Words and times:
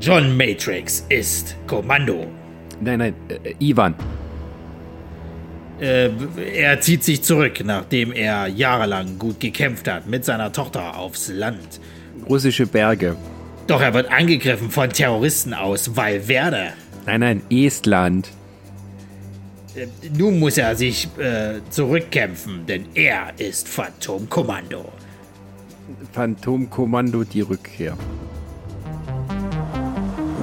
John 0.00 0.36
Matrix 0.36 1.06
ist 1.08 1.56
Kommando. 1.66 2.26
Nein, 2.80 2.98
nein, 2.98 3.14
äh, 3.28 3.54
Ivan. 3.58 3.94
Äh, 5.80 6.10
er 6.54 6.80
zieht 6.80 7.02
sich 7.02 7.22
zurück, 7.22 7.62
nachdem 7.64 8.12
er 8.12 8.46
jahrelang 8.46 9.18
gut 9.18 9.40
gekämpft 9.40 9.88
hat 9.88 10.06
mit 10.06 10.24
seiner 10.24 10.52
Tochter 10.52 10.96
aufs 10.96 11.28
Land. 11.28 11.80
Russische 12.28 12.66
Berge. 12.66 13.16
Doch 13.66 13.80
er 13.80 13.94
wird 13.94 14.10
angegriffen 14.12 14.70
von 14.70 14.90
Terroristen 14.90 15.54
aus 15.54 15.96
Valverde. 15.96 16.72
Nein, 17.06 17.20
nein, 17.20 17.42
Estland. 17.50 18.28
Äh, 19.74 19.86
nun 20.16 20.38
muss 20.38 20.58
er 20.58 20.76
sich 20.76 21.08
äh, 21.18 21.60
zurückkämpfen, 21.70 22.66
denn 22.66 22.86
er 22.94 23.32
ist 23.38 23.68
Phantomkommando. 23.68 24.92
Phantomkommando, 26.12 27.24
die 27.24 27.42
Rückkehr. 27.42 27.96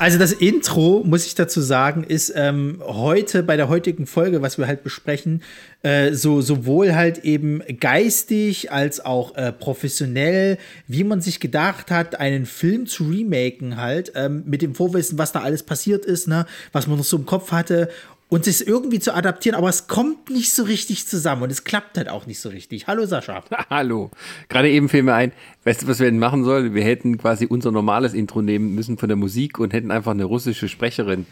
Also 0.00 0.16
das 0.16 0.30
Intro, 0.30 1.02
muss 1.04 1.26
ich 1.26 1.34
dazu 1.34 1.60
sagen, 1.60 2.04
ist 2.04 2.32
ähm, 2.36 2.80
heute 2.86 3.42
bei 3.42 3.56
der 3.56 3.68
heutigen 3.68 4.06
Folge, 4.06 4.42
was 4.42 4.56
wir 4.56 4.68
halt 4.68 4.84
besprechen, 4.84 5.42
äh, 5.82 6.12
so 6.12 6.40
sowohl 6.40 6.94
halt 6.94 7.24
eben 7.24 7.62
geistig 7.80 8.70
als 8.70 9.04
auch 9.04 9.34
äh, 9.34 9.50
professionell, 9.50 10.58
wie 10.86 11.02
man 11.02 11.20
sich 11.20 11.40
gedacht 11.40 11.90
hat, 11.90 12.20
einen 12.20 12.46
Film 12.46 12.86
zu 12.86 13.08
remaken 13.08 13.76
halt, 13.76 14.12
ähm, 14.14 14.44
mit 14.46 14.62
dem 14.62 14.76
Vorwissen, 14.76 15.18
was 15.18 15.32
da 15.32 15.40
alles 15.40 15.64
passiert 15.64 16.04
ist, 16.04 16.28
ne, 16.28 16.46
was 16.70 16.86
man 16.86 16.96
noch 16.96 17.04
so 17.04 17.16
im 17.16 17.26
Kopf 17.26 17.50
hatte 17.50 17.88
und 18.28 18.46
es 18.46 18.60
irgendwie 18.60 19.00
zu 19.00 19.14
adaptieren, 19.14 19.56
aber 19.56 19.68
es 19.68 19.86
kommt 19.88 20.30
nicht 20.30 20.52
so 20.52 20.62
richtig 20.64 21.06
zusammen 21.06 21.42
und 21.42 21.50
es 21.50 21.64
klappt 21.64 21.96
halt 21.96 22.08
auch 22.08 22.26
nicht 22.26 22.40
so 22.40 22.50
richtig. 22.50 22.86
Hallo 22.86 23.06
Sascha. 23.06 23.42
Hallo. 23.70 24.10
Gerade 24.48 24.70
eben 24.70 24.88
fiel 24.88 25.02
mir 25.02 25.14
ein, 25.14 25.32
weißt 25.64 25.82
du, 25.82 25.88
was 25.88 25.98
wir 25.98 26.06
denn 26.06 26.18
machen 26.18 26.44
sollen? 26.44 26.74
Wir 26.74 26.84
hätten 26.84 27.16
quasi 27.18 27.46
unser 27.46 27.72
normales 27.72 28.14
Intro 28.14 28.42
nehmen 28.42 28.74
müssen 28.74 28.98
von 28.98 29.08
der 29.08 29.16
Musik 29.16 29.58
und 29.58 29.72
hätten 29.72 29.90
einfach 29.90 30.12
eine 30.12 30.24
russische 30.24 30.68
Sprecherin 30.68 31.26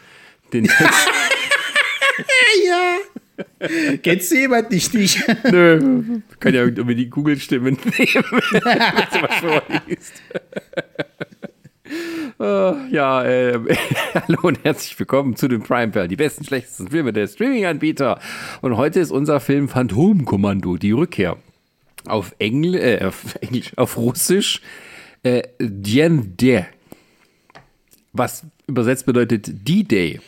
den 0.53 0.65
ja. 2.65 2.97
Kennst 4.01 4.31
du 4.31 4.35
jemanden 4.35 4.73
nicht? 4.73 4.93
nicht? 4.93 5.23
Nö, 5.51 6.21
kann 6.39 6.53
ja 6.53 6.61
irgendwie 6.61 6.95
die 6.95 7.09
Google-Stimmen 7.09 7.77
nehmen, 7.97 8.25
wenn 8.31 8.61
du 8.61 9.21
was 9.21 9.35
vorliest. 9.39 10.13
Uh, 12.39 12.75
ja, 12.91 13.25
äh, 13.25 13.59
hallo 14.13 14.39
und 14.43 14.63
herzlich 14.63 14.99
willkommen 14.99 15.35
zu 15.35 15.47
den 15.47 15.63
Prime 15.63 15.91
Pearl, 15.91 16.07
die 16.07 16.15
besten, 16.15 16.43
schlechtesten 16.43 16.87
Filme 16.87 17.11
der 17.11 17.27
Streaming-Anbieter. 17.27 18.19
Und 18.61 18.77
heute 18.77 18.99
ist 18.99 19.09
unser 19.09 19.39
Film 19.39 19.67
Phantomkommando, 19.67 20.77
die 20.77 20.91
Rückkehr. 20.91 21.37
Auf, 22.05 22.35
Engl 22.37 22.75
äh, 22.75 23.03
auf 23.03 23.35
Englisch, 23.41 23.71
auf 23.75 23.97
Russisch, 23.97 24.61
äh, 25.23 25.41
Dien 25.59 26.37
De. 26.37 26.65
Was 28.13 28.43
übersetzt 28.67 29.07
bedeutet 29.07 29.67
D-Day. 29.67 30.21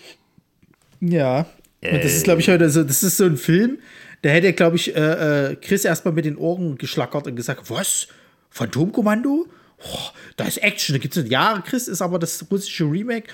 Ja, 1.01 1.45
und 1.83 2.03
das 2.03 2.15
ist, 2.15 2.23
glaube 2.23 2.41
ich, 2.41 2.49
heute 2.49 2.71
so, 2.71 2.83
das 2.83 3.03
ist 3.03 3.17
so 3.17 3.25
ein 3.25 3.37
Film, 3.37 3.77
da 4.23 4.29
hätte, 4.29 4.51
glaube 4.53 4.77
ich, 4.77 4.95
äh, 4.95 5.51
äh, 5.51 5.55
Chris 5.57 5.85
erstmal 5.85 6.13
mit 6.15 6.25
den 6.25 6.37
Ohren 6.37 6.77
geschlackert 6.79 7.27
und 7.27 7.35
gesagt, 7.35 7.69
was? 7.69 8.07
Phantomkommando? 8.49 9.45
Oh, 9.83 10.09
da 10.37 10.45
ist 10.45 10.57
Action, 10.57 10.93
da 10.93 10.99
gibt 10.99 11.15
es 11.15 11.29
Jahre, 11.29 11.61
Chris 11.61 11.87
ist 11.87 12.01
aber 12.01 12.19
das 12.19 12.45
russische 12.51 12.85
Remake. 12.85 13.27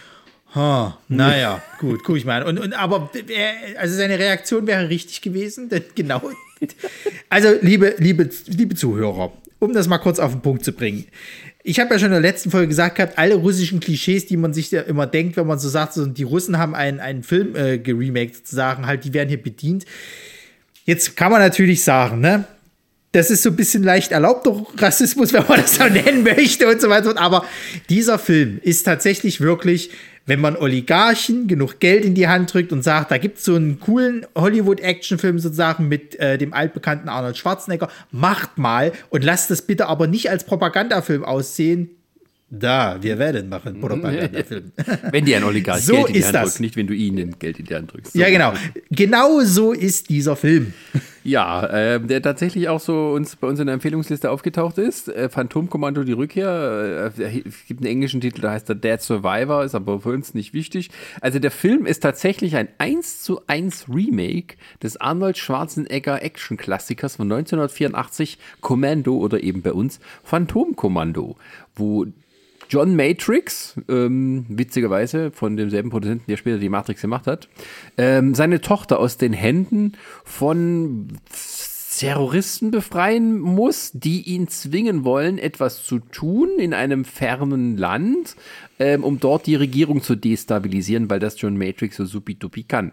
Huh, 0.53 0.93
naja, 1.09 1.61
gut, 1.79 2.03
guck 2.03 2.15
ich 2.17 2.25
mal 2.25 2.41
an. 2.41 2.47
Und, 2.47 2.59
und, 2.59 2.73
aber 2.73 3.09
also 3.77 3.95
seine 3.95 4.17
Reaktion 4.17 4.65
wäre 4.67 4.89
richtig 4.89 5.21
gewesen, 5.21 5.69
denn 5.69 5.83
genau. 5.95 6.31
Also, 7.29 7.53
liebe, 7.61 7.95
liebe, 7.97 8.29
liebe 8.47 8.75
Zuhörer, 8.75 9.33
um 9.59 9.73
das 9.73 9.87
mal 9.87 9.97
kurz 9.97 10.19
auf 10.19 10.31
den 10.31 10.41
Punkt 10.41 10.63
zu 10.63 10.71
bringen. 10.71 11.05
Ich 11.63 11.79
habe 11.79 11.93
ja 11.93 11.99
schon 11.99 12.07
in 12.07 12.13
der 12.13 12.21
letzten 12.21 12.51
Folge 12.51 12.67
gesagt 12.67 12.95
gehabt, 12.95 13.17
alle 13.17 13.35
russischen 13.35 13.79
Klischees, 13.79 14.27
die 14.27 14.37
man 14.37 14.53
sich 14.53 14.71
ja 14.71 14.81
immer 14.81 15.07
denkt, 15.07 15.35
wenn 15.35 15.47
man 15.47 15.59
so 15.59 15.67
sagt, 15.67 15.93
so, 15.93 16.05
die 16.05 16.23
Russen 16.23 16.57
haben 16.57 16.75
einen, 16.75 16.99
einen 16.99 17.23
Film 17.23 17.55
äh, 17.55 17.79
geremaked, 17.79 18.35
sozusagen, 18.35 18.85
halt, 18.85 19.03
die 19.03 19.13
werden 19.13 19.29
hier 19.29 19.41
bedient. 19.41 19.85
Jetzt 20.85 21.17
kann 21.17 21.31
man 21.31 21.41
natürlich 21.41 21.83
sagen, 21.83 22.21
ne? 22.21 22.45
Das 23.15 23.31
ist 23.31 23.43
so 23.43 23.49
ein 23.49 23.55
bisschen 23.55 23.81
leicht 23.81 24.11
erlaubter 24.11 24.65
Rassismus, 24.77 25.31
wenn 25.31 25.47
man 25.47 25.61
das 25.61 25.75
so 25.75 25.85
nennen 25.85 26.23
möchte 26.23 26.67
und 26.67 26.81
so 26.81 26.89
weiter. 26.89 27.17
Aber 27.17 27.45
dieser 27.89 28.19
Film 28.19 28.59
ist 28.61 28.83
tatsächlich 28.83 29.39
wirklich, 29.39 29.89
wenn 30.25 30.41
man 30.41 30.57
Oligarchen 30.57 31.47
genug 31.47 31.79
Geld 31.79 32.03
in 32.03 32.13
die 32.13 32.27
Hand 32.27 32.53
drückt 32.53 32.73
und 32.73 32.83
sagt, 32.83 33.11
da 33.11 33.17
gibt 33.17 33.37
es 33.37 33.45
so 33.45 33.55
einen 33.55 33.79
coolen 33.79 34.25
Hollywood-Actionfilm 34.35 35.39
sozusagen 35.39 35.87
mit 35.87 36.19
äh, 36.19 36.37
dem 36.37 36.53
altbekannten 36.53 37.07
Arnold 37.07 37.37
Schwarzenegger, 37.37 37.87
macht 38.11 38.57
mal 38.57 38.91
und 39.09 39.23
lasst 39.23 39.49
das 39.49 39.61
bitte 39.61 39.87
aber 39.87 40.07
nicht 40.07 40.29
als 40.29 40.43
Propagandafilm 40.43 41.23
aussehen. 41.23 41.91
Da, 42.59 42.97
wir 43.01 43.17
werden 43.19 43.49
machen 43.49 43.79
Propagandafilm. 43.79 44.71
wenn 45.11 45.25
dir 45.25 45.37
ein 45.37 45.43
Oligarch 45.43 45.81
so 45.81 45.93
Geld 45.93 46.07
in 46.07 46.13
die 46.13 46.19
ist 46.19 46.33
Hand 46.33 46.45
drückt, 46.45 46.59
nicht 46.59 46.75
wenn 46.75 46.87
du 46.87 46.93
ihnen 46.93 47.37
Geld 47.39 47.59
in 47.59 47.65
die 47.65 47.75
Hand 47.75 47.93
drückst. 47.93 48.13
So. 48.13 48.19
Ja, 48.19 48.29
genau. 48.29 48.53
Genau 48.91 49.41
so 49.41 49.73
ist 49.73 50.09
dieser 50.09 50.35
Film. 50.35 50.73
Ja, 51.25 51.65
äh, 51.65 51.99
der 51.99 52.21
tatsächlich 52.21 52.69
auch 52.69 52.79
so 52.79 53.09
uns 53.09 53.35
bei 53.35 53.47
uns 53.47 53.59
in 53.59 53.65
der 53.65 53.73
Empfehlungsliste 53.73 54.29
aufgetaucht 54.29 54.77
ist. 54.77 55.09
Äh, 55.09 55.27
Phantomkommando 55.27 56.03
die 56.03 56.11
Rückkehr. 56.11 57.11
Äh, 57.17 57.41
es 57.47 57.65
gibt 57.65 57.81
einen 57.81 57.89
englischen 57.89 58.21
Titel, 58.21 58.41
da 58.41 58.51
heißt 58.51 58.69
der 58.69 58.75
Dead 58.75 59.01
Survivor, 59.01 59.63
ist 59.63 59.73
aber 59.73 60.01
für 60.01 60.09
uns 60.09 60.35
nicht 60.35 60.53
wichtig. 60.53 60.91
Also 61.21 61.39
der 61.39 61.49
Film 61.49 61.87
ist 61.87 62.01
tatsächlich 62.01 62.55
ein 62.57 62.67
1 62.77 63.23
zu 63.23 63.41
1 63.47 63.87
Remake 63.89 64.57
des 64.83 64.97
Arnold 64.97 65.39
Schwarzenegger 65.39 66.21
Action-Klassikers 66.21 67.15
von 67.15 67.25
1984, 67.31 68.37
Commando 68.61 69.17
oder 69.17 69.41
eben 69.41 69.63
bei 69.63 69.73
uns 69.73 69.99
Phantomkommando, 70.23 71.37
wo 71.75 72.05
John 72.69 72.95
Matrix, 72.95 73.75
ähm, 73.89 74.45
witzigerweise 74.49 75.31
von 75.31 75.57
demselben 75.57 75.89
Produzenten, 75.89 76.25
der 76.27 76.37
später 76.37 76.57
die 76.57 76.69
Matrix 76.69 77.01
gemacht 77.01 77.27
hat, 77.27 77.47
ähm, 77.97 78.33
seine 78.35 78.61
Tochter 78.61 78.99
aus 78.99 79.17
den 79.17 79.33
Händen 79.33 79.93
von 80.23 81.07
Terroristen 81.99 82.71
befreien 82.71 83.39
muss, 83.39 83.91
die 83.93 84.21
ihn 84.23 84.47
zwingen 84.47 85.05
wollen, 85.05 85.37
etwas 85.37 85.83
zu 85.83 85.99
tun 85.99 86.49
in 86.57 86.73
einem 86.73 87.05
fernen 87.05 87.77
Land, 87.77 88.35
ähm, 88.79 89.03
um 89.03 89.19
dort 89.19 89.45
die 89.45 89.55
Regierung 89.55 90.01
zu 90.01 90.15
destabilisieren, 90.15 91.09
weil 91.09 91.19
das 91.19 91.39
John 91.39 91.57
Matrix 91.57 91.97
so 91.97 92.05
supi-dupi 92.05 92.63
kann. 92.63 92.91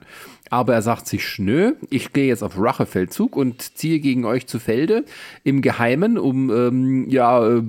Aber 0.51 0.75
er 0.75 0.83
sagt 0.83 1.09
sich, 1.09 1.39
nö, 1.39 1.73
ich 1.91 2.13
gehe 2.13 2.29
jetzt 2.29 2.43
auf 2.43 2.55
Rachefeldzug 2.57 3.37
und 3.37 3.77
ziehe 3.77 3.99
gegen 3.99 4.25
euch 4.25 4.47
zu 4.47 4.59
Felde 4.59 5.05
im 5.45 5.63
Geheimen, 5.63 6.19
um 6.19 6.51
ähm, 6.51 7.09
ja 7.09 7.45
äh, 7.45 7.63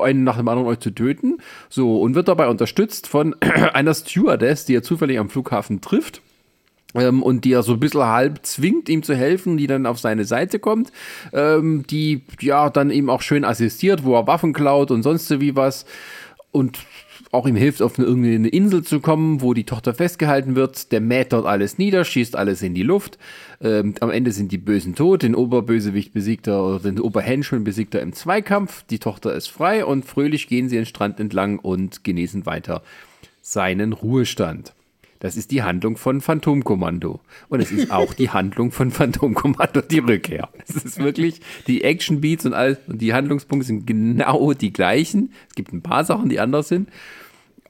einen 0.00 0.24
nach 0.24 0.36
dem 0.36 0.48
anderen 0.48 0.68
euch 0.68 0.78
zu 0.78 0.90
töten. 0.90 1.38
So, 1.70 2.00
und 2.00 2.14
wird 2.14 2.28
dabei 2.28 2.48
unterstützt 2.48 3.08
von 3.08 3.34
einer 3.40 3.94
Stewardess, 3.94 4.64
die 4.64 4.76
er 4.76 4.82
zufällig 4.82 5.18
am 5.18 5.30
Flughafen 5.30 5.80
trifft. 5.80 6.22
Ähm, 6.94 7.22
und 7.22 7.44
die 7.44 7.52
er 7.52 7.62
so 7.62 7.74
ein 7.74 7.80
bisschen 7.80 8.04
halb 8.04 8.44
zwingt, 8.44 8.88
ihm 8.88 9.02
zu 9.02 9.14
helfen, 9.14 9.56
die 9.56 9.66
dann 9.66 9.86
auf 9.86 9.98
seine 9.98 10.24
Seite 10.24 10.58
kommt, 10.58 10.92
ähm, 11.32 11.84
die 11.88 12.22
ja 12.40 12.70
dann 12.70 12.90
ihm 12.90 13.10
auch 13.10 13.22
schön 13.22 13.44
assistiert, 13.44 14.04
wo 14.04 14.14
er 14.14 14.26
Waffen 14.26 14.52
klaut 14.52 14.90
und 14.90 15.02
sonst 15.02 15.40
wie 15.40 15.56
was. 15.56 15.86
Und 16.50 16.78
auch 17.32 17.46
ihm 17.46 17.56
hilft, 17.56 17.80
auf 17.80 17.98
eine, 17.98 18.06
irgendeine 18.06 18.48
Insel 18.48 18.82
zu 18.82 19.00
kommen, 19.00 19.40
wo 19.40 19.54
die 19.54 19.64
Tochter 19.64 19.94
festgehalten 19.94 20.54
wird. 20.54 20.92
Der 20.92 21.00
mäht 21.00 21.32
dort 21.32 21.46
alles 21.46 21.78
nieder, 21.78 22.04
schießt 22.04 22.36
alles 22.36 22.60
in 22.60 22.74
die 22.74 22.82
Luft. 22.82 23.18
Ähm, 23.62 23.94
am 24.00 24.10
Ende 24.10 24.32
sind 24.32 24.52
die 24.52 24.58
Bösen 24.58 24.94
tot, 24.94 25.22
den 25.22 25.34
Oberbösewicht 25.34 26.12
besiegt 26.12 26.46
er 26.46 26.62
oder 26.62 26.80
den 26.80 27.00
Oberhenschel 27.00 27.60
besiegt 27.60 27.94
er 27.94 28.02
im 28.02 28.12
Zweikampf. 28.12 28.84
Die 28.90 28.98
Tochter 28.98 29.34
ist 29.34 29.48
frei 29.48 29.84
und 29.86 30.04
fröhlich 30.04 30.46
gehen 30.46 30.68
sie 30.68 30.76
den 30.76 30.86
Strand 30.86 31.20
entlang 31.20 31.58
und 31.58 32.04
genießen 32.04 32.44
weiter 32.44 32.82
seinen 33.40 33.94
Ruhestand. 33.94 34.74
Das 35.22 35.36
ist 35.36 35.52
die 35.52 35.62
Handlung 35.62 35.96
von 35.96 36.20
Phantomkommando. 36.20 37.20
Und 37.48 37.60
es 37.60 37.70
ist 37.70 37.92
auch 37.92 38.12
die 38.12 38.30
Handlung 38.30 38.72
von 38.72 38.90
Phantomkommando, 38.90 39.80
die 39.80 40.00
Rückkehr. 40.00 40.48
Es 40.66 40.74
ist 40.74 40.98
wirklich, 40.98 41.40
die 41.68 41.84
Action-Beats 41.84 42.44
und 42.44 42.54
alles, 42.54 42.78
und 42.88 43.00
die 43.00 43.14
Handlungspunkte 43.14 43.64
sind 43.64 43.86
genau 43.86 44.52
die 44.52 44.72
gleichen. 44.72 45.32
Es 45.48 45.54
gibt 45.54 45.72
ein 45.72 45.80
paar 45.80 46.04
Sachen, 46.04 46.28
die 46.28 46.40
anders 46.40 46.66
sind. 46.66 46.88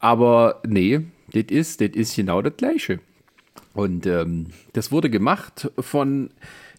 Aber 0.01 0.63
nee, 0.67 1.01
das 1.35 1.45
ist, 1.51 1.83
das 1.83 1.91
ist 1.91 2.17
genau 2.17 2.41
das 2.41 2.57
Gleiche. 2.57 3.01
Und 3.75 4.07
ähm, 4.07 4.47
das 4.73 4.91
wurde 4.91 5.11
gemacht 5.11 5.71
von, 5.79 6.31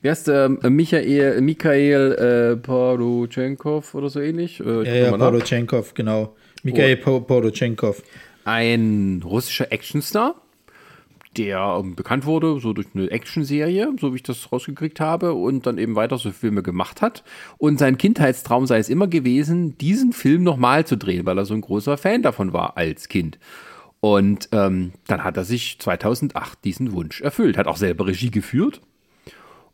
wie 0.02 0.10
heißt 0.10 0.28
der, 0.28 0.50
Michael, 0.50 1.40
Michael 1.42 2.14
äh, 2.14 2.56
Porochenkov 2.56 3.94
oder 3.94 4.10
so 4.10 4.20
ähnlich? 4.20 4.60
Äh, 4.60 4.88
Ja, 4.88 5.12
ja, 5.12 5.18
Porochenkov, 5.18 5.94
genau. 5.94 6.36
Mikhail 6.64 7.00
oh. 7.06 7.20
Porochenkov. 7.20 8.02
ein 8.44 9.22
russischer 9.24 9.72
Actionstar, 9.72 10.34
der 11.38 11.78
ähm, 11.80 11.96
bekannt 11.96 12.26
wurde, 12.26 12.60
so 12.60 12.74
durch 12.74 12.88
eine 12.94 13.10
Actionserie, 13.12 13.94
so 14.00 14.12
wie 14.14 14.18
ich 14.18 14.24
das 14.24 14.52
rausgekriegt 14.52 15.00
habe, 15.00 15.34
und 15.34 15.66
dann 15.66 15.78
eben 15.78 15.96
weiter 15.96 16.18
so 16.18 16.32
Filme 16.32 16.64
gemacht 16.64 17.02
hat. 17.02 17.24
Und 17.58 17.80
sein 17.80 17.98
Kindheitstraum 17.98 18.68
sei 18.68 18.78
es 18.78 18.90
immer 18.90 19.08
gewesen, 19.08 19.78
diesen 19.78 20.14
Film 20.14 20.44
nochmal 20.44 20.86
zu 20.86 20.98
drehen, 20.98 21.26
weil 21.26 21.38
er 21.38 21.46
so 21.46 21.54
ein 21.54 21.62
großer 21.62 21.98
Fan 21.98 22.22
davon 22.22 22.54
war 22.54 22.78
als 22.78 23.10
Kind. 23.10 23.40
Und 24.00 24.50
ähm, 24.52 24.92
dann 25.08 25.24
hat 25.24 25.38
er 25.38 25.46
sich 25.46 25.80
2008 25.80 26.64
diesen 26.66 26.92
Wunsch 26.92 27.22
erfüllt, 27.22 27.58
hat 27.58 27.68
auch 27.68 27.78
selber 27.78 28.08
Regie 28.08 28.32
geführt 28.32 28.82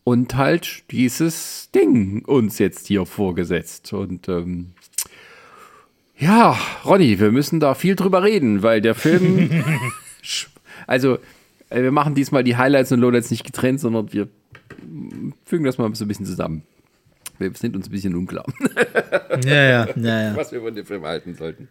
und 0.03 0.35
halt 0.35 0.83
dieses 0.91 1.69
Ding 1.73 2.23
uns 2.25 2.59
jetzt 2.59 2.87
hier 2.87 3.05
vorgesetzt. 3.05 3.93
Und 3.93 4.27
ähm, 4.27 4.71
ja, 6.17 6.57
Ronny, 6.83 7.19
wir 7.19 7.31
müssen 7.31 7.59
da 7.59 7.75
viel 7.75 7.95
drüber 7.95 8.23
reden, 8.23 8.63
weil 8.63 8.81
der 8.81 8.95
Film, 8.95 9.63
also 10.87 11.19
wir 11.69 11.91
machen 11.91 12.15
diesmal 12.15 12.43
die 12.43 12.57
Highlights 12.57 12.91
und 12.91 12.99
Lowlights 12.99 13.31
nicht 13.31 13.45
getrennt, 13.45 13.79
sondern 13.79 14.11
wir 14.11 14.27
fügen 15.45 15.65
das 15.65 15.77
mal 15.77 15.93
so 15.95 16.05
ein 16.05 16.07
bisschen 16.07 16.25
zusammen. 16.25 16.63
Wir 17.37 17.51
sind 17.53 17.75
uns 17.75 17.87
ein 17.87 17.91
bisschen 17.91 18.15
unklar. 18.15 18.45
Ja, 19.45 19.63
ja, 19.63 19.87
ja, 19.95 20.21
ja. 20.21 20.35
Was 20.35 20.51
wir 20.51 20.59
von 20.59 20.73
dem 20.73 20.85
Film 20.85 21.05
halten 21.05 21.35
sollten. 21.35 21.69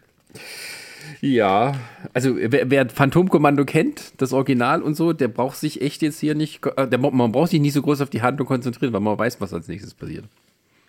Ja, 1.20 1.74
also 2.14 2.36
wer, 2.36 2.70
wer 2.70 2.88
Phantomkommando 2.88 3.64
kennt, 3.64 4.12
das 4.18 4.32
Original 4.32 4.80
und 4.80 4.94
so, 4.94 5.12
der 5.12 5.28
braucht 5.28 5.56
sich 5.56 5.82
echt 5.82 6.00
jetzt 6.02 6.20
hier 6.20 6.34
nicht, 6.34 6.64
äh, 6.76 6.86
der, 6.86 6.98
man 6.98 7.32
braucht 7.32 7.50
sich 7.50 7.60
nicht 7.60 7.72
so 7.72 7.82
groß 7.82 8.00
auf 8.00 8.10
die 8.10 8.22
Handlung 8.22 8.46
konzentrieren, 8.46 8.92
weil 8.92 9.00
man 9.00 9.18
weiß, 9.18 9.40
was 9.40 9.52
als 9.52 9.68
nächstes 9.68 9.92
passiert. 9.92 10.24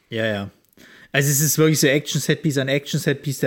Ja, 0.10 0.26
ja. 0.26 0.50
Also 1.12 1.30
es 1.30 1.42
ist 1.42 1.58
wirklich 1.58 1.80
so 1.80 1.88
Action-Set-Piece 1.88 2.60
an 2.60 2.68
Action-Set-Piece. 2.68 3.46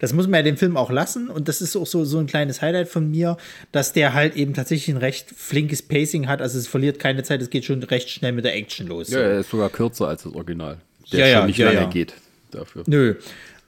Das 0.00 0.14
muss 0.14 0.26
man 0.26 0.38
ja 0.38 0.42
dem 0.42 0.56
Film 0.56 0.76
auch 0.76 0.90
lassen. 0.90 1.28
Und 1.28 1.48
das 1.48 1.60
ist 1.60 1.76
auch 1.76 1.86
so, 1.86 2.04
so 2.04 2.18
ein 2.18 2.26
kleines 2.26 2.62
Highlight 2.62 2.88
von 2.88 3.10
mir, 3.10 3.36
dass 3.72 3.92
der 3.92 4.14
halt 4.14 4.36
eben 4.36 4.54
tatsächlich 4.54 4.94
ein 4.94 4.98
recht 4.98 5.28
flinkes 5.36 5.82
Pacing 5.82 6.28
hat. 6.28 6.40
Also 6.40 6.58
es 6.58 6.66
verliert 6.66 6.98
keine 6.98 7.22
Zeit, 7.22 7.42
es 7.42 7.50
geht 7.50 7.66
schon 7.66 7.82
recht 7.82 8.08
schnell 8.08 8.32
mit 8.32 8.46
der 8.46 8.54
Action 8.54 8.86
los. 8.86 9.10
Ja, 9.10 9.20
er 9.20 9.40
ist 9.40 9.50
sogar 9.50 9.68
kürzer 9.68 10.08
als 10.08 10.22
das 10.22 10.32
Original. 10.34 10.78
Der 11.12 11.20
Ja, 11.20 11.26
ja, 11.26 11.38
schon 11.38 11.46
nicht 11.48 11.58
ja, 11.58 11.66
lange 11.66 11.80
ja. 11.80 11.90
geht 11.90 12.14
dafür. 12.50 12.84
Nö. 12.86 13.16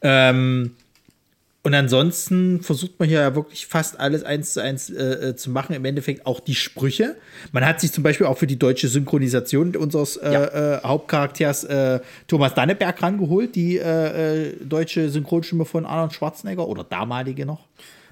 Ähm, 0.00 0.72
und 1.66 1.74
ansonsten 1.74 2.62
versucht 2.62 3.00
man 3.00 3.08
hier 3.08 3.18
ja 3.18 3.34
wirklich 3.34 3.66
fast 3.66 3.98
alles 3.98 4.22
eins 4.22 4.52
zu 4.52 4.62
eins 4.62 4.88
äh, 4.88 5.30
äh, 5.30 5.34
zu 5.34 5.50
machen. 5.50 5.74
Im 5.74 5.84
Endeffekt 5.84 6.24
auch 6.24 6.38
die 6.38 6.54
Sprüche. 6.54 7.16
Man 7.50 7.66
hat 7.66 7.80
sich 7.80 7.90
zum 7.90 8.04
Beispiel 8.04 8.28
auch 8.28 8.38
für 8.38 8.46
die 8.46 8.56
deutsche 8.56 8.86
Synchronisation 8.86 9.74
unseres 9.74 10.16
äh, 10.16 10.30
äh, 10.30 10.80
Hauptcharakters 10.84 11.64
äh, 11.64 11.98
Thomas 12.28 12.54
Danneberg 12.54 13.02
rangeholt, 13.02 13.56
die 13.56 13.78
äh, 13.78 14.52
deutsche 14.64 15.10
Synchronstimme 15.10 15.64
von 15.64 15.86
Arnold 15.86 16.12
Schwarzenegger 16.12 16.68
oder 16.68 16.84
damalige 16.84 17.44
noch. 17.44 17.64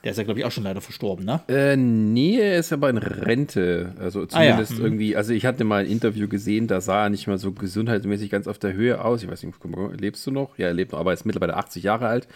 Der 0.05 0.11
ist 0.11 0.19
ja, 0.19 0.25
glaube 0.25 0.39
ich, 0.39 0.45
auch 0.45 0.51
schon 0.53 0.65
leider 0.65 0.83
verstorben, 0.83 1.25
ne? 1.25 1.41
Äh, 1.49 1.77
nee, 1.77 2.39
er 2.39 2.59
ist 2.59 2.73
aber 2.75 2.91
in 2.91 2.99
Rente. 2.99 3.95
Also 3.99 4.27
Ah, 4.33 4.43
ja. 4.45 4.51
zumindest 4.53 4.79
irgendwie, 4.79 5.17
also 5.17 5.33
ich 5.33 5.47
hatte 5.47 5.65
mal 5.65 5.85
ein 5.85 5.91
Interview 5.91 6.29
gesehen, 6.29 6.67
da 6.67 6.83
sah 6.83 7.05
er 7.05 7.11
nicht 7.11 7.27
mal 7.27 7.39
so 7.39 7.53
gesundheitsmäßig 7.53 8.29
ganz 8.31 8.47
auf 8.47 8.59
der 8.59 8.75
Höhe 8.75 9.03
aus. 9.03 9.23
Ich 9.23 9.31
weiß 9.31 9.43
nicht, 9.43 9.57
lebst 9.99 10.27
du 10.27 10.31
noch? 10.31 10.59
Ja, 10.59 10.67
er 10.67 10.75
lebt 10.75 10.93
noch, 10.93 11.01
aber 11.01 11.11
er 11.13 11.15
ist 11.15 11.25
mittlerweile 11.25 11.57
80 11.57 11.83
Jahre 11.85 12.07
alt. 12.07 12.29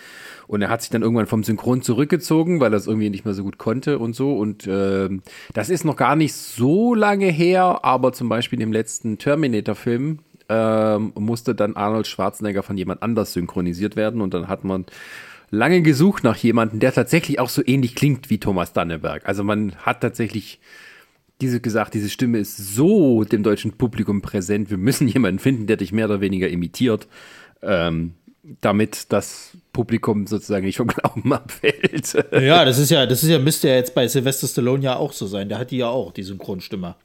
Und 0.46 0.62
er 0.62 0.70
hat 0.70 0.80
sich 0.80 0.88
dann 0.90 1.02
irgendwann 1.02 1.26
vom 1.26 1.44
Synchron 1.44 1.82
zurückgezogen, 1.82 2.58
weil 2.60 2.72
er 2.72 2.78
es 2.78 2.86
irgendwie 2.86 3.10
nicht 3.10 3.26
mehr 3.26 3.34
so 3.34 3.42
gut 3.44 3.58
konnte 3.58 3.98
und 3.98 4.16
so. 4.16 4.34
Und 4.34 4.66
ähm, 4.66 5.22
das 5.52 5.68
ist 5.68 5.84
noch 5.84 5.96
gar 5.96 6.16
nicht 6.16 6.32
so 6.32 6.94
lange 6.94 7.26
her, 7.26 7.80
aber 7.82 8.14
zum 8.14 8.30
Beispiel 8.30 8.62
im 8.62 8.72
letzten 8.72 9.18
Terminator-Film 9.18 10.20
ähm, 10.48 11.12
musste 11.16 11.54
dann 11.54 11.76
Arnold 11.76 12.06
Schwarzenegger 12.06 12.62
von 12.62 12.78
jemand 12.78 13.02
anders 13.02 13.34
synchronisiert 13.34 13.94
werden. 13.94 14.22
Und 14.22 14.32
dann 14.32 14.48
hat 14.48 14.64
man 14.64 14.86
lange 15.50 15.82
gesucht 15.82 16.24
nach 16.24 16.36
jemandem, 16.36 16.80
der 16.80 16.92
tatsächlich 16.92 17.40
auch 17.40 17.48
so 17.48 17.62
ähnlich 17.64 17.94
klingt 17.94 18.30
wie 18.30 18.38
Thomas 18.38 18.72
Danneberg. 18.72 19.26
Also 19.26 19.44
man 19.44 19.74
hat 19.76 20.00
tatsächlich 20.00 20.60
diese 21.40 21.60
gesagt, 21.60 21.94
diese 21.94 22.08
Stimme 22.08 22.38
ist 22.38 22.56
so 22.56 23.24
dem 23.24 23.42
deutschen 23.42 23.72
Publikum 23.72 24.22
präsent. 24.22 24.70
Wir 24.70 24.76
müssen 24.76 25.08
jemanden 25.08 25.38
finden, 25.38 25.66
der 25.66 25.76
dich 25.76 25.92
mehr 25.92 26.06
oder 26.06 26.20
weniger 26.20 26.48
imitiert, 26.48 27.06
ähm, 27.62 28.14
damit 28.60 29.12
das 29.12 29.56
Publikum 29.72 30.26
sozusagen 30.26 30.66
nicht 30.66 30.78
vom 30.78 30.86
Glauben 30.88 31.32
abfällt. 31.32 32.14
Ja, 32.32 32.64
das 32.64 32.78
ist 32.78 32.90
ja, 32.90 33.06
das 33.06 33.22
ist 33.22 33.28
ja, 33.28 33.38
müsste 33.38 33.68
ja 33.68 33.74
jetzt 33.74 33.94
bei 33.94 34.08
Sylvester 34.08 34.48
Stallone 34.48 34.82
ja 34.82 34.96
auch 34.96 35.12
so 35.12 35.26
sein. 35.26 35.48
Der 35.48 35.58
hat 35.58 35.70
die 35.70 35.78
ja 35.78 35.88
auch, 35.88 36.12
die 36.12 36.24
Synchronstimme. 36.24 36.96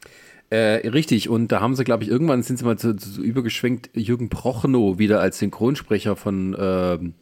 Äh, 0.49 0.87
richtig, 0.87 1.29
und 1.29 1.51
da 1.51 1.61
haben 1.61 1.75
sie, 1.75 1.83
glaube 1.83 2.03
ich, 2.03 2.09
irgendwann 2.09 2.43
sind 2.43 2.57
sie 2.57 2.65
mal 2.65 2.77
zu, 2.77 2.95
zu 2.95 3.21
übergeschwenkt, 3.21 3.89
Jürgen 3.93 4.29
Prochnow 4.29 4.99
wieder 4.99 5.19
als 5.19 5.39
Synchronsprecher 5.39 6.15
von 6.15 6.55
ähm, 6.59 7.13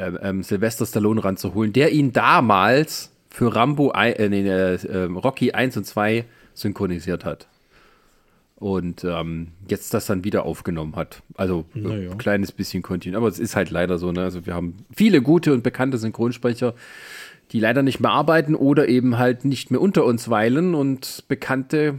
ähm, 0.00 0.18
ähm, 0.22 0.42
Sylvester 0.42 0.86
Stallone 0.86 1.22
ranzuholen, 1.22 1.72
der 1.72 1.92
ihn 1.92 2.12
damals 2.12 3.10
für 3.28 3.54
Rambo, 3.54 3.90
ein- 3.92 4.14
äh, 4.14 4.28
nee, 4.28 4.48
äh, 4.48 4.74
ähm, 4.86 5.16
Rocky 5.16 5.52
1 5.52 5.76
und 5.76 5.84
2 5.86 6.24
synchronisiert 6.54 7.24
hat. 7.24 7.46
Und 8.56 9.04
ähm, 9.04 9.48
jetzt 9.68 9.94
das 9.94 10.04
dann 10.06 10.22
wieder 10.24 10.44
aufgenommen 10.44 10.94
hat. 10.96 11.22
Also 11.34 11.64
Naja. 11.72 12.10
ein 12.10 12.18
kleines 12.18 12.52
bisschen 12.52 12.82
Kontinuum. 12.82 13.22
Aber 13.22 13.28
es 13.32 13.38
ist 13.38 13.56
halt 13.56 13.70
leider 13.70 13.96
so, 13.98 14.12
ne? 14.12 14.22
Also 14.22 14.44
wir 14.44 14.54
haben 14.54 14.84
viele 14.94 15.22
gute 15.22 15.54
und 15.54 15.62
bekannte 15.62 15.96
Synchronsprecher, 15.96 16.74
die 17.52 17.60
leider 17.60 17.82
nicht 17.82 18.00
mehr 18.00 18.10
arbeiten 18.10 18.54
oder 18.54 18.86
eben 18.88 19.16
halt 19.16 19.46
nicht 19.46 19.70
mehr 19.70 19.80
unter 19.80 20.04
uns 20.04 20.28
weilen 20.28 20.74
und 20.74 21.24
bekannte 21.28 21.94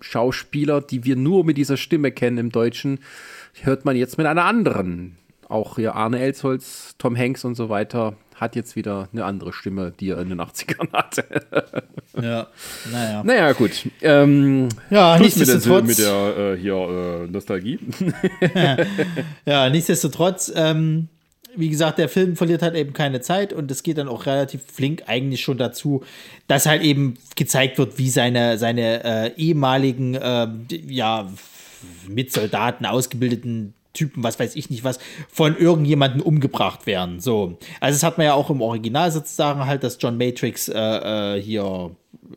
Schauspieler, 0.00 0.80
die 0.80 1.04
wir 1.04 1.16
nur 1.16 1.44
mit 1.44 1.56
dieser 1.58 1.76
Stimme 1.76 2.10
kennen 2.10 2.38
im 2.38 2.50
Deutschen, 2.52 3.00
hört 3.62 3.84
man 3.84 3.96
jetzt 3.96 4.16
mit 4.18 4.26
einer 4.26 4.44
anderen. 4.44 5.16
Auch 5.48 5.76
hier 5.76 5.94
Arne 5.94 6.18
Elsholz, 6.18 6.94
Tom 6.98 7.16
Hanks 7.16 7.44
und 7.44 7.54
so 7.54 7.68
weiter 7.68 8.14
hat 8.34 8.54
jetzt 8.54 8.76
wieder 8.76 9.08
eine 9.12 9.24
andere 9.24 9.52
Stimme, 9.52 9.92
die 9.98 10.10
er 10.10 10.18
in 10.18 10.28
den 10.28 10.40
80ern 10.40 10.92
hatte. 10.92 11.24
Ja, 12.18 12.46
naja. 12.90 13.22
naja, 13.24 13.52
gut. 13.52 13.90
Ähm, 14.00 14.70
Ja, 14.88 15.18
Schluss 15.18 15.36
mit 15.36 15.48
der, 15.48 15.54
nichtsdestotrotz. 15.56 15.86
mit 15.86 15.98
der 15.98 16.38
äh, 16.38 16.56
hier 16.56 16.74
äh, 16.74 17.26
Nostalgie. 17.30 17.78
Ja, 19.44 19.68
nichtsdestotrotz, 19.68 20.50
ähm, 20.56 21.08
wie 21.54 21.68
gesagt, 21.68 21.98
der 21.98 22.08
Film 22.08 22.36
verliert 22.36 22.62
halt 22.62 22.74
eben 22.74 22.94
keine 22.94 23.20
Zeit 23.20 23.52
und 23.52 23.70
es 23.70 23.82
geht 23.82 23.98
dann 23.98 24.08
auch 24.08 24.24
relativ 24.24 24.62
flink 24.64 25.02
eigentlich 25.08 25.42
schon 25.42 25.58
dazu, 25.58 26.04
dass 26.48 26.64
halt 26.64 26.80
eben 26.82 27.18
gezeigt 27.34 27.76
wird, 27.76 27.98
wie 27.98 28.08
seine, 28.08 28.56
seine 28.56 29.04
äh, 29.04 29.32
ehemaligen, 29.36 30.16
ähm, 30.18 30.66
ja, 30.86 31.28
mit 32.08 32.32
Soldaten 32.32 32.86
ausgebildeten 32.86 33.74
Typen, 33.96 34.22
was 34.22 34.38
weiß 34.38 34.54
ich 34.56 34.70
nicht 34.70 34.84
was, 34.84 34.98
von 35.28 35.56
irgendjemandem 35.56 36.22
umgebracht 36.22 36.86
werden. 36.86 37.20
So. 37.20 37.58
Also, 37.80 37.96
das 37.96 38.02
hat 38.02 38.18
man 38.18 38.26
ja 38.26 38.34
auch 38.34 38.50
im 38.50 38.60
Original 38.60 39.10
sozusagen 39.10 39.66
halt, 39.66 39.82
dass 39.82 39.98
John 40.00 40.18
Matrix 40.18 40.68
äh, 40.68 40.78
äh, 40.78 41.42
hier 41.42 41.90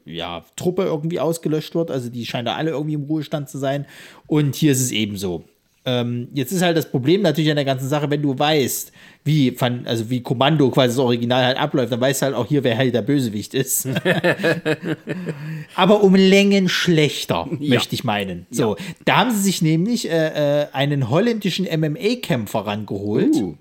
ja, 0.05 0.43
Truppe 0.55 0.83
irgendwie 0.83 1.19
ausgelöscht 1.19 1.75
wird. 1.75 1.91
Also 1.91 2.09
die 2.09 2.25
scheinen 2.25 2.45
da 2.45 2.55
alle 2.55 2.71
irgendwie 2.71 2.95
im 2.95 3.03
Ruhestand 3.03 3.49
zu 3.49 3.57
sein. 3.57 3.85
Und 4.27 4.55
hier 4.55 4.71
ist 4.71 4.81
es 4.81 4.91
ebenso. 4.91 5.45
Ähm, 5.85 6.27
jetzt 6.33 6.51
ist 6.51 6.61
halt 6.61 6.75
das 6.75 6.89
Problem 6.91 7.21
natürlich 7.21 7.49
an 7.49 7.55
der 7.55 7.65
ganzen 7.65 7.87
Sache, 7.87 8.09
wenn 8.09 8.21
du 8.21 8.37
weißt, 8.37 8.91
wie, 9.23 9.55
also 9.85 10.09
wie 10.09 10.21
Kommando 10.21 10.69
quasi 10.69 10.89
das 10.89 10.97
Original 10.99 11.45
halt 11.45 11.57
abläuft, 11.57 11.91
dann 11.91 12.01
weißt 12.01 12.21
du 12.21 12.25
halt 12.27 12.35
auch 12.35 12.45
hier, 12.47 12.63
wer 12.63 12.77
halt 12.77 12.93
der 12.93 13.01
Bösewicht 13.01 13.53
ist. 13.53 13.87
Aber 15.75 16.03
um 16.03 16.15
Längen 16.15 16.69
schlechter, 16.69 17.47
möchte 17.59 17.95
ich 17.95 18.03
meinen. 18.03 18.45
So, 18.51 18.75
da 19.05 19.17
haben 19.17 19.31
sie 19.31 19.41
sich 19.41 19.61
nämlich 19.61 20.09
äh, 20.09 20.63
äh, 20.63 20.67
einen 20.73 21.09
holländischen 21.09 21.65
MMA-Kämpfer 21.65 22.59
rangeholt. 22.59 23.35
Uh, 23.35 23.55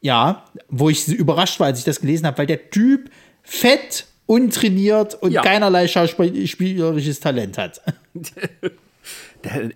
Ja, 0.00 0.44
wo 0.68 0.90
ich 0.90 1.08
überrascht 1.08 1.60
war, 1.60 1.68
als 1.68 1.78
ich 1.78 1.84
das 1.84 2.00
gelesen 2.00 2.26
habe, 2.26 2.38
weil 2.38 2.46
der 2.46 2.70
Typ 2.70 3.10
fett, 3.42 4.06
untrainiert 4.26 5.14
und 5.22 5.32
Ja. 5.32 5.42
keinerlei 5.42 5.86
schauspielerisches 5.88 7.20
Talent 7.20 7.58
hat. 7.58 7.82
der, 9.44 9.70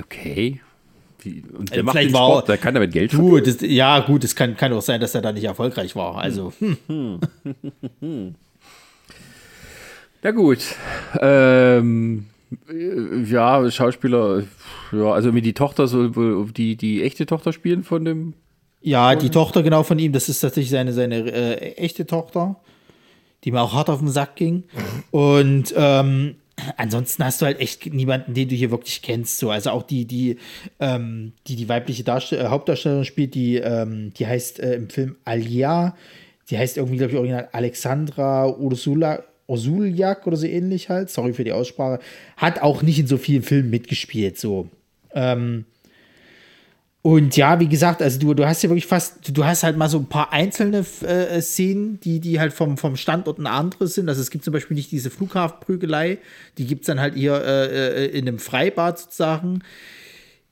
okay. 0.00 0.60
Wie, 1.24 1.42
und 1.56 1.70
der 1.70 1.78
Äh, 1.78 1.82
macht 1.82 1.96
den 1.96 2.08
Sport, 2.10 2.44
er- 2.44 2.46
der 2.54 2.58
kann 2.58 2.74
damit 2.74 2.92
Geld 2.92 3.12
Du, 3.12 3.38
das, 3.40 3.58
ja, 3.60 4.00
gut, 4.00 4.24
es 4.24 4.34
kann, 4.34 4.56
kann 4.56 4.72
auch 4.72 4.82
sein, 4.82 5.00
dass 5.00 5.14
er 5.14 5.22
da 5.22 5.32
nicht 5.32 5.44
erfolgreich 5.44 5.94
war. 5.96 6.16
Also, 6.18 6.52
hm. 6.58 7.18
Ja 10.22 10.30
gut. 10.30 10.58
Ähm, 11.20 12.26
äh, 12.70 13.22
ja, 13.24 13.70
Schauspieler, 13.70 14.44
ja, 14.92 15.12
also 15.12 15.34
wie 15.34 15.42
die 15.42 15.52
Tochter 15.54 15.86
soll 15.88 16.14
wohl 16.14 16.46
die, 16.52 16.76
die 16.76 17.02
echte 17.02 17.26
Tochter 17.26 17.52
spielen 17.52 17.82
von 17.82 18.04
dem. 18.04 18.34
ja, 18.82 19.14
die 19.16 19.30
Tochter 19.30 19.62
genau 19.62 19.82
von 19.82 19.98
ihm, 19.98 20.12
das 20.12 20.28
ist 20.28 20.40
tatsächlich 20.40 20.70
seine, 20.70 20.92
seine 20.92 21.30
äh, 21.30 21.72
echte 21.76 22.06
Tochter, 22.06 22.56
die 23.44 23.50
mir 23.52 23.60
auch 23.62 23.72
hart 23.74 23.90
auf 23.90 23.98
den 23.98 24.08
Sack 24.10 24.36
ging. 24.36 24.64
Und 25.10 25.74
ähm, 25.76 26.36
ansonsten 26.76 27.24
hast 27.24 27.40
du 27.40 27.46
halt 27.46 27.60
echt 27.60 27.92
niemanden, 27.92 28.34
den 28.34 28.48
du 28.48 28.54
hier 28.54 28.70
wirklich 28.70 29.02
kennst. 29.02 29.38
So. 29.38 29.50
Also 29.50 29.70
auch 29.70 29.82
die, 29.82 30.04
die, 30.04 30.38
ähm, 30.80 31.32
die, 31.46 31.56
die 31.56 31.68
weibliche 31.68 32.04
Darstell 32.04 32.40
äh, 32.40 32.48
Hauptdarstellerin 32.48 33.04
spielt, 33.04 33.34
die, 33.34 33.56
ähm, 33.56 34.12
die 34.14 34.26
heißt 34.26 34.60
äh, 34.60 34.74
im 34.74 34.90
Film 34.90 35.16
Alia, 35.24 35.96
die 36.50 36.58
heißt 36.58 36.76
irgendwie, 36.76 36.96
glaube 36.98 37.12
ich, 37.12 37.18
original 37.18 37.48
Alexandra 37.52 38.48
Ursula. 38.48 39.24
Ursuljak 39.48 40.26
oder 40.26 40.36
so 40.36 40.46
ähnlich 40.46 40.88
halt, 40.88 41.10
sorry 41.10 41.34
für 41.34 41.44
die 41.44 41.52
Aussprache, 41.52 41.98
hat 42.36 42.62
auch 42.62 42.80
nicht 42.80 42.98
in 43.00 43.06
so 43.06 43.18
vielen 43.18 43.42
Filmen 43.42 43.68
mitgespielt, 43.70 44.38
so. 44.38 44.68
Ähm, 45.14 45.66
Und 47.02 47.36
ja, 47.36 47.58
wie 47.58 47.68
gesagt, 47.68 48.00
also 48.00 48.20
du, 48.20 48.32
du 48.32 48.46
hast 48.46 48.62
ja 48.62 48.70
wirklich 48.70 48.86
fast, 48.86 49.36
du 49.36 49.44
hast 49.44 49.64
halt 49.64 49.76
mal 49.76 49.88
so 49.88 49.98
ein 49.98 50.06
paar 50.06 50.32
einzelne 50.32 50.84
äh, 51.04 51.40
Szenen, 51.40 51.98
die, 51.98 52.20
die 52.20 52.38
halt 52.38 52.52
vom, 52.52 52.78
vom 52.78 52.96
Standort 52.96 53.40
ein 53.40 53.48
anderes 53.48 53.94
sind. 53.94 54.08
Also 54.08 54.20
es 54.20 54.30
gibt 54.30 54.44
zum 54.44 54.52
Beispiel 54.52 54.76
nicht 54.76 54.92
diese 54.92 55.10
Flughafenprügelei, 55.10 56.18
die 56.58 56.66
gibt 56.66 56.82
es 56.82 56.86
dann 56.86 57.00
halt 57.00 57.14
hier 57.14 57.42
äh, 57.44 58.04
äh, 58.04 58.06
in 58.06 58.28
einem 58.28 58.38
Freibad 58.38 59.00
sozusagen 59.00 59.62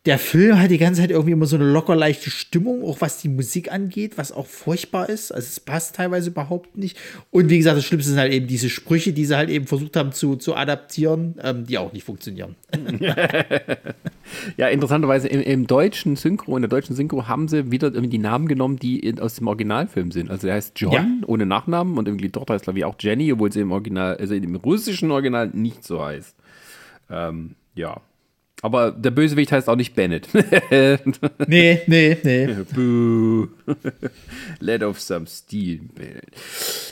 der 0.07 0.19
Film 0.19 0.59
hat 0.59 0.71
die 0.71 0.79
ganze 0.79 1.03
Zeit 1.03 1.11
irgendwie 1.11 1.33
immer 1.33 1.45
so 1.45 1.57
eine 1.57 1.71
locker 1.71 1.95
leichte 1.95 2.31
Stimmung, 2.31 2.83
auch 2.85 3.03
was 3.03 3.19
die 3.19 3.29
Musik 3.29 3.71
angeht, 3.71 4.17
was 4.17 4.33
auch 4.33 4.47
furchtbar 4.47 5.11
ist. 5.11 5.31
Also 5.31 5.47
es 5.47 5.61
passt 5.61 5.97
teilweise 5.97 6.31
überhaupt 6.31 6.79
nicht. 6.79 6.97
Und 7.31 7.51
wie 7.51 7.59
gesagt, 7.59 7.77
das 7.77 7.85
Schlimmste 7.85 8.11
sind 8.11 8.19
halt 8.19 8.33
eben 8.33 8.47
diese 8.47 8.71
Sprüche, 8.71 9.13
die 9.13 9.27
sie 9.27 9.37
halt 9.37 9.51
eben 9.51 9.67
versucht 9.67 9.97
haben 9.97 10.13
zu, 10.13 10.37
zu 10.37 10.55
adaptieren, 10.57 11.35
ähm, 11.43 11.67
die 11.67 11.77
auch 11.77 11.93
nicht 11.93 12.05
funktionieren. 12.05 12.57
ja, 14.57 14.69
interessanterweise 14.69 15.29
im, 15.29 15.43
im, 15.43 15.67
deutschen 15.67 16.17
Synchro, 16.17 16.57
in 16.57 16.63
der 16.63 16.71
deutschen 16.71 16.97
Synchro 16.97 17.29
haben 17.29 17.47
sie 17.47 17.71
wieder 17.71 17.89
irgendwie 17.89 18.09
die 18.09 18.19
Namen 18.19 18.49
genommen, 18.49 18.79
die 18.79 19.01
in, 19.01 19.21
aus 19.21 19.35
dem 19.35 19.49
Originalfilm 19.49 20.13
sind. 20.13 20.31
Also 20.31 20.47
der 20.47 20.57
heißt 20.57 20.81
John 20.81 20.93
ja. 20.93 21.07
ohne 21.27 21.45
Nachnamen 21.45 21.99
und 21.99 22.09
irgendwie 22.09 22.31
Tochter 22.31 22.55
heißt 22.55 22.65
glaube 22.65 22.79
ich 22.79 22.87
auch 22.87 22.97
Jenny, 22.99 23.31
obwohl 23.35 23.53
sie 23.53 23.61
im 23.61 23.73
Original, 23.73 24.17
also 24.17 24.35
im 24.35 24.57
russischen 24.57 25.11
Original 25.11 25.51
nicht 25.53 25.85
so 25.85 26.03
heißt. 26.03 26.35
Ähm, 27.11 27.57
ja. 27.75 28.01
Aber 28.63 28.91
der 28.91 29.11
Bösewicht 29.11 29.53
heißt 29.53 29.69
auch 29.69 29.77
nicht 29.77 29.95
Bennett. 29.95 30.29
nee, 30.71 31.81
nee, 31.87 32.17
nee. 32.23 32.57
Boo. 32.75 33.49
Let 34.61 34.83
of 34.83 35.01
some 35.01 35.27
steel. 35.27 35.81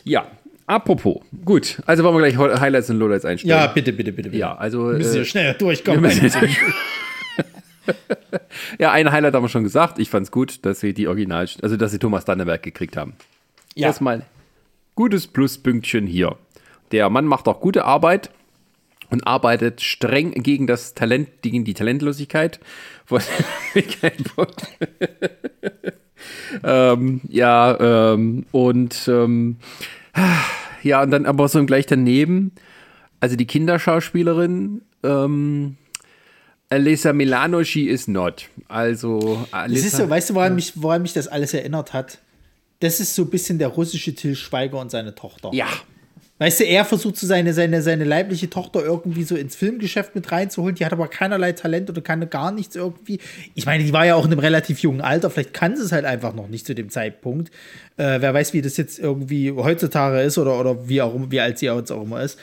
Ja, 0.05 0.29
apropos. 0.67 1.21
Gut, 1.45 1.83
also 1.85 2.05
wollen 2.05 2.17
wir 2.17 2.31
gleich 2.31 2.61
Highlights 2.61 2.89
und 2.89 2.99
Lowlights 2.99 3.25
einstellen. 3.27 3.51
Ja, 3.51 3.67
bitte, 3.67 3.93
bitte, 3.93 4.13
bitte. 4.13 4.31
bitte. 4.31 4.41
Ja, 4.41 4.57
also. 4.57 4.91
Wir 4.91 4.99
müssen 4.99 5.23
äh, 5.23 5.25
schneller 5.27 5.55
durchkommen. 5.55 6.11
ja, 8.79 8.93
ein 8.93 9.13
Highlight 9.13 9.35
haben 9.35 9.45
wir 9.45 9.49
schon 9.49 9.65
gesagt. 9.65 9.99
Ich 9.99 10.09
fand 10.09 10.25
es 10.25 10.31
gut, 10.31 10.65
dass 10.65 10.81
sie 10.81 10.95
die 10.95 11.07
Original, 11.07 11.47
also 11.61 11.77
dass 11.77 11.91
sie 11.91 11.99
Thomas 11.99 12.25
Danneberg 12.25 12.63
gekriegt 12.63 12.97
haben. 12.97 13.15
Ja. 13.75 13.89
Erstmal 13.89 14.23
gutes 14.95 15.27
Pluspünktchen 15.27 16.07
hier. 16.07 16.37
Der 16.93 17.11
Mann 17.11 17.27
macht 17.27 17.47
auch 17.47 17.61
gute 17.61 17.85
Arbeit 17.85 18.31
und 19.11 19.27
arbeitet 19.27 19.81
streng 19.81 20.33
gegen 20.33 20.67
das 20.67 20.95
Talent, 20.95 21.43
gegen 21.43 21.65
die 21.65 21.75
Talentlosigkeit 21.75 22.61
von 23.05 23.23
ähm, 26.65 27.21
ja, 27.29 28.13
ähm, 28.13 28.47
und 28.53 29.09
ähm, 29.09 29.57
ja, 30.83 31.03
und 31.03 31.11
dann 31.11 31.27
aber 31.27 31.49
so 31.49 31.65
gleich 31.65 31.87
daneben, 31.87 32.53
also 33.21 33.37
die 33.37 33.47
Kinderschauspielerin, 33.47 34.83
ähm, 35.03 35.77
Alessa 36.71 37.13
Milano, 37.13 37.65
she 37.65 37.89
is 37.89 38.09
not. 38.09 38.49
Also, 38.69 39.47
Alessa, 39.53 39.75
das 39.75 39.93
ist 39.93 39.97
so, 39.97 40.11
weißt 40.11 40.31
du, 40.31 40.35
woran 40.35 40.55
mich, 40.55 40.73
woran 40.77 41.03
mich 41.03 41.15
das 41.15 41.27
alles 41.27 41.55
erinnert 41.55 41.93
hat? 41.95 42.19
Das 42.81 43.01
ist 43.01 43.15
so 43.15 43.23
ein 43.23 43.31
bisschen 43.31 43.59
der 43.59 43.69
russische 43.69 44.15
Till 44.15 44.37
Schweiger 44.37 44.79
und 44.79 44.91
seine 44.91 45.15
Tochter. 45.15 45.51
Ja, 45.53 45.67
Weißt 46.39 46.61
du, 46.61 46.65
er 46.65 46.85
versucht 46.85 47.17
so 47.17 47.27
seine, 47.27 47.53
seine, 47.53 47.83
seine 47.83 48.05
leibliche 48.05 48.49
Tochter 48.49 48.85
irgendwie 48.85 49.25
so 49.25 49.35
ins 49.35 49.57
Filmgeschäft 49.57 50.15
mit 50.15 50.31
reinzuholen. 50.31 50.77
Die 50.77 50.85
hat 50.85 50.93
aber 50.93 51.09
keinerlei 51.09 51.53
Talent 51.53 51.91
oder 51.91 52.01
kann 52.01 52.31
gar 52.31 52.53
nichts 52.53 52.77
irgendwie. 52.77 53.19
Ich 53.55 53.67
meine, 53.67 53.83
die 53.83 53.93
war 53.93 54.07
ja 54.07 54.15
auch 54.15 54.25
in 54.25 54.31
einem 54.31 54.41
relativ 54.41 54.79
jungen 54.79 55.01
Alter. 55.01 55.31
Vielleicht 55.31 55.53
kann 55.53 55.77
sie 55.77 55.83
es 55.83 55.91
halt 55.91 56.05
einfach 56.05 56.35
noch 56.35 56.49
nicht 56.49 56.65
zu 56.65 56.77
dem 56.77 56.91
Zeitpunkt. 56.91 57.51
Äh, 57.97 58.21
wer 58.21 58.33
weiß, 58.35 58.53
wie 58.53 58.63
das 58.63 58.77
jetzt 58.77 59.01
irgendwie 59.01 59.51
heutzutage 59.51 60.21
ist 60.21 60.39
oder, 60.39 60.61
oder 60.61 60.89
wie, 60.89 61.03
auch, 61.03 61.13
wie 61.29 61.41
alt 61.41 61.59
sie 61.59 61.71
auch 61.71 61.83
immer 61.91 62.23
ist. 62.23 62.39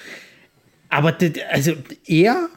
Aber 0.90 1.16
also 1.52 1.74
er 2.06 2.50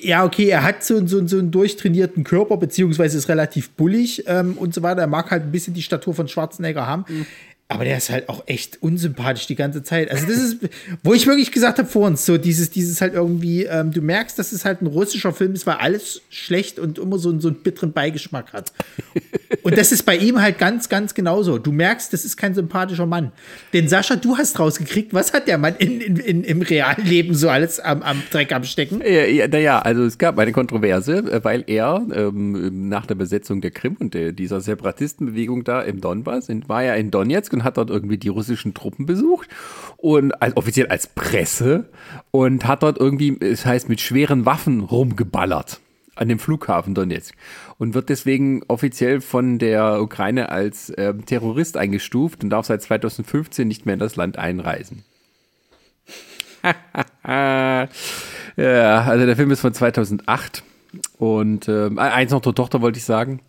ja, 0.00 0.24
okay, 0.24 0.48
er 0.48 0.62
hat 0.62 0.84
so, 0.84 1.04
so, 1.06 1.26
so 1.26 1.38
einen 1.38 1.50
durchtrainierten 1.50 2.22
Körper, 2.22 2.56
beziehungsweise 2.56 3.18
ist 3.18 3.28
relativ 3.28 3.70
bullig 3.70 4.24
ähm, 4.28 4.56
und 4.56 4.72
so 4.72 4.82
weiter. 4.82 5.00
Er 5.00 5.08
mag 5.08 5.30
halt 5.32 5.42
ein 5.42 5.50
bisschen 5.50 5.74
die 5.74 5.82
Statur 5.82 6.14
von 6.14 6.28
Schwarzenegger 6.28 6.86
haben. 6.86 7.04
Mhm. 7.08 7.26
Aber 7.70 7.84
der 7.84 7.98
ist 7.98 8.08
halt 8.08 8.30
auch 8.30 8.44
echt 8.46 8.82
unsympathisch 8.82 9.46
die 9.46 9.54
ganze 9.54 9.82
Zeit. 9.82 10.10
Also, 10.10 10.26
das 10.26 10.38
ist, 10.38 10.56
wo 11.02 11.12
ich 11.12 11.26
wirklich 11.26 11.52
gesagt 11.52 11.78
habe 11.78 11.86
vor 11.86 12.06
uns, 12.06 12.24
so 12.24 12.38
dieses, 12.38 12.70
dieses 12.70 13.02
halt 13.02 13.12
irgendwie, 13.12 13.64
ähm, 13.64 13.92
du 13.92 14.00
merkst, 14.00 14.38
dass 14.38 14.52
es 14.52 14.64
halt 14.64 14.80
ein 14.80 14.86
russischer 14.86 15.34
Film 15.34 15.52
ist, 15.52 15.66
weil 15.66 15.74
alles 15.74 16.22
schlecht 16.30 16.78
und 16.78 16.98
immer 16.98 17.18
so, 17.18 17.38
so 17.38 17.48
einen 17.48 17.58
bitteren 17.58 17.92
Beigeschmack 17.92 18.54
hat. 18.54 18.72
Und 19.62 19.76
das 19.76 19.92
ist 19.92 20.04
bei 20.04 20.16
ihm 20.16 20.40
halt 20.40 20.58
ganz, 20.58 20.88
ganz 20.88 21.12
genauso. 21.12 21.58
Du 21.58 21.70
merkst, 21.70 22.10
das 22.10 22.24
ist 22.24 22.38
kein 22.38 22.54
sympathischer 22.54 23.04
Mann. 23.04 23.32
Denn 23.74 23.86
Sascha, 23.86 24.16
du 24.16 24.38
hast 24.38 24.58
rausgekriegt, 24.58 25.12
was 25.12 25.34
hat 25.34 25.46
der 25.46 25.58
Mann 25.58 25.74
in, 25.78 26.00
in, 26.00 26.16
in 26.16 26.44
im 26.44 26.62
realen 26.62 27.04
Leben 27.04 27.34
so 27.34 27.50
alles 27.50 27.80
am, 27.80 28.02
am 28.02 28.22
Dreck 28.30 28.50
am 28.52 28.64
Stecken? 28.64 29.02
Ja, 29.02 29.24
ja, 29.24 29.46
naja, 29.46 29.78
also 29.80 30.04
es 30.04 30.16
gab 30.16 30.38
eine 30.38 30.52
Kontroverse, 30.52 31.18
äh, 31.18 31.44
weil 31.44 31.64
er 31.66 32.06
ähm, 32.14 32.88
nach 32.88 33.04
der 33.04 33.14
Besetzung 33.14 33.60
der 33.60 33.72
Krim 33.72 33.96
und 33.98 34.14
der, 34.14 34.32
dieser 34.32 34.62
Separatistenbewegung 34.62 35.64
da 35.64 35.82
im 35.82 36.00
Donbass, 36.00 36.48
war 36.66 36.82
ja 36.82 36.94
in 36.94 37.10
Donetsk 37.10 37.57
und 37.58 37.64
hat 37.64 37.76
dort 37.76 37.90
irgendwie 37.90 38.18
die 38.18 38.28
russischen 38.28 38.74
Truppen 38.74 39.06
besucht 39.06 39.48
und 39.96 40.40
als, 40.40 40.56
offiziell 40.56 40.86
als 40.86 41.08
Presse 41.08 41.88
und 42.30 42.66
hat 42.66 42.82
dort 42.82 42.98
irgendwie, 42.98 43.36
es 43.40 43.66
heißt, 43.66 43.88
mit 43.88 44.00
schweren 44.00 44.46
Waffen 44.46 44.80
rumgeballert 44.80 45.80
an 46.14 46.28
dem 46.28 46.38
Flughafen 46.38 46.94
Donetsk 46.94 47.34
und 47.78 47.94
wird 47.94 48.08
deswegen 48.08 48.62
offiziell 48.68 49.20
von 49.20 49.58
der 49.58 50.00
Ukraine 50.00 50.50
als 50.50 50.90
äh, 50.90 51.14
Terrorist 51.14 51.76
eingestuft 51.76 52.44
und 52.44 52.50
darf 52.50 52.66
seit 52.66 52.82
2015 52.82 53.66
nicht 53.66 53.86
mehr 53.86 53.94
in 53.94 54.00
das 54.00 54.16
Land 54.16 54.38
einreisen. 54.38 55.04
ja, 57.24 57.88
also 58.56 59.26
der 59.26 59.36
Film 59.36 59.50
ist 59.50 59.60
von 59.60 59.74
2008 59.74 60.62
und 61.18 61.68
äh, 61.68 61.90
eins 61.96 62.32
noch 62.32 62.42
zur 62.42 62.54
Tochter 62.54 62.80
wollte 62.80 62.98
ich 62.98 63.04
sagen 63.04 63.40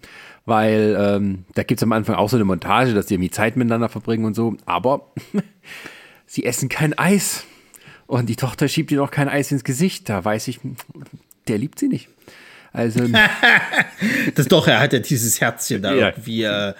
weil 0.45 0.97
ähm, 0.99 1.45
da 1.55 1.63
gibt 1.63 1.79
es 1.79 1.83
am 1.83 1.91
Anfang 1.91 2.15
auch 2.15 2.29
so 2.29 2.37
eine 2.37 2.45
Montage, 2.45 2.93
dass 2.93 3.07
die 3.07 3.15
irgendwie 3.15 3.31
Zeit 3.31 3.55
miteinander 3.57 3.89
verbringen 3.89 4.25
und 4.25 4.35
so, 4.35 4.55
aber 4.65 5.11
sie 6.25 6.45
essen 6.45 6.69
kein 6.69 6.97
Eis. 6.97 7.45
Und 8.07 8.27
die 8.27 8.35
Tochter 8.35 8.67
schiebt 8.67 8.91
ihr 8.91 9.03
auch 9.03 9.11
kein 9.11 9.29
Eis 9.29 9.51
ins 9.51 9.63
Gesicht. 9.63 10.09
Da 10.09 10.25
weiß 10.25 10.47
ich, 10.47 10.59
der 11.47 11.59
liebt 11.59 11.77
sie 11.77 11.87
nicht. 11.87 12.09
Also. 12.73 13.01
das 14.35 14.47
doch, 14.47 14.67
er 14.67 14.79
hat 14.79 14.93
ja 14.93 14.99
dieses 14.99 15.39
Herzchen 15.39 15.83
da 15.83 15.93
ja. 15.93 16.07
irgendwie. 16.07 16.43
Äh, 16.43 16.73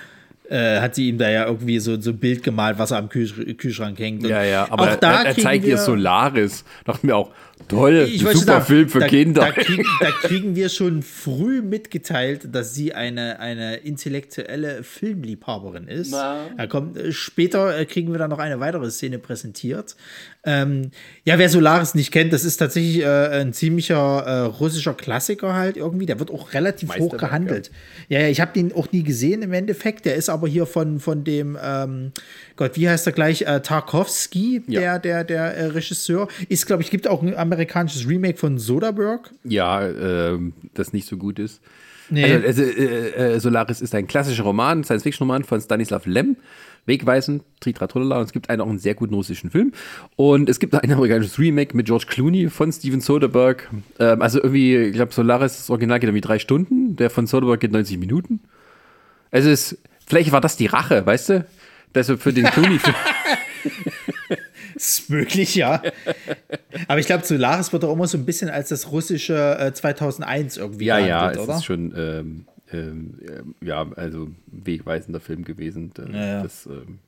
äh, 0.49 0.79
hat 0.81 0.95
sie 0.95 1.09
ihm 1.09 1.19
da 1.19 1.29
ja 1.29 1.45
irgendwie 1.45 1.79
so, 1.79 2.01
so 2.01 2.09
ein 2.09 2.17
Bild 2.17 2.41
gemalt, 2.41 2.79
was 2.79 2.89
er 2.89 2.97
am 2.97 3.09
Kühl 3.09 3.53
Kühlschrank 3.53 3.99
hängt. 3.99 4.23
Und 4.23 4.29
ja, 4.29 4.43
ja, 4.43 4.67
aber 4.71 4.89
er, 4.99 5.25
er, 5.25 5.37
zeigt 5.37 5.63
ihr 5.63 5.77
Solaris. 5.77 6.63
Dachte 6.85 7.05
mir 7.05 7.15
auch, 7.15 7.29
Toll, 7.67 8.07
ich 8.09 8.21
super 8.21 8.35
sagen, 8.35 8.65
Film 8.65 8.89
für 8.89 8.99
da, 8.99 9.07
Kinder. 9.07 9.41
Da 9.41 9.51
kriegen, 9.51 9.85
da 9.99 10.11
kriegen, 10.11 10.55
wir 10.55 10.69
schon 10.69 11.03
früh 11.03 11.61
mitgeteilt, 11.61 12.47
dass 12.51 12.73
sie 12.73 12.93
eine, 12.93 13.39
eine 13.39 13.77
intellektuelle 13.77 14.83
Filmliebhaberin 14.83 15.87
ist. 15.87 16.13
Da 16.13 16.67
kommt, 16.67 16.97
äh, 16.97 17.11
später 17.11 17.77
äh, 17.77 17.85
kriegen 17.85 18.11
wir 18.11 18.17
dann 18.17 18.31
noch 18.31 18.39
eine 18.39 18.59
weitere 18.59 18.89
Szene 18.89 19.19
präsentiert. 19.19 19.95
Ähm, 20.45 20.91
ja, 21.25 21.37
wer 21.37 21.49
Solaris 21.49 21.95
nicht 21.95 22.11
kennt, 22.11 22.31
das 22.31 22.45
ist 22.45 22.57
tatsächlich 22.57 23.03
äh, 23.03 23.41
ein 23.41 23.53
ziemlicher 23.53 24.23
äh, 24.25 24.39
russischer 24.45 24.93
Klassiker 24.93 25.53
halt 25.53 25.75
irgendwie. 25.75 26.05
Der 26.05 26.19
wird 26.19 26.31
auch 26.31 26.53
relativ 26.53 26.97
hoch 26.97 27.17
gehandelt. 27.17 27.71
Ja, 28.07 28.21
ja 28.21 28.29
ich 28.29 28.39
habe 28.39 28.53
den 28.53 28.73
auch 28.73 28.91
nie 28.91 29.03
gesehen 29.03 29.41
im 29.41 29.53
Endeffekt. 29.53 30.05
Der 30.05 30.15
ist 30.15 30.29
aber 30.29 30.47
hier 30.47 30.65
von, 30.65 30.99
von 30.99 31.23
dem, 31.23 31.57
ähm, 31.61 32.13
Gott, 32.59 32.75
wie 32.75 32.89
heißt 32.89 33.07
er 33.07 33.13
gleich? 33.13 33.43
Äh, 33.43 33.61
Tarkovsky, 33.61 34.61
ja. 34.67 34.81
der, 34.81 34.99
der, 34.99 35.23
der 35.23 35.55
äh, 35.55 35.65
Regisseur. 35.67 36.27
Ist, 36.49 36.65
glaube 36.65 36.83
ich, 36.83 36.91
gibt 36.91 37.07
auch 37.07 37.23
ein 37.23 37.33
amerikanisches 37.33 38.05
Remake 38.05 38.37
von 38.37 38.57
Soderbergh. 38.57 39.29
Ja, 39.45 39.87
äh, 39.87 40.37
das 40.73 40.91
nicht 40.91 41.07
so 41.07 41.15
gut 41.15 41.39
ist. 41.39 41.61
Nee. 42.09 42.25
Also, 42.25 42.47
also 42.47 42.63
äh, 42.63 43.35
äh, 43.35 43.39
Solaris 43.39 43.79
ist 43.79 43.95
ein 43.95 44.07
klassischer 44.07 44.43
Roman, 44.43 44.83
Science-Fiction-Roman 44.83 45.45
von 45.45 45.61
Stanislav 45.61 46.05
Lem. 46.05 46.35
Wegweisend, 46.85 47.43
Tritratrolala. 47.61 48.17
Und 48.17 48.25
es 48.25 48.33
gibt 48.33 48.49
einen, 48.49 48.59
auch 48.59 48.67
einen 48.67 48.79
sehr 48.79 48.93
guten 48.93 49.13
russischen 49.13 49.51
Film. 49.51 49.71
Und 50.17 50.49
es 50.49 50.59
gibt 50.59 50.75
ein 50.75 50.91
amerikanisches 50.91 51.39
Remake 51.39 51.77
mit 51.77 51.85
George 51.85 52.07
Clooney 52.09 52.49
von 52.49 52.73
Steven 52.73 52.99
Soderbergh. 52.99 53.63
Ähm, 53.99 54.21
also 54.21 54.39
irgendwie, 54.39 54.75
ich 54.75 54.93
glaube, 54.95 55.13
Solaris, 55.13 55.55
das 55.55 55.69
Original 55.69 56.01
geht 56.01 56.09
irgendwie 56.09 56.27
drei 56.27 56.39
Stunden. 56.39 56.97
Der 56.97 57.09
von 57.09 57.25
Soderbergh 57.25 57.61
geht 57.61 57.71
90 57.71 57.97
Minuten. 57.99 58.41
Also 59.31 59.49
es 59.49 59.71
ist, 59.71 59.81
vielleicht 60.05 60.33
war 60.33 60.41
das 60.41 60.57
die 60.57 60.65
Rache, 60.65 61.05
weißt 61.05 61.29
du? 61.29 61.45
Wir 61.93 62.03
für 62.03 62.33
den 62.33 62.45
Clooney-Film. 62.45 62.95
ist 64.75 65.09
möglich, 65.09 65.55
ja. 65.55 65.81
Aber 66.87 66.99
ich 66.99 67.05
glaube, 67.05 67.25
Solaris 67.25 67.73
wird 67.73 67.83
auch 67.83 67.93
immer 67.93 68.07
so 68.07 68.17
ein 68.17 68.25
bisschen 68.25 68.49
als 68.49 68.69
das 68.69 68.91
russische 68.91 69.57
äh, 69.59 69.73
2001 69.73 70.57
irgendwie 70.57 70.85
Ja, 70.85 70.99
ja, 70.99 71.31
es 71.31 71.37
oder? 71.37 71.55
ist 71.55 71.65
schon, 71.65 71.93
ähm, 71.95 72.45
ähm, 72.71 73.55
ja, 73.61 73.85
also 73.95 74.29
wegweisender 74.47 75.19
Film 75.19 75.43
gewesen. 75.43 75.91
Äh, 75.97 76.13
ja, 76.13 76.25
ja. 76.25 76.43
Das 76.43 76.65
ähm, 76.65 76.99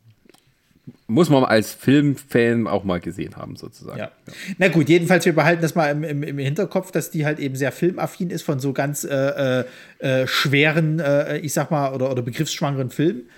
muss 1.08 1.30
man 1.30 1.44
als 1.44 1.74
Filmfan 1.74 2.68
auch 2.68 2.84
mal 2.84 3.00
gesehen 3.00 3.36
haben, 3.38 3.56
sozusagen. 3.56 4.00
Ja. 4.00 4.12
Na 4.58 4.68
gut, 4.68 4.90
jedenfalls, 4.90 5.26
wir 5.26 5.34
behalten 5.34 5.62
das 5.62 5.76
mal 5.76 5.92
im, 5.92 6.04
im, 6.04 6.24
im, 6.24 6.38
Hinterkopf, 6.40 6.92
dass 6.92 7.12
die 7.12 7.26
halt 7.26 7.40
eben 7.40 7.56
sehr 7.56 7.72
filmaffin 7.72 8.30
ist 8.30 8.42
von 8.42 8.60
so 8.60 8.74
ganz 8.74 9.04
äh, 9.04 9.60
äh, 9.60 9.66
äh 10.00 10.28
schweren, 10.28 11.00
äh, 11.00 11.38
ich 11.38 11.54
sag 11.54 11.72
mal, 11.72 11.94
oder, 11.94 12.12
oder 12.12 12.22
begriffsschwangeren 12.22 12.90
Filmen. 12.90 13.30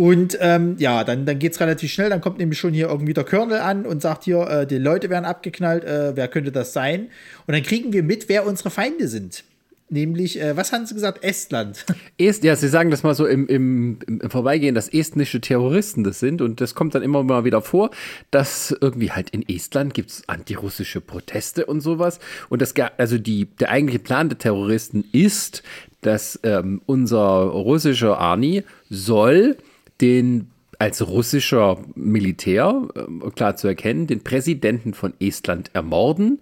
Und 0.00 0.38
ähm, 0.40 0.76
ja, 0.78 1.04
dann, 1.04 1.26
dann 1.26 1.38
geht 1.38 1.52
es 1.52 1.60
relativ 1.60 1.92
schnell. 1.92 2.08
Dann 2.08 2.22
kommt 2.22 2.38
nämlich 2.38 2.58
schon 2.58 2.72
hier 2.72 2.88
irgendwie 2.88 3.12
der 3.12 3.24
Colonel 3.24 3.58
an 3.58 3.84
und 3.84 4.00
sagt 4.00 4.24
hier, 4.24 4.48
äh, 4.48 4.66
die 4.66 4.78
Leute 4.78 5.10
werden 5.10 5.26
abgeknallt, 5.26 5.84
äh, 5.84 6.16
wer 6.16 6.26
könnte 6.26 6.50
das 6.50 6.72
sein? 6.72 7.10
Und 7.46 7.52
dann 7.52 7.62
kriegen 7.62 7.92
wir 7.92 8.02
mit, 8.02 8.30
wer 8.30 8.46
unsere 8.46 8.70
Feinde 8.70 9.08
sind. 9.08 9.44
nämlich, 9.90 10.40
äh, 10.40 10.56
was 10.56 10.72
haben 10.72 10.86
Sie 10.86 10.94
gesagt? 10.94 11.22
Estland. 11.22 11.84
Est, 12.16 12.42
ja, 12.44 12.56
Sie 12.56 12.68
sagen 12.68 12.90
das 12.90 13.02
mal 13.02 13.14
so 13.14 13.26
im, 13.26 13.46
im, 13.46 13.98
im 14.06 14.30
Vorbeigehen, 14.30 14.74
dass 14.74 14.88
estnische 14.88 15.42
Terroristen 15.42 16.02
das 16.02 16.18
sind. 16.18 16.40
Und 16.40 16.62
das 16.62 16.74
kommt 16.74 16.94
dann 16.94 17.02
immer 17.02 17.22
mal 17.22 17.44
wieder 17.44 17.60
vor, 17.60 17.90
dass 18.30 18.74
irgendwie 18.80 19.10
halt 19.10 19.28
in 19.28 19.46
Estland 19.46 19.92
gibt 19.92 20.08
es 20.08 20.22
antirussische 20.30 21.02
Proteste 21.02 21.66
und 21.66 21.82
sowas. 21.82 22.20
Und 22.48 22.62
das, 22.62 22.72
also 22.96 23.18
die, 23.18 23.48
der 23.60 23.68
eigentliche 23.68 23.98
Plan 23.98 24.30
der 24.30 24.38
Terroristen 24.38 25.04
ist, 25.12 25.62
dass 26.00 26.40
ähm, 26.42 26.80
unser 26.86 27.18
russischer 27.18 28.16
Arni 28.16 28.64
soll 28.88 29.58
den 30.00 30.50
als 30.78 31.06
russischer 31.06 31.78
Militär, 31.94 32.88
äh, 32.94 33.30
klar 33.30 33.56
zu 33.56 33.68
erkennen, 33.68 34.06
den 34.06 34.24
Präsidenten 34.24 34.94
von 34.94 35.12
Estland 35.20 35.70
ermorden, 35.74 36.40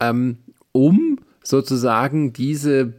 ähm, 0.00 0.38
um 0.72 1.18
sozusagen 1.42 2.32
diese 2.32 2.94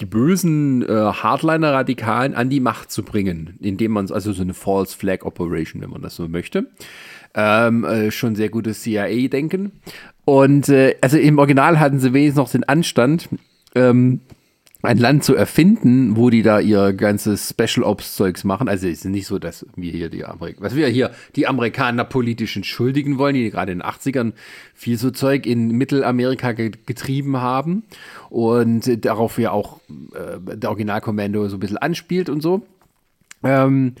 die 0.00 0.06
bösen 0.06 0.82
äh, 0.82 0.86
Hardliner-Radikalen 0.88 2.34
an 2.34 2.48
die 2.48 2.60
Macht 2.60 2.90
zu 2.90 3.02
bringen, 3.02 3.58
indem 3.60 3.92
man 3.92 4.10
also 4.10 4.32
so 4.32 4.42
eine 4.42 4.54
False 4.54 4.96
Flag 4.96 5.24
Operation, 5.24 5.82
wenn 5.82 5.90
man 5.90 6.02
das 6.02 6.16
so 6.16 6.26
möchte. 6.26 6.70
Ähm, 7.34 7.84
äh, 7.84 8.10
schon 8.10 8.34
sehr 8.34 8.48
gutes 8.48 8.82
CIA-Denken. 8.82 9.72
Und 10.24 10.68
äh, 10.68 10.96
also 11.00 11.18
im 11.18 11.38
Original 11.38 11.78
hatten 11.78 12.00
sie 12.00 12.12
wenigstens 12.12 12.38
noch 12.38 12.50
den 12.50 12.64
Anstand, 12.64 13.28
ähm, 13.74 14.20
ein 14.82 14.98
Land 14.98 15.24
zu 15.24 15.34
erfinden, 15.34 16.16
wo 16.16 16.30
die 16.30 16.42
da 16.42 16.58
ihr 16.58 16.92
ganzes 16.92 17.50
Special 17.50 17.84
Ops 17.84 18.16
Zeugs 18.16 18.44
machen. 18.44 18.68
Also 18.68 18.86
es 18.86 19.00
ist 19.00 19.04
nicht 19.04 19.26
so, 19.26 19.38
dass 19.38 19.66
wir 19.76 19.92
hier 19.92 20.08
die 20.08 20.24
Amerikaner, 20.24 20.64
was 20.64 20.74
wir 20.74 20.88
hier 20.88 21.10
die 21.36 21.46
Amerikaner 21.46 22.04
politisch 22.04 22.56
entschuldigen 22.56 23.18
wollen, 23.18 23.34
die 23.34 23.50
gerade 23.50 23.72
in 23.72 23.80
den 23.80 23.86
80ern 23.86 24.32
viel 24.74 24.96
so 24.96 25.10
Zeug 25.10 25.46
in 25.46 25.68
Mittelamerika 25.72 26.52
getrieben 26.52 27.36
haben 27.36 27.82
und 28.30 29.04
darauf 29.04 29.38
ja 29.38 29.50
auch 29.50 29.80
äh, 30.14 30.56
der 30.56 30.70
Originalkommando 30.70 31.48
so 31.48 31.56
ein 31.56 31.60
bisschen 31.60 31.78
anspielt 31.78 32.28
und 32.30 32.40
so. 32.40 32.62
Ähm, 33.42 33.94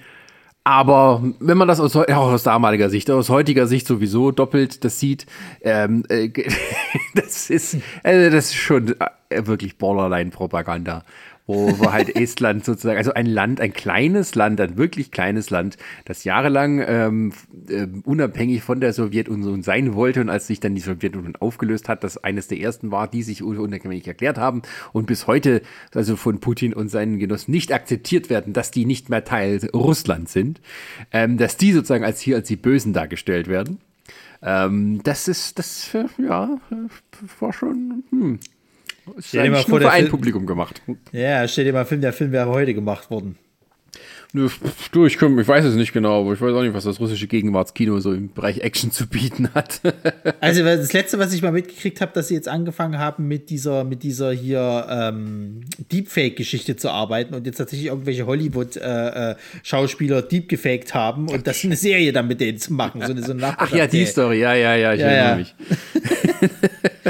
aber 0.64 1.22
wenn 1.40 1.56
man 1.56 1.68
das 1.68 1.80
aus, 1.80 1.96
auch 1.96 2.06
aus 2.08 2.42
damaliger 2.42 2.90
Sicht, 2.90 3.10
aus 3.10 3.30
heutiger 3.30 3.66
Sicht 3.66 3.86
sowieso 3.86 4.30
doppelt 4.30 4.84
das 4.84 5.00
sieht, 5.00 5.26
ähm, 5.62 6.04
äh, 6.08 6.30
das 7.14 7.50
ist, 7.50 7.74
äh, 8.02 8.30
das 8.30 8.46
ist 8.46 8.56
schon 8.56 8.94
äh, 9.30 9.46
wirklich 9.46 9.78
Borderline-Propaganda 9.78 11.04
wo, 11.50 11.78
wo 11.78 11.92
halt 11.92 12.14
Estland 12.16 12.64
sozusagen, 12.64 12.98
also 12.98 13.12
ein 13.12 13.26
Land, 13.26 13.60
ein 13.60 13.72
kleines 13.72 14.34
Land, 14.34 14.60
ein 14.60 14.76
wirklich 14.76 15.10
kleines 15.10 15.50
Land, 15.50 15.76
das 16.04 16.24
jahrelang 16.24 16.82
ähm, 16.86 17.32
äh, 17.68 17.86
unabhängig 18.04 18.62
von 18.62 18.80
der 18.80 18.92
Sowjetunion 18.92 19.62
sein 19.62 19.94
wollte 19.94 20.20
und 20.20 20.30
als 20.30 20.46
sich 20.46 20.60
dann 20.60 20.74
die 20.74 20.80
Sowjetunion 20.80 21.36
aufgelöst 21.36 21.88
hat, 21.88 22.04
das 22.04 22.18
eines 22.18 22.48
der 22.48 22.60
ersten 22.60 22.90
war, 22.90 23.08
die 23.08 23.22
sich 23.22 23.42
unabhängig 23.42 24.06
erklärt 24.06 24.38
haben 24.38 24.62
und 24.92 25.06
bis 25.06 25.26
heute 25.26 25.62
also 25.94 26.16
von 26.16 26.40
Putin 26.40 26.72
und 26.72 26.88
seinen 26.88 27.18
Genossen 27.18 27.50
nicht 27.50 27.72
akzeptiert 27.72 28.30
werden, 28.30 28.52
dass 28.52 28.70
die 28.70 28.84
nicht 28.84 29.10
mehr 29.10 29.24
Teil 29.24 29.60
Russlands 29.74 30.32
sind, 30.32 30.60
ähm, 31.12 31.36
dass 31.36 31.56
die 31.56 31.72
sozusagen 31.72 32.04
als 32.04 32.20
hier 32.20 32.36
als 32.36 32.48
die 32.48 32.56
Bösen 32.56 32.92
dargestellt 32.92 33.48
werden. 33.48 33.78
Ähm, 34.42 35.02
das 35.02 35.28
ist, 35.28 35.58
das, 35.58 35.90
ja, 36.18 36.58
war 37.40 37.52
schon, 37.52 38.04
hm, 38.10 38.38
Stell 39.18 39.44
dir 39.44 39.50
mal 39.50 39.62
vor, 39.62 39.80
für 39.80 39.90
ein 39.90 40.02
Film, 40.02 40.10
Publikum 40.10 40.46
gemacht. 40.46 40.82
Ja, 41.12 41.46
stell 41.48 41.64
dir 41.64 41.72
mal 41.72 41.84
vor, 41.84 41.96
der 41.96 42.12
Film 42.12 42.32
wäre 42.32 42.48
heute 42.48 42.74
gemacht 42.74 43.10
worden. 43.10 43.36
Du, 44.32 44.46
ich, 45.06 45.16
ich 45.16 45.20
weiß 45.20 45.64
es 45.64 45.74
nicht 45.74 45.92
genau, 45.92 46.20
aber 46.20 46.34
ich 46.34 46.40
weiß 46.40 46.54
auch 46.54 46.62
nicht, 46.62 46.72
was 46.72 46.84
das 46.84 47.00
russische 47.00 47.26
Gegenwartskino 47.26 47.98
so 47.98 48.12
im 48.12 48.32
Bereich 48.32 48.60
Action 48.60 48.92
zu 48.92 49.08
bieten 49.08 49.52
hat. 49.54 49.80
also 50.40 50.62
das 50.62 50.92
letzte, 50.92 51.18
was 51.18 51.32
ich 51.32 51.42
mal 51.42 51.50
mitgekriegt 51.50 52.00
habe, 52.00 52.12
dass 52.14 52.28
sie 52.28 52.34
jetzt 52.34 52.46
angefangen 52.46 52.98
haben, 52.98 53.26
mit 53.26 53.50
dieser, 53.50 53.82
mit 53.82 54.04
dieser 54.04 54.30
hier 54.30 54.86
ähm, 54.88 55.62
Deepfake-Geschichte 55.90 56.76
zu 56.76 56.90
arbeiten 56.90 57.34
und 57.34 57.44
jetzt 57.44 57.56
tatsächlich 57.56 57.88
irgendwelche 57.88 58.24
Hollywood-Schauspieler 58.26 60.16
äh, 60.18 60.20
äh, 60.20 60.28
deepgefaked 60.28 60.94
haben 60.94 61.28
und 61.28 61.48
das 61.48 61.64
eine 61.64 61.74
Serie 61.74 62.12
dann 62.12 62.28
mit 62.28 62.40
denen 62.40 62.58
zu 62.58 62.72
machen. 62.72 63.02
So 63.04 63.10
eine, 63.10 63.24
so 63.24 63.32
eine 63.32 63.58
Ach 63.58 63.72
ja, 63.72 63.88
die 63.88 64.06
Story, 64.06 64.38
ja, 64.42 64.54
ja, 64.54 64.76
ja, 64.76 64.94
ich 64.94 65.00
ja, 65.00 65.06
erinnere 65.08 65.30
ja. 65.30 65.36
mich. 65.36 65.54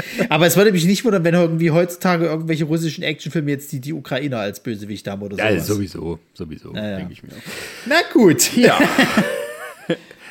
Aber 0.29 0.47
es 0.47 0.57
würde 0.57 0.71
mich 0.71 0.85
nicht 0.85 1.03
wundern, 1.05 1.23
wenn 1.23 1.33
irgendwie 1.33 1.71
heutzutage 1.71 2.25
irgendwelche 2.25 2.65
russischen 2.65 3.03
Actionfilme 3.03 3.51
jetzt 3.51 3.71
die, 3.71 3.79
die 3.79 3.93
Ukrainer 3.93 4.39
als 4.39 4.61
Bösewicht 4.61 5.07
haben 5.07 5.21
oder 5.21 5.35
so. 5.37 5.41
Ja, 5.41 5.59
sowieso, 5.59 6.19
sowieso, 6.33 6.73
ja, 6.73 6.97
denke 6.97 7.13
ich 7.13 7.23
mir. 7.23 7.31
Na 7.85 7.97
gut. 8.13 8.55
Ja. 8.55 8.79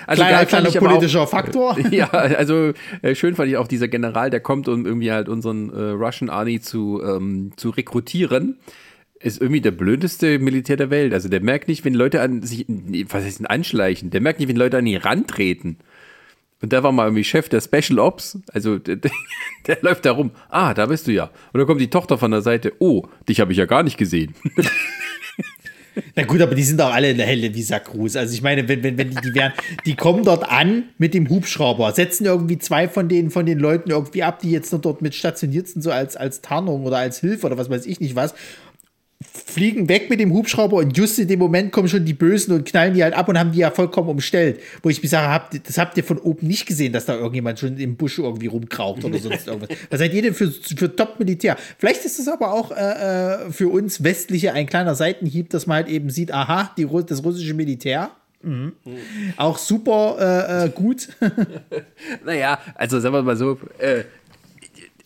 Also 0.07 0.25
kleiner, 0.25 0.47
kleiner 0.47 0.71
politischer 0.73 1.21
auch, 1.21 1.29
Faktor. 1.29 1.79
Ja, 1.93 2.09
also 2.09 2.73
äh, 3.03 3.15
schön 3.15 3.37
fand 3.37 3.49
ich 3.49 3.57
auch 3.59 3.69
dieser 3.69 3.87
General, 3.87 4.29
der 4.29 4.41
kommt, 4.41 4.67
um 4.67 4.85
irgendwie 4.85 5.13
halt 5.13 5.29
unseren 5.29 5.71
äh, 5.73 5.91
Russian 5.91 6.31
Army 6.31 6.61
zu, 6.61 7.01
ähm, 7.05 7.53
zu 7.57 7.71
rekrutieren 7.71 8.59
ist 9.21 9.41
irgendwie 9.41 9.61
der 9.61 9.71
blödeste 9.71 10.39
Militär 10.39 10.77
der 10.77 10.91
Welt. 10.91 11.13
Also 11.13 11.29
der 11.29 11.43
merkt 11.43 11.69
nicht, 11.69 11.85
wenn 11.85 11.95
Leute 11.95 12.23
an 12.23 12.43
sich, 12.43 12.65
was 13.11 13.23
heißt 13.23 13.41
denn 13.41 13.47
anschleichen? 13.47 14.11
Der 14.11 14.23
merkt 14.23 14.41
nicht, 14.41 14.49
wenn 14.49 14.57
Leute 14.57 14.79
an 14.79 14.87
ihn 14.87 14.97
rantreten. 14.97 15.77
Und 16.63 16.73
der 16.73 16.83
war 16.83 16.93
mal 16.93 17.07
irgendwie 17.07 17.25
Chef 17.25 17.49
der 17.49 17.61
Special 17.61 17.99
Ops. 17.99 18.39
Also 18.53 18.79
der, 18.79 18.97
der, 18.97 19.11
der, 19.67 19.79
läuft 19.83 20.05
da 20.05 20.13
rum. 20.13 20.31
Ah, 20.49 20.75
da 20.75 20.87
bist 20.87 21.07
du 21.07 21.13
ja. 21.13 21.31
Und 21.53 21.59
dann 21.59 21.67
kommt 21.67 21.81
die 21.81 21.91
Tochter 21.91 22.19
von 22.19 22.31
der 22.31 22.43
Seite. 22.43 22.73
Oh, 22.79 23.05
dich 23.29 23.41
habe 23.41 23.53
ich 23.53 23.59
ja 23.59 23.67
gar 23.67 23.83
nicht 23.83 23.97
gesehen. 23.97 24.35
Na 26.15 26.23
gut, 26.23 26.41
aber 26.41 26.55
die 26.55 26.63
sind 26.63 26.81
auch 26.81 26.93
alle 26.93 27.11
in 27.11 27.17
der 27.17 27.27
Helle 27.27 27.53
wie 27.53 27.63
Sackruß. 27.63 28.17
Also 28.17 28.33
ich 28.33 28.43
meine, 28.43 28.69
wenn, 28.69 28.83
wenn, 28.83 28.97
wenn 28.97 29.11
die, 29.11 29.17
die 29.17 29.35
werden, 29.35 29.53
die 29.87 29.97
kommen 29.97 30.25
dort 30.25 30.49
an 30.49 30.85
mit 30.99 31.15
dem 31.15 31.29
Hubschrauber, 31.29 31.93
setzen 31.93 32.27
irgendwie 32.27 32.59
zwei 32.59 32.89
von 32.89 33.09
den, 33.09 33.31
von 33.31 33.45
den 33.45 33.59
Leuten 33.59 33.91
irgendwie 33.91 34.23
ab, 34.23 34.39
die 34.39 34.51
jetzt 34.51 34.73
noch 34.73 34.81
dort 34.81 35.03
mit 35.03 35.15
stationiert 35.15 35.67
sind, 35.69 35.83
so 35.83 35.91
als, 35.91 36.17
als 36.17 36.43
Tarnung 36.43 36.85
oder 36.85 36.99
als 36.99 37.19
Hilfe 37.19 37.47
oder 37.47 37.59
was 37.59 37.71
weiß 37.71 37.87
ich 37.87 38.01
nicht 38.01 38.15
was 38.15 38.35
fliegen 39.23 39.89
weg 39.89 40.09
mit 40.09 40.19
dem 40.19 40.33
Hubschrauber 40.33 40.79
und 40.79 40.97
just 40.97 41.19
in 41.19 41.29
dem 41.29 41.39
Moment 41.39 41.73
kommen 41.73 41.89
schon 41.89 42.07
die 42.07 42.15
Bösen 42.15 42.55
und 42.55 42.65
knallen 42.65 42.95
die 42.95 43.03
halt 43.03 43.15
ab 43.15 43.29
und 43.29 43.39
haben 43.39 43.53
die 43.53 43.59
ja 43.59 43.71
vollkommen 43.71 44.09
umstellt. 44.09 44.61
Wo 44.83 44.89
ich 44.89 45.03
mich 45.03 45.11
sage, 45.11 45.29
habt, 45.29 45.69
das 45.69 45.77
habt 45.77 45.97
ihr 45.99 46.05
von 46.05 46.19
oben 46.19 46.47
nicht 46.47 46.67
gesehen, 46.67 46.93
dass 46.93 47.05
da 47.05 47.17
irgendjemand 47.17 47.59
schon 47.59 47.77
im 47.77 47.97
Busch 47.97 48.19
irgendwie 48.19 48.47
rumkraucht 48.47 49.05
oder 49.05 49.19
sonst 49.19 49.47
irgendwas. 49.47 49.77
Was 49.91 49.99
seid 49.99 50.15
ihr 50.15 50.23
denn 50.23 50.35
für, 50.35 50.51
für 50.51 50.95
Top-Militär? 50.95 51.57
Vielleicht 51.79 52.05
ist 52.07 52.19
es 52.19 52.29
aber 52.29 52.53
auch 52.53 52.71
äh, 52.71 53.49
äh, 53.49 53.53
für 53.53 53.69
uns 53.69 54.03
Westliche 54.03 54.55
ein 54.55 54.67
kleiner 54.67 54.95
Seitenhieb, 54.95 55.51
dass 55.51 55.67
man 55.67 55.77
halt 55.77 55.89
eben 55.89 56.09
sieht, 56.09 56.33
aha, 56.33 56.73
die, 56.79 56.87
das 57.07 57.23
russische 57.23 57.53
Militär. 57.53 58.11
Mhm. 58.43 58.73
Mhm. 58.85 58.99
Auch 59.37 59.59
super 59.59 60.17
äh, 60.19 60.67
äh 60.67 60.69
gut. 60.71 61.09
naja, 62.25 62.59
also 62.75 62.99
sagen 62.99 63.15
wir 63.15 63.23
mal 63.23 63.37
so, 63.37 63.59
äh, 63.79 64.05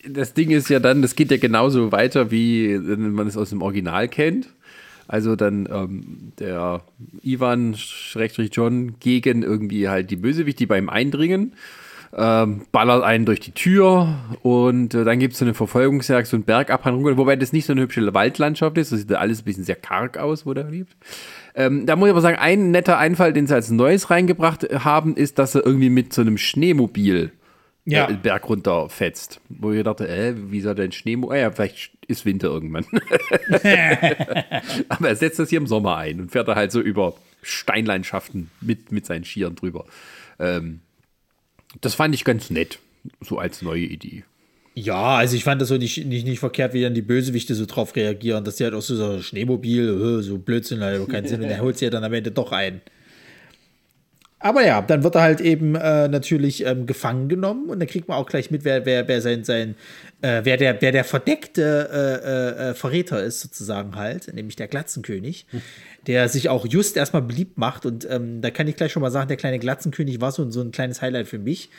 das 0.08 0.34
Ding 0.34 0.50
ist 0.50 0.68
ja 0.68 0.80
dann, 0.80 1.02
das 1.02 1.16
geht 1.16 1.30
ja 1.30 1.36
genauso 1.36 1.92
weiter, 1.92 2.30
wie 2.30 2.78
man 2.78 3.26
es 3.26 3.36
aus 3.36 3.50
dem 3.50 3.62
Original 3.62 4.08
kennt. 4.08 4.48
Also 5.06 5.36
dann 5.36 5.68
ähm, 5.70 6.32
der 6.38 6.82
Ivan 7.22 7.76
John 8.50 8.94
gegen 9.00 9.42
irgendwie 9.42 9.88
halt 9.88 10.10
die 10.10 10.16
Bösewicht, 10.16 10.58
die 10.60 10.66
bei 10.66 10.78
ihm 10.78 10.88
eindringen, 10.88 11.52
ähm, 12.16 12.62
ballert 12.72 13.02
einen 13.02 13.26
durch 13.26 13.40
die 13.40 13.52
Tür 13.52 14.16
und 14.42 14.94
äh, 14.94 15.04
dann 15.04 15.18
gibt 15.18 15.34
es 15.34 15.40
so 15.40 15.44
eine 15.44 15.52
Verfolgungsjagd, 15.52 16.26
so 16.26 16.36
ein 16.36 16.44
Bergabhang, 16.44 17.04
wobei 17.18 17.36
das 17.36 17.52
nicht 17.52 17.66
so 17.66 17.72
eine 17.72 17.82
hübsche 17.82 18.14
Waldlandschaft 18.14 18.78
ist, 18.78 18.92
das 18.92 19.00
sieht 19.00 19.12
alles 19.12 19.42
ein 19.42 19.44
bisschen 19.44 19.64
sehr 19.64 19.76
karg 19.76 20.16
aus, 20.16 20.46
wo 20.46 20.54
der 20.54 20.70
lebt. 20.70 20.96
Ähm, 21.54 21.86
da 21.86 21.96
muss 21.96 22.06
ich 22.06 22.12
aber 22.12 22.20
sagen, 22.20 22.38
ein 22.38 22.70
netter 22.70 22.98
Einfall, 22.98 23.32
den 23.32 23.46
sie 23.46 23.54
als 23.54 23.70
Neues 23.70 24.10
reingebracht 24.10 24.62
haben, 24.84 25.16
ist, 25.16 25.38
dass 25.38 25.54
er 25.54 25.66
irgendwie 25.66 25.90
mit 25.90 26.12
so 26.12 26.22
einem 26.22 26.38
Schneemobil 26.38 27.32
ja. 27.84 28.08
äh, 28.08 28.14
Berg 28.14 28.48
runter 28.48 28.88
fetzt. 28.88 29.40
Wo 29.48 29.72
ich 29.72 29.82
dachte, 29.82 30.08
äh, 30.08 30.34
wie 30.50 30.60
soll 30.60 30.74
denn 30.74 30.92
Schnee? 30.92 31.18
Ah 31.28 31.36
ja, 31.36 31.50
vielleicht 31.50 31.92
ist 32.06 32.24
Winter 32.24 32.48
irgendwann. 32.48 32.86
Aber 34.88 35.08
er 35.08 35.16
setzt 35.16 35.38
das 35.38 35.50
hier 35.50 35.58
im 35.58 35.66
Sommer 35.66 35.96
ein 35.96 36.20
und 36.20 36.30
fährt 36.30 36.48
da 36.48 36.54
halt 36.54 36.72
so 36.72 36.80
über 36.80 37.14
Steinlandschaften 37.42 38.50
mit, 38.60 38.92
mit 38.92 39.06
seinen 39.06 39.24
Skiern 39.24 39.54
drüber. 39.54 39.84
Ähm, 40.38 40.80
das 41.80 41.94
fand 41.94 42.14
ich 42.14 42.24
ganz 42.24 42.50
nett, 42.50 42.78
so 43.20 43.38
als 43.38 43.62
neue 43.62 43.84
Idee. 43.84 44.24
Ja, 44.76 45.16
also 45.16 45.36
ich 45.36 45.44
fand 45.44 45.62
das 45.62 45.68
so 45.68 45.76
nicht, 45.76 46.04
nicht, 46.04 46.26
nicht 46.26 46.40
verkehrt, 46.40 46.74
wie 46.74 46.82
dann 46.82 46.94
die 46.94 47.02
Bösewichte 47.02 47.54
so 47.54 47.64
drauf 47.64 47.94
reagieren, 47.94 48.44
dass 48.44 48.56
die 48.56 48.64
halt 48.64 48.74
auch 48.74 48.82
so, 48.82 48.96
so 48.96 49.22
Schneemobil, 49.22 50.18
äh, 50.18 50.22
so 50.22 50.38
Blödsinn, 50.38 50.80
halt 50.80 51.08
keinen 51.08 51.28
Sinn, 51.28 51.42
und 51.42 51.48
er 51.48 51.60
holt 51.60 51.78
sie 51.78 51.84
ja 51.84 51.90
dann 51.92 52.02
am 52.02 52.12
Ende 52.12 52.32
doch 52.32 52.50
ein. 52.50 52.80
Aber 54.44 54.62
ja, 54.62 54.82
dann 54.82 55.02
wird 55.02 55.14
er 55.14 55.22
halt 55.22 55.40
eben 55.40 55.74
äh, 55.74 56.06
natürlich 56.06 56.66
ähm, 56.66 56.84
gefangen 56.84 57.30
genommen 57.30 57.70
und 57.70 57.80
dann 57.80 57.88
kriegt 57.88 58.08
man 58.08 58.18
auch 58.18 58.26
gleich 58.26 58.50
mit, 58.50 58.62
wer, 58.62 58.84
wer, 58.84 59.08
wer 59.08 59.22
sein, 59.22 59.42
sein 59.42 59.74
äh, 60.20 60.42
wer, 60.44 60.58
der, 60.58 60.82
wer 60.82 60.92
der 60.92 61.04
verdeckte 61.04 61.88
äh, 61.90 62.70
äh 62.70 62.74
Verräter 62.74 63.22
ist, 63.22 63.40
sozusagen 63.40 63.96
halt, 63.96 64.34
nämlich 64.34 64.54
der 64.56 64.68
Glatzenkönig, 64.68 65.46
hm. 65.48 65.62
der 66.06 66.28
sich 66.28 66.50
auch 66.50 66.66
just 66.66 66.98
erstmal 66.98 67.22
beliebt 67.22 67.56
macht. 67.56 67.86
Und 67.86 68.06
ähm, 68.10 68.42
da 68.42 68.50
kann 68.50 68.68
ich 68.68 68.76
gleich 68.76 68.92
schon 68.92 69.00
mal 69.00 69.10
sagen, 69.10 69.28
der 69.28 69.38
kleine 69.38 69.58
Glatzenkönig 69.58 70.20
war 70.20 70.30
so, 70.30 70.50
so 70.50 70.60
ein 70.60 70.72
kleines 70.72 71.00
Highlight 71.00 71.26
für 71.26 71.38
mich. 71.38 71.70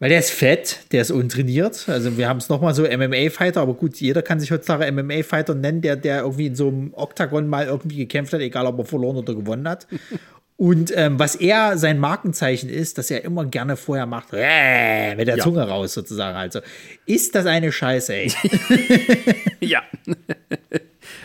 Weil 0.00 0.08
der 0.08 0.18
ist 0.18 0.30
fett, 0.30 0.80
der 0.90 1.02
ist 1.02 1.12
untrainiert. 1.12 1.88
Also 1.88 2.16
wir 2.16 2.28
haben 2.28 2.38
es 2.38 2.48
nochmal 2.48 2.74
so 2.74 2.82
MMA-Fighter, 2.82 3.60
aber 3.60 3.74
gut, 3.74 4.00
jeder 4.00 4.22
kann 4.22 4.40
sich 4.40 4.50
heutzutage 4.50 4.90
MMA-Fighter 4.90 5.54
nennen, 5.54 5.82
der, 5.82 5.96
der 5.96 6.22
irgendwie 6.22 6.46
in 6.46 6.56
so 6.56 6.68
einem 6.68 6.94
Oktagon 6.94 7.46
mal 7.46 7.66
irgendwie 7.66 7.96
gekämpft 7.96 8.32
hat, 8.32 8.40
egal 8.40 8.66
ob 8.66 8.78
er 8.78 8.84
verloren 8.86 9.16
oder 9.16 9.34
gewonnen 9.34 9.68
hat. 9.68 9.86
Und 10.56 10.92
ähm, 10.96 11.18
was 11.18 11.34
er 11.34 11.76
sein 11.78 11.98
Markenzeichen 11.98 12.70
ist, 12.70 12.96
dass 12.98 13.10
er 13.10 13.24
immer 13.24 13.44
gerne 13.44 13.76
vorher 13.76 14.06
macht, 14.06 14.28
äh, 14.32 15.16
mit 15.16 15.26
der 15.26 15.38
Ja. 15.38 15.42
Zunge 15.42 15.62
raus 15.66 15.94
sozusagen. 15.94 16.36
Also 16.36 16.60
ist 17.06 17.34
das 17.34 17.46
eine 17.46 17.72
Scheiße, 17.72 18.14
ey. 18.14 18.32
Ja. 19.60 19.82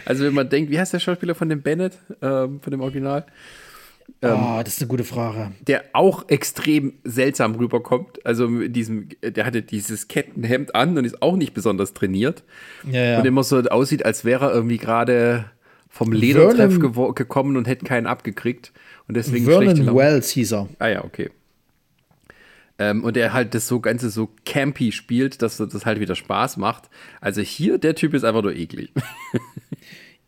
Also 0.06 0.26
wenn 0.26 0.34
man 0.34 0.50
denkt, 0.50 0.72
wie 0.72 0.80
heißt 0.80 0.94
der 0.94 1.00
Schauspieler 1.00 1.36
von 1.36 1.50
dem 1.50 1.62
Bennett, 1.62 1.98
ähm, 2.22 2.60
von 2.62 2.72
dem 2.72 2.82
Original? 2.82 3.26
oh, 4.24 4.62
das 4.64 4.74
ist 4.74 4.82
eine 4.82 4.88
gute 4.88 5.04
Frage. 5.04 5.52
der 5.68 5.84
auch 5.94 6.28
extrem 6.30 6.94
seltsam 7.04 7.54
rüberkommt. 7.56 8.26
Also 8.26 8.48
mit 8.48 8.76
diesem, 8.76 9.10
der 9.22 9.46
hatte 9.46 9.62
dieses 9.62 10.08
Kettenhemd 10.08 10.74
an 10.74 10.98
und 10.98 11.06
ist 11.06 11.22
auch 11.22 11.36
nicht 11.36 11.54
besonders 11.54 11.94
trainiert. 11.94 12.44
Ja, 12.90 13.02
ja. 13.04 13.20
Und 13.20 13.26
immer 13.26 13.44
so 13.44 13.60
aussieht, 13.60 14.04
als 14.04 14.26
wäre 14.26 14.48
er 14.48 14.54
irgendwie 14.54 14.78
gerade 14.78 15.46
vom 15.90 16.12
Ledertreff 16.12 16.80
gekommen 16.80 17.56
und 17.58 17.68
hätte 17.68 17.86
keinen 17.86 18.08
abgekriegt. 18.08 18.72
Und 19.10 19.18
deswegen 19.18 19.46
Vernon. 19.46 19.96
Wells 19.96 20.30
hieß 20.30 20.54
er. 20.54 20.70
Ah 20.80 20.88
ja, 20.88 21.04
okay. 21.04 21.30
Ähm, 22.78 23.04
und 23.04 23.18
er 23.18 23.34
halt 23.34 23.54
das 23.54 23.68
so 23.68 23.82
Ganze 23.82 24.10
so 24.10 24.30
campy 24.46 24.94
spielt, 24.94 25.42
dass 25.42 25.58
das 25.58 25.86
halt 25.86 26.00
wieder 26.00 26.16
Spaß 26.16 26.56
macht. 26.56 26.90
Also 27.20 27.42
hier, 27.42 27.78
der 27.78 27.96
Typ 27.96 28.14
ist 28.14 28.24
einfach 28.24 28.44
nur 28.44 28.56
eklig. 28.56 28.94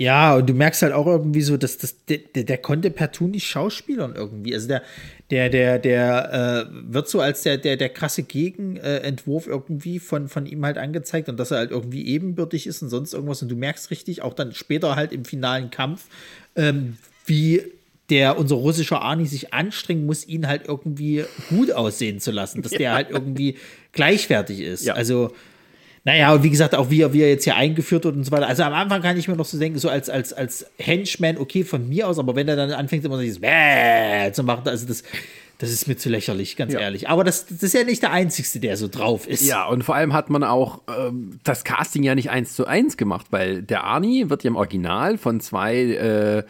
Ja, 0.01 0.33
und 0.33 0.49
du 0.49 0.55
merkst 0.55 0.81
halt 0.81 0.93
auch 0.93 1.05
irgendwie 1.05 1.43
so, 1.43 1.57
dass 1.57 1.77
das, 1.77 2.05
der, 2.05 2.17
der, 2.33 2.43
der 2.43 2.57
konnte 2.57 2.89
partout 2.89 3.27
nicht 3.27 3.47
schauspielern 3.47 4.15
irgendwie. 4.15 4.55
Also 4.55 4.67
der, 4.67 4.81
der, 5.29 5.49
der, 5.49 5.77
der 5.77 6.65
äh, 6.71 6.91
wird 6.91 7.07
so 7.07 7.21
als 7.21 7.43
der, 7.43 7.59
der, 7.59 7.77
der 7.77 7.89
krasse 7.89 8.23
Gegenentwurf 8.23 9.45
irgendwie 9.45 9.99
von, 9.99 10.27
von 10.27 10.47
ihm 10.47 10.65
halt 10.65 10.79
angezeigt 10.79 11.29
und 11.29 11.39
dass 11.39 11.51
er 11.51 11.59
halt 11.59 11.69
irgendwie 11.69 12.07
ebenbürtig 12.07 12.65
ist 12.65 12.81
und 12.81 12.89
sonst 12.89 13.13
irgendwas. 13.13 13.43
Und 13.43 13.49
du 13.49 13.55
merkst 13.55 13.91
richtig, 13.91 14.23
auch 14.23 14.33
dann 14.33 14.55
später 14.55 14.95
halt 14.95 15.11
im 15.13 15.23
finalen 15.23 15.69
Kampf, 15.69 16.07
ähm, 16.55 16.97
wie 17.27 17.61
der 18.11 18.37
unser 18.37 18.55
russischer 18.55 19.01
Arni 19.01 19.25
sich 19.25 19.53
anstrengen 19.53 20.05
muss, 20.05 20.27
ihn 20.27 20.47
halt 20.47 20.67
irgendwie 20.67 21.25
gut 21.49 21.71
aussehen 21.71 22.19
zu 22.19 22.29
lassen, 22.31 22.61
dass 22.61 22.71
der 22.81 22.93
halt 22.93 23.09
irgendwie 23.09 23.57
gleichwertig 23.93 24.59
ist. 24.59 24.85
Ja. 24.85 24.93
Also 24.93 25.31
naja, 26.03 26.33
und 26.33 26.41
wie 26.43 26.49
gesagt, 26.49 26.73
auch 26.73 26.89
wie 26.89 27.01
er, 27.01 27.13
wie 27.13 27.21
er 27.21 27.29
jetzt 27.29 27.43
hier 27.43 27.55
eingeführt 27.55 28.05
wird 28.05 28.15
und 28.15 28.23
so 28.23 28.31
weiter. 28.31 28.47
Also 28.47 28.63
am 28.63 28.73
Anfang 28.73 29.01
kann 29.03 29.17
ich 29.17 29.27
mir 29.27 29.35
noch 29.35 29.45
so 29.45 29.59
denken, 29.59 29.77
so 29.77 29.87
als, 29.87 30.09
als, 30.09 30.33
als 30.33 30.65
Henchman, 30.77 31.37
okay, 31.37 31.63
von 31.63 31.87
mir 31.87 32.07
aus, 32.07 32.17
aber 32.17 32.35
wenn 32.35 32.47
er 32.47 32.55
dann 32.55 32.71
anfängt, 32.71 33.05
immer 33.05 33.17
so 33.17 33.21
dieses 33.21 33.39
Bäh 33.39 34.31
zu 34.33 34.43
machen, 34.43 34.67
also 34.67 34.87
das, 34.87 35.03
das 35.59 35.71
ist 35.71 35.87
mir 35.87 35.97
zu 35.97 36.09
lächerlich, 36.09 36.55
ganz 36.57 36.73
Ja. 36.73 36.79
ehrlich. 36.79 37.07
Aber 37.07 37.23
das, 37.23 37.45
das 37.45 37.61
ist 37.61 37.73
ja 37.75 37.83
nicht 37.83 38.01
der 38.01 38.11
Einzige, 38.11 38.59
der 38.59 38.77
so 38.77 38.87
drauf 38.87 39.27
ist. 39.27 39.47
Ja, 39.47 39.67
und 39.67 39.83
vor 39.83 39.93
allem 39.93 40.11
hat 40.13 40.31
man 40.31 40.43
auch 40.43 40.81
ähm, 40.89 41.39
das 41.43 41.63
Casting 41.63 42.01
ja 42.01 42.15
nicht 42.15 42.31
eins 42.31 42.55
zu 42.55 42.65
eins 42.65 42.97
gemacht, 42.97 43.27
weil 43.29 43.61
der 43.61 43.83
Arnie 43.83 44.31
wird 44.31 44.43
ja 44.43 44.47
im 44.47 44.55
Original 44.55 45.19
von 45.19 45.39
zwei 45.39 45.75
äh, 45.75 46.43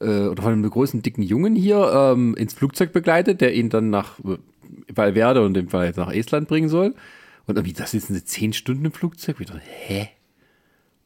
äh, 0.00 0.26
oder 0.26 0.42
von 0.42 0.52
einem 0.52 0.68
großen 0.68 1.02
dicken 1.02 1.22
Jungen 1.22 1.54
hier 1.54 1.90
ähm, 1.94 2.34
ins 2.36 2.54
Flugzeug 2.54 2.92
begleitet, 2.92 3.40
der 3.40 3.54
ihn 3.54 3.68
dann 3.68 3.90
nach 3.90 4.18
äh, 4.20 4.38
Valverde 4.94 5.44
und 5.44 5.54
dem 5.54 5.68
Fall 5.68 5.86
jetzt 5.86 5.96
nach 5.96 6.12
Estland 6.12 6.48
bringen 6.48 6.68
soll. 6.68 6.94
Und 7.46 7.56
irgendwie, 7.56 7.72
das 7.72 7.90
sitzen 7.90 8.14
sie 8.14 8.24
zehn 8.24 8.52
Stunden 8.52 8.84
im 8.84 8.92
Flugzeug. 8.92 9.40
Wieder, 9.40 9.58
hä? 9.58 10.08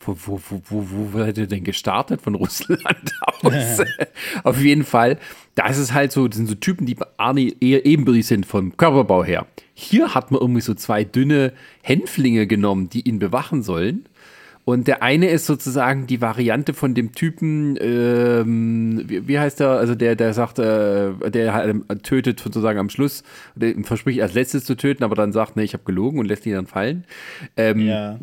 Wo, 0.00 0.16
wo, 0.26 0.40
wo, 0.48 0.62
wo, 0.68 0.86
wo 0.90 1.12
wird 1.14 1.38
er 1.38 1.46
denn 1.46 1.64
gestartet? 1.64 2.20
Von 2.20 2.34
Russland 2.34 2.84
aus? 3.42 3.82
Auf 4.44 4.60
jeden 4.60 4.84
Fall. 4.84 5.18
Da 5.54 5.66
ist 5.68 5.78
es 5.78 5.92
halt 5.92 6.12
so, 6.12 6.28
das 6.28 6.36
sind 6.36 6.48
so 6.48 6.54
Typen, 6.54 6.86
die 6.86 6.96
Arnie 7.16 7.56
eher 7.60 7.86
ebenbürtig 7.86 8.26
sind 8.26 8.46
vom 8.46 8.76
Körperbau 8.76 9.24
her. 9.24 9.46
Hier 9.74 10.14
hat 10.14 10.30
man 10.30 10.40
irgendwie 10.40 10.60
so 10.60 10.74
zwei 10.74 11.04
dünne 11.04 11.52
Hänflinge 11.82 12.46
genommen, 12.46 12.90
die 12.90 13.08
ihn 13.08 13.18
bewachen 13.18 13.62
sollen. 13.62 14.06
Und 14.68 14.88
der 14.88 15.00
eine 15.00 15.28
ist 15.30 15.46
sozusagen 15.46 16.08
die 16.08 16.20
Variante 16.20 16.74
von 16.74 16.92
dem 16.92 17.12
Typen, 17.12 17.78
ähm, 17.80 19.00
wie, 19.06 19.28
wie 19.28 19.38
heißt 19.38 19.60
der, 19.60 19.68
also 19.68 19.94
der, 19.94 20.16
der 20.16 20.34
sagt, 20.34 20.58
äh, 20.58 21.12
der 21.30 21.54
halt, 21.54 21.70
ähm, 21.70 21.84
tötet 22.02 22.40
sozusagen 22.40 22.76
am 22.80 22.90
Schluss, 22.90 23.22
der 23.54 23.76
verspricht 23.84 24.20
als 24.20 24.34
letztes 24.34 24.64
zu 24.64 24.74
töten, 24.74 25.04
aber 25.04 25.14
dann 25.14 25.32
sagt, 25.32 25.54
nee, 25.54 25.62
ich 25.62 25.72
habe 25.72 25.84
gelogen 25.84 26.18
und 26.18 26.26
lässt 26.26 26.46
ihn 26.46 26.54
dann 26.54 26.66
fallen. 26.66 27.04
Ähm, 27.56 27.78
Ja. 27.86 28.18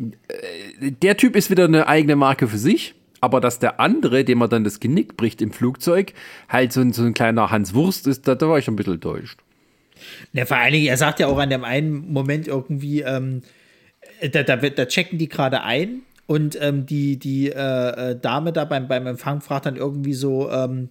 der 0.80 1.16
Typ 1.16 1.34
ist 1.34 1.48
wieder 1.48 1.64
eine 1.64 1.88
eigene 1.88 2.14
Marke 2.14 2.46
für 2.46 2.58
sich, 2.58 2.94
aber 3.22 3.40
dass 3.40 3.58
der 3.58 3.80
andere, 3.80 4.22
dem 4.22 4.42
er 4.42 4.48
dann 4.48 4.64
das 4.64 4.80
Genick 4.80 5.16
bricht 5.16 5.40
im 5.40 5.50
Flugzeug, 5.50 6.12
halt 6.50 6.74
so 6.74 6.82
ein, 6.82 6.92
so 6.92 7.04
ein 7.04 7.14
kleiner 7.14 7.50
Hans 7.50 7.72
Wurst 7.72 8.06
ist, 8.06 8.28
da, 8.28 8.34
da 8.34 8.50
war 8.50 8.58
ich 8.58 8.68
ein 8.68 8.76
bisschen 8.76 8.92
enttäuscht. 8.96 9.40
Ja, 10.34 10.44
vor 10.44 10.58
allen 10.58 10.74
Dingen, 10.74 10.88
er 10.88 10.98
sagt 10.98 11.20
ja 11.20 11.26
auch 11.28 11.38
an 11.38 11.48
dem 11.48 11.64
einen 11.64 12.12
Moment 12.12 12.46
irgendwie, 12.46 13.00
ähm, 13.00 13.40
da, 14.30 14.42
da, 14.42 14.56
da 14.56 14.84
checken 14.84 15.16
die 15.18 15.30
gerade 15.30 15.62
ein 15.62 16.02
und 16.26 16.58
ähm, 16.60 16.86
die, 16.86 17.18
die 17.18 17.50
äh, 17.50 18.10
äh, 18.10 18.18
Dame 18.18 18.52
da 18.52 18.64
beim, 18.64 18.88
beim 18.88 19.06
Empfang 19.06 19.40
fragt 19.40 19.66
dann 19.66 19.76
irgendwie 19.76 20.14
so, 20.14 20.50
ähm, 20.50 20.88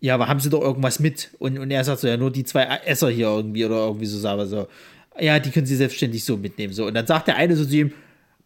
ja, 0.00 0.14
aber 0.14 0.28
haben 0.28 0.40
sie 0.40 0.48
doch 0.48 0.62
irgendwas 0.62 0.98
mit? 0.98 1.30
Und, 1.38 1.58
und 1.58 1.70
er 1.70 1.84
sagt 1.84 2.00
so, 2.00 2.08
ja, 2.08 2.16
nur 2.16 2.30
die 2.30 2.44
zwei 2.44 2.62
Esser 2.86 3.10
hier 3.10 3.26
irgendwie 3.26 3.64
oder 3.64 3.86
irgendwie 3.86 4.06
so, 4.06 4.18
sagt 4.18 4.38
er 4.38 4.46
so, 4.46 4.68
ja, 5.18 5.38
die 5.38 5.50
können 5.50 5.66
sie 5.66 5.76
selbstständig 5.76 6.24
so 6.24 6.38
mitnehmen. 6.38 6.72
So. 6.72 6.86
Und 6.86 6.94
dann 6.94 7.06
sagt 7.06 7.28
der 7.28 7.36
eine 7.36 7.54
so 7.54 7.66
zu 7.66 7.76
ihm, 7.76 7.92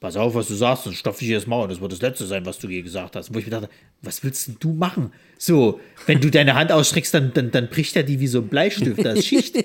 pass 0.01 0.17
auf, 0.17 0.35
was 0.35 0.49
du 0.49 0.55
sagst, 0.55 0.85
sonst 0.85 0.97
stopfe 0.97 1.23
ich 1.23 1.29
dir 1.29 1.37
das 1.37 1.47
Maul. 1.47 1.69
Das 1.69 1.81
wird 1.81 1.93
das 1.93 2.03
Letzte 2.03 2.27
sein, 2.27 2.45
was 2.45 2.59
du 2.59 2.69
je 2.69 2.83
gesagt 2.83 3.15
hast. 3.17 3.33
Wo 3.33 3.39
ich 3.39 3.47
mir 3.47 3.53
dachte, 3.53 3.69
was 4.03 4.25
willst 4.25 4.49
denn 4.49 4.57
du 4.59 4.73
machen? 4.73 5.13
So, 5.39 5.81
wenn 6.07 6.21
du 6.21 6.31
deine 6.31 6.55
Hand 6.55 6.73
ausstreckst, 6.73 7.15
dann, 7.15 7.33
dann, 7.33 7.53
dann 7.53 7.69
bricht 7.69 7.95
er 7.95 8.03
die 8.03 8.19
wie 8.19 8.27
so 8.27 8.41
ein 8.41 8.49
Bleistift. 8.49 9.05
Das 9.05 9.21
ist 9.21 9.27
Schicht. 9.27 9.57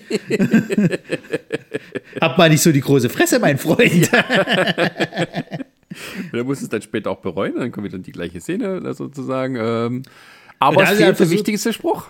Hab 2.21 2.37
mal 2.37 2.49
nicht 2.49 2.61
so 2.61 2.71
die 2.71 2.81
große 2.81 3.09
Fresse, 3.09 3.39
mein 3.39 3.57
Freund. 3.57 3.81
Und 3.81 4.09
er 6.31 6.43
muss 6.43 6.61
es 6.61 6.69
dann 6.69 6.81
später 6.81 7.11
auch 7.11 7.19
bereuen, 7.19 7.55
dann 7.55 7.71
kommt 7.71 7.85
wieder 7.85 7.97
die 7.97 8.11
gleiche 8.11 8.41
Szene 8.41 8.77
äh, 8.77 8.93
sozusagen. 8.93 9.55
Ähm, 9.55 10.03
aber 10.59 10.83
es 10.83 10.97
fehlt 10.97 11.19
der 11.19 11.29
wichtigste 11.29 11.73
Spruch. 11.73 12.09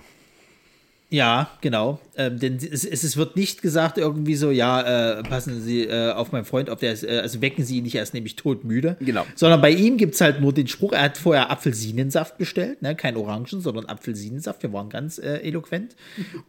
Ja, 1.12 1.50
genau. 1.62 2.00
Ähm, 2.18 2.38
denn 2.38 2.58
es, 2.58 2.86
es, 2.86 3.04
es 3.04 3.18
wird 3.18 3.36
nicht 3.36 3.64
gesagt 3.64 3.98
irgendwie 3.98 4.36
so, 4.36 4.52
ja, 4.52 5.18
äh, 5.18 5.24
passen 5.24 5.60
Sie 5.60 5.86
äh, 5.86 6.12
auf 6.12 6.32
meinen 6.32 6.46
Freund 6.46 6.70
auf, 6.70 6.80
der 6.80 6.94
ist, 6.94 7.04
äh, 7.04 7.20
also 7.24 7.42
wecken 7.42 7.66
Sie 7.66 7.78
ihn 7.78 7.84
nicht, 7.84 7.96
er 7.96 8.04
ist 8.04 8.14
nämlich 8.14 8.36
todmüde. 8.36 8.96
Genau. 9.00 9.26
Sondern 9.34 9.60
bei 9.60 9.72
ihm 9.72 9.98
gibt 9.98 10.14
es 10.14 10.22
halt 10.22 10.40
nur 10.40 10.54
den 10.54 10.68
Spruch, 10.68 10.94
er 10.94 11.02
hat 11.02 11.18
vorher 11.18 11.50
Apfelsinensaft 11.50 12.38
bestellt, 12.38 12.84
ne? 12.84 12.96
kein 12.96 13.18
Orangen, 13.18 13.60
sondern 13.60 13.88
Apfelsinensaft, 13.88 14.62
wir 14.62 14.72
waren 14.72 14.90
ganz 14.90 15.18
äh, 15.18 15.38
eloquent. 15.38 15.96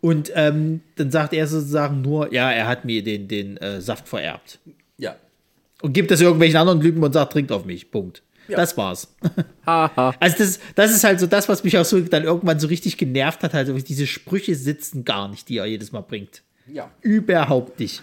Und 0.02 0.30
ähm, 0.34 0.82
dann 0.96 1.10
sagt 1.10 1.32
er 1.32 1.46
sozusagen 1.46 2.02
nur, 2.02 2.30
ja, 2.32 2.52
er 2.52 2.68
hat 2.68 2.84
mir 2.84 3.02
den, 3.02 3.28
den 3.28 3.56
äh, 3.56 3.80
Saft 3.80 4.08
vererbt. 4.08 4.58
Ja. 4.98 5.16
Und 5.82 5.92
gibt 5.92 6.10
das 6.10 6.20
irgendwelchen 6.20 6.56
anderen 6.58 6.80
Typen 6.80 7.02
und 7.02 7.12
sagt, 7.12 7.32
trinkt 7.32 7.52
auf 7.52 7.64
mich. 7.64 7.90
Punkt. 7.90 8.22
Das 8.48 8.76
war's. 8.76 9.14
Also 9.64 10.36
das, 10.38 10.58
das 10.74 10.90
ist 10.90 11.04
halt 11.04 11.20
so 11.20 11.28
das, 11.28 11.48
was 11.48 11.62
mich 11.62 11.78
auch 11.78 11.84
so 11.84 12.00
dann 12.00 12.24
irgendwann 12.24 12.58
so 12.58 12.66
richtig 12.66 12.96
genervt 12.96 13.44
hat. 13.44 13.54
Also 13.54 13.72
diese 13.78 14.04
Sprüche 14.08 14.56
sitzen 14.56 15.04
gar 15.04 15.28
nicht, 15.28 15.48
die 15.48 15.58
er 15.58 15.66
jedes 15.66 15.92
Mal 15.92 16.00
bringt. 16.00 16.42
Ja. 16.66 16.90
Überhaupt 17.02 17.78
nicht. 17.78 18.02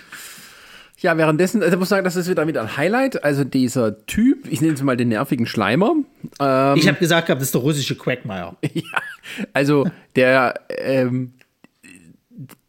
Ja, 1.00 1.18
währenddessen, 1.18 1.62
also 1.62 1.74
ich 1.74 1.80
muss 1.80 1.90
sagen, 1.90 2.06
das 2.06 2.16
ist 2.16 2.30
wieder 2.30 2.48
wieder 2.48 2.62
ein 2.62 2.78
Highlight. 2.78 3.24
Also 3.24 3.44
dieser 3.44 4.06
Typ, 4.06 4.48
ich 4.50 4.62
nenne 4.62 4.76
es 4.76 4.82
mal 4.82 4.96
den 4.96 5.10
nervigen 5.10 5.46
Schleimer. 5.46 5.94
Ähm, 6.40 6.78
Ich 6.78 6.88
habe 6.88 6.98
gesagt 6.98 7.28
gehabt, 7.28 7.42
das 7.42 7.50
ist 7.50 7.54
der 7.56 7.62
russische 7.62 7.96
Quagmire. 7.96 8.56
ja, 8.74 9.02
also 9.52 9.86
der, 10.16 10.62
ähm, 10.70 11.34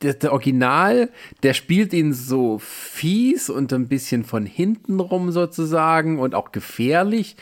der, 0.03 0.15
der 0.15 0.33
Original, 0.33 1.11
der 1.43 1.55
spielt 1.55 1.93
ihn 1.93 2.13
so 2.13 2.59
fies 2.59 3.51
und 3.51 3.73
ein 3.73 3.89
bisschen 3.89 4.25
von 4.25 4.47
hinten 4.47 5.01
rum 5.01 5.31
sozusagen 5.31 6.19
und 6.19 6.35
auch 6.35 6.53
gefährlich. 6.53 7.37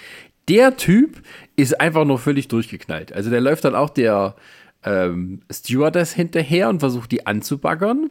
Der 0.48 0.76
Typ 0.76 1.22
ist 1.56 1.80
einfach 1.80 2.04
nur 2.04 2.18
völlig 2.18 2.48
durchgeknallt. 2.48 3.12
Also 3.12 3.30
der 3.30 3.40
läuft 3.40 3.64
dann 3.64 3.74
auch 3.74 3.90
der 3.90 4.36
ähm, 4.84 5.40
Stewardess 5.50 6.12
hinterher 6.12 6.68
und 6.68 6.80
versucht 6.80 7.12
die 7.12 7.26
anzubaggern. 7.26 8.10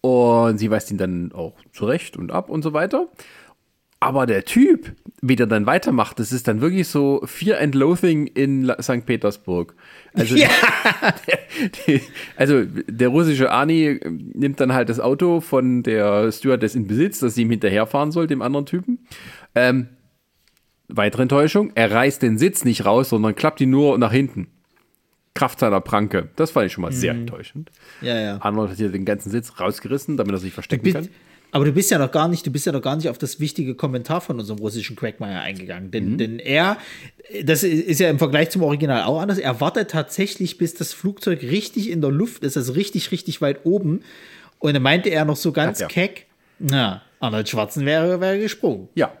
Und 0.00 0.58
sie 0.58 0.70
weist 0.70 0.90
ihn 0.90 0.96
dann 0.96 1.32
auch 1.32 1.54
zurecht 1.72 2.16
und 2.16 2.32
ab 2.32 2.48
und 2.48 2.62
so 2.62 2.72
weiter. 2.72 3.08
Aber 4.02 4.24
der 4.24 4.46
Typ, 4.46 4.92
wie 5.20 5.36
der 5.36 5.46
dann 5.46 5.66
weitermacht, 5.66 6.18
das 6.18 6.32
ist 6.32 6.48
dann 6.48 6.62
wirklich 6.62 6.88
so 6.88 7.20
Fear 7.26 7.60
and 7.60 7.74
Loathing 7.74 8.26
in 8.28 8.72
St. 8.80 9.04
Petersburg. 9.04 9.74
Also, 10.14 10.36
Ja. 10.38 10.48
die, 11.86 12.00
also 12.36 12.64
der 12.64 13.08
russische 13.08 13.52
Ani 13.52 14.00
nimmt 14.34 14.58
dann 14.60 14.72
halt 14.72 14.88
das 14.88 15.00
Auto 15.00 15.40
von 15.42 15.82
der 15.82 16.32
Stewardess 16.32 16.74
in 16.74 16.86
Besitz, 16.86 17.18
dass 17.18 17.34
sie 17.34 17.42
ihm 17.42 17.50
hinterherfahren 17.50 18.10
soll, 18.10 18.26
dem 18.26 18.40
anderen 18.40 18.64
Typen. 18.64 19.00
Ähm, 19.54 19.88
weitere 20.88 21.22
Enttäuschung, 21.22 21.72
er 21.74 21.90
reißt 21.92 22.22
den 22.22 22.38
Sitz 22.38 22.64
nicht 22.64 22.86
raus, 22.86 23.10
sondern 23.10 23.34
klappt 23.34 23.60
ihn 23.60 23.70
nur 23.70 23.98
nach 23.98 24.12
hinten. 24.12 24.48
Kraft 25.34 25.60
seiner 25.60 25.80
Pranke. 25.80 26.30
Das 26.36 26.50
fand 26.50 26.66
ich 26.66 26.72
schon 26.72 26.82
mal 26.82 26.90
sehr 26.92 27.12
enttäuschend. 27.12 27.70
Ja, 28.00 28.18
ja. 28.18 28.38
Arnold 28.40 28.70
hat 28.70 28.78
hier 28.78 28.88
den 28.88 29.04
ganzen 29.04 29.30
Sitz 29.30 29.60
rausgerissen, 29.60 30.16
damit 30.16 30.34
er 30.34 30.38
sich 30.38 30.52
verstecken 30.52 30.92
kann. 30.92 31.08
Aber 31.52 31.64
du 31.64 31.72
bist 31.72 31.90
ja 31.90 31.98
noch 31.98 32.10
gar 32.10 32.28
nicht, 32.28 32.46
du 32.46 32.50
bist 32.50 32.66
ja 32.66 32.72
noch 32.72 32.82
gar 32.82 32.96
nicht 32.96 33.08
auf 33.08 33.18
das 33.18 33.40
wichtige 33.40 33.74
Kommentar 33.74 34.20
von 34.20 34.38
unserem 34.38 34.58
russischen 34.60 34.96
Quagmire 34.96 35.40
eingegangen. 35.40 35.90
Denn, 35.90 36.18
denn 36.18 36.38
er, 36.38 36.78
das 37.44 37.62
ist 37.62 38.00
ja 38.00 38.08
im 38.08 38.18
Vergleich 38.18 38.50
zum 38.50 38.62
Original 38.62 39.04
auch 39.04 39.20
anders, 39.20 39.38
er 39.38 39.60
wartet 39.60 39.90
tatsächlich, 39.90 40.58
bis 40.58 40.74
das 40.74 40.92
Flugzeug 40.92 41.42
richtig 41.42 41.90
in 41.90 42.00
der 42.00 42.10
Luft 42.10 42.44
ist, 42.44 42.56
also 42.56 42.72
richtig, 42.72 43.10
richtig 43.10 43.40
weit 43.40 43.60
oben. 43.64 44.02
Und 44.58 44.74
dann 44.74 44.82
meinte 44.82 45.10
er 45.10 45.24
noch 45.24 45.36
so 45.36 45.52
ganz 45.52 45.80
Ja, 45.80 45.86
ja. 45.86 45.88
keck, 45.88 46.26
na, 46.58 47.02
Arnold 47.18 47.48
Schwarzenegger 47.48 48.20
wäre 48.20 48.38
gesprungen. 48.38 48.88
Ja. 48.94 49.12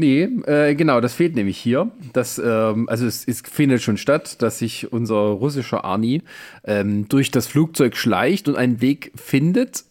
Nee, 0.00 0.28
äh, 0.46 0.76
genau, 0.76 1.00
das 1.00 1.14
fehlt 1.14 1.34
nämlich 1.34 1.58
hier. 1.58 1.90
Das, 2.12 2.38
ähm, 2.38 2.88
also 2.88 3.04
es, 3.04 3.26
es, 3.26 3.40
findet 3.40 3.82
schon 3.82 3.96
statt, 3.96 4.40
dass 4.42 4.60
sich 4.60 4.92
unser 4.92 5.16
russischer 5.16 5.84
Arni 5.84 6.22
ähm, 6.64 7.08
durch 7.08 7.32
das 7.32 7.48
Flugzeug 7.48 7.96
schleicht 7.96 8.48
und 8.48 8.54
einen 8.54 8.80
Weg 8.80 9.10
findet 9.16 9.84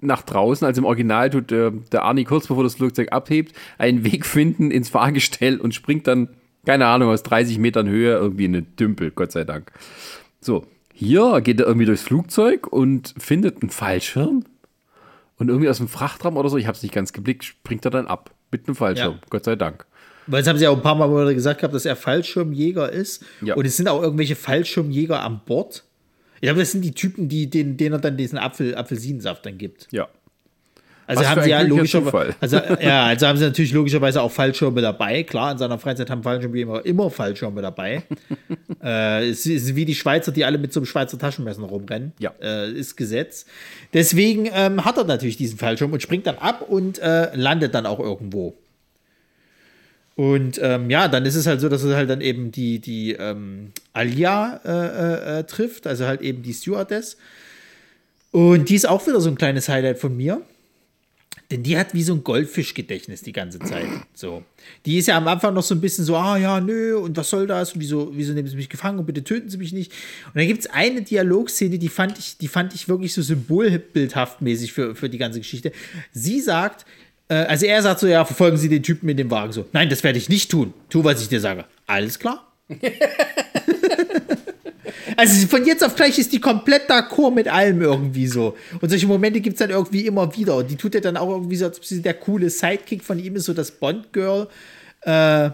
nach 0.00 0.22
draußen. 0.22 0.66
Also 0.66 0.80
im 0.80 0.84
Original 0.84 1.30
tut 1.30 1.52
äh, 1.52 1.72
der 1.92 2.02
Arni 2.02 2.24
kurz 2.24 2.46
bevor 2.46 2.64
das 2.64 2.74
Flugzeug 2.74 3.12
abhebt, 3.12 3.54
einen 3.78 4.04
Weg 4.04 4.26
finden 4.26 4.70
ins 4.70 4.88
Fahrgestell 4.88 5.58
und 5.58 5.74
springt 5.74 6.06
dann, 6.06 6.28
keine 6.64 6.86
Ahnung, 6.86 7.10
aus 7.10 7.22
30 7.22 7.58
Metern 7.58 7.88
Höhe 7.88 8.14
irgendwie 8.14 8.44
in 8.44 8.56
einen 8.56 8.76
Dümpel, 8.76 9.10
Gott 9.10 9.32
sei 9.32 9.44
Dank. 9.44 9.72
So, 10.40 10.66
hier 10.92 11.40
geht 11.40 11.60
er 11.60 11.66
irgendwie 11.66 11.86
durchs 11.86 12.02
Flugzeug 12.02 12.66
und 12.66 13.14
findet 13.18 13.62
einen 13.62 13.70
Fallschirm 13.70 14.44
und 15.38 15.48
irgendwie 15.48 15.68
aus 15.68 15.78
dem 15.78 15.88
Frachtraum 15.88 16.36
oder 16.36 16.48
so, 16.48 16.56
ich 16.56 16.66
habe 16.66 16.76
es 16.76 16.82
nicht 16.82 16.94
ganz 16.94 17.12
geblickt, 17.12 17.44
springt 17.44 17.84
er 17.84 17.90
dann 17.90 18.06
ab. 18.06 18.30
Mit 18.52 18.66
einem 18.66 18.76
Fallschirm, 18.76 19.14
ja. 19.14 19.20
Gott 19.28 19.44
sei 19.44 19.56
Dank. 19.56 19.86
Weil 20.26 20.42
es 20.42 20.48
haben 20.48 20.58
sie 20.58 20.66
auch 20.66 20.76
ein 20.76 20.82
paar 20.82 20.94
Mal 20.94 21.34
gesagt 21.34 21.60
gehabt, 21.60 21.74
dass 21.74 21.84
er 21.84 21.96
Fallschirmjäger 21.96 22.90
ist. 22.90 23.24
Ja. 23.42 23.54
Und 23.54 23.66
es 23.66 23.76
sind 23.76 23.88
auch 23.88 24.02
irgendwelche 24.02 24.36
Fallschirmjäger 24.36 25.22
an 25.22 25.40
Bord. 25.44 25.84
Ich 26.46 26.48
glaube, 26.48 26.60
das 26.60 26.70
sind 26.70 26.82
die 26.82 26.92
Typen, 26.92 27.28
die, 27.28 27.50
denen, 27.50 27.76
denen 27.76 27.94
er 27.94 27.98
dann 27.98 28.16
diesen 28.16 28.38
Apfel, 28.38 28.76
Apfelsinensaft 28.76 29.44
dann 29.44 29.58
gibt. 29.58 29.88
Ja. 29.90 30.06
Also 31.04 31.28
haben 31.28 31.42
sie 31.42 31.50
ja 31.50 31.60
logischerweise, 31.62 32.36
also, 32.38 32.56
ja, 32.80 33.06
also 33.06 33.26
haben 33.26 33.36
sie 33.36 33.46
natürlich 33.46 33.72
logischerweise 33.72 34.22
auch 34.22 34.30
Fallschirme 34.30 34.80
dabei. 34.80 35.24
Klar, 35.24 35.50
in 35.50 35.58
seiner 35.58 35.76
Freizeit 35.80 36.08
haben 36.08 36.22
Fallschirme 36.22 36.78
immer 36.82 37.10
Fallschirme 37.10 37.62
dabei. 37.62 38.04
äh, 38.80 39.28
es 39.28 39.44
ist 39.44 39.74
wie 39.74 39.84
die 39.84 39.96
Schweizer, 39.96 40.30
die 40.30 40.44
alle 40.44 40.58
mit 40.58 40.72
so 40.72 40.78
einem 40.78 40.86
Schweizer 40.86 41.18
Taschenmesser 41.18 41.62
rumrennen. 41.62 42.12
Ja. 42.20 42.32
Äh, 42.40 42.70
ist 42.70 42.94
Gesetz. 42.96 43.46
Deswegen 43.92 44.48
ähm, 44.52 44.84
hat 44.84 44.98
er 44.98 45.04
natürlich 45.04 45.36
diesen 45.36 45.58
Fallschirm 45.58 45.92
und 45.92 46.00
springt 46.00 46.28
dann 46.28 46.38
ab 46.38 46.64
und 46.68 47.00
äh, 47.00 47.34
landet 47.34 47.74
dann 47.74 47.86
auch 47.86 47.98
irgendwo. 47.98 48.54
Und 50.16 50.58
ähm, 50.62 50.88
ja, 50.88 51.08
dann 51.08 51.26
ist 51.26 51.34
es 51.34 51.46
halt 51.46 51.60
so, 51.60 51.68
dass 51.68 51.84
er 51.84 51.94
halt 51.94 52.08
dann 52.08 52.22
eben 52.22 52.50
die, 52.50 52.80
die 52.80 53.12
ähm, 53.12 53.72
Alia 53.92 54.60
äh, 54.64 54.70
äh, 54.70 55.38
äh, 55.40 55.44
trifft, 55.44 55.86
also 55.86 56.06
halt 56.06 56.22
eben 56.22 56.42
die 56.42 56.54
Stewardess. 56.54 57.18
Und 58.30 58.70
die 58.70 58.74
ist 58.74 58.88
auch 58.88 59.06
wieder 59.06 59.20
so 59.20 59.28
ein 59.28 59.36
kleines 59.36 59.68
Highlight 59.68 59.98
von 59.98 60.16
mir. 60.16 60.42
Denn 61.50 61.62
die 61.62 61.78
hat 61.78 61.94
wie 61.94 62.02
so 62.02 62.12
ein 62.14 62.24
Goldfischgedächtnis 62.24 63.22
die 63.22 63.32
ganze 63.32 63.60
Zeit. 63.60 63.86
So. 64.14 64.42
Die 64.84 64.98
ist 64.98 65.06
ja 65.06 65.16
am 65.16 65.28
Anfang 65.28 65.54
noch 65.54 65.62
so 65.62 65.76
ein 65.76 65.80
bisschen 65.80 66.04
so, 66.04 66.16
ah 66.16 66.36
ja, 66.36 66.60
nö, 66.60 66.96
und 66.96 67.16
was 67.16 67.30
soll 67.30 67.46
das? 67.46 67.74
Und 67.74 67.80
wieso, 67.80 68.10
wieso 68.16 68.32
nehmen 68.32 68.48
sie 68.48 68.56
mich 68.56 68.68
gefangen 68.68 68.98
und 68.98 69.06
bitte 69.06 69.22
töten 69.22 69.48
sie 69.48 69.58
mich 69.58 69.72
nicht? 69.72 69.92
Und 70.26 70.36
dann 70.36 70.46
gibt 70.48 70.60
es 70.60 70.66
eine 70.66 71.02
Dialogszene, 71.02 71.78
die 71.78 71.88
fand 71.88 72.18
ich, 72.18 72.36
die 72.38 72.48
fand 72.48 72.74
ich 72.74 72.88
wirklich 72.88 73.14
so 73.14 73.22
symbolbildhaft 73.22 74.42
mäßig 74.42 74.72
für, 74.72 74.96
für 74.96 75.08
die 75.08 75.18
ganze 75.18 75.38
Geschichte. 75.38 75.70
Sie 76.10 76.40
sagt, 76.40 76.84
äh, 77.28 77.34
also 77.34 77.66
er 77.66 77.82
sagt 77.82 78.00
so, 78.00 78.06
ja, 78.06 78.24
verfolgen 78.24 78.56
Sie 78.56 78.68
den 78.68 78.82
Typen 78.82 79.08
in 79.08 79.16
dem 79.16 79.30
Wagen 79.30 79.52
so. 79.52 79.66
Nein, 79.72 79.88
das 79.88 80.02
werde 80.04 80.18
ich 80.18 80.28
nicht 80.28 80.50
tun. 80.50 80.74
Tu, 80.88 81.04
was 81.04 81.20
ich 81.22 81.28
dir 81.28 81.40
sage. 81.40 81.64
Alles 81.86 82.18
klar. 82.18 82.52
Also 85.16 85.46
von 85.46 85.64
jetzt 85.64 85.82
auf 85.82 85.94
gleich 85.94 86.18
ist 86.18 86.32
die 86.32 86.40
komplett 86.40 86.90
d'accord 86.90 87.32
mit 87.32 87.48
allem 87.48 87.80
irgendwie 87.80 88.26
so. 88.26 88.56
Und 88.80 88.88
solche 88.90 89.06
Momente 89.06 89.40
gibt 89.40 89.54
es 89.54 89.60
dann 89.60 89.70
irgendwie 89.70 90.06
immer 90.06 90.36
wieder. 90.36 90.56
Und 90.56 90.70
die 90.70 90.76
tut 90.76 90.94
ja 90.94 91.00
dann 91.00 91.16
auch 91.16 91.30
irgendwie 91.30 91.56
so, 91.56 91.64
als 91.64 91.78
ob 91.78 91.84
sie 91.84 92.02
der 92.02 92.14
coole 92.14 92.50
Sidekick 92.50 93.02
von 93.02 93.18
ihm 93.18 93.36
ist, 93.36 93.44
so 93.44 93.54
das 93.54 93.70
Bond-Girl. 93.70 94.48
Äh, 95.02 95.50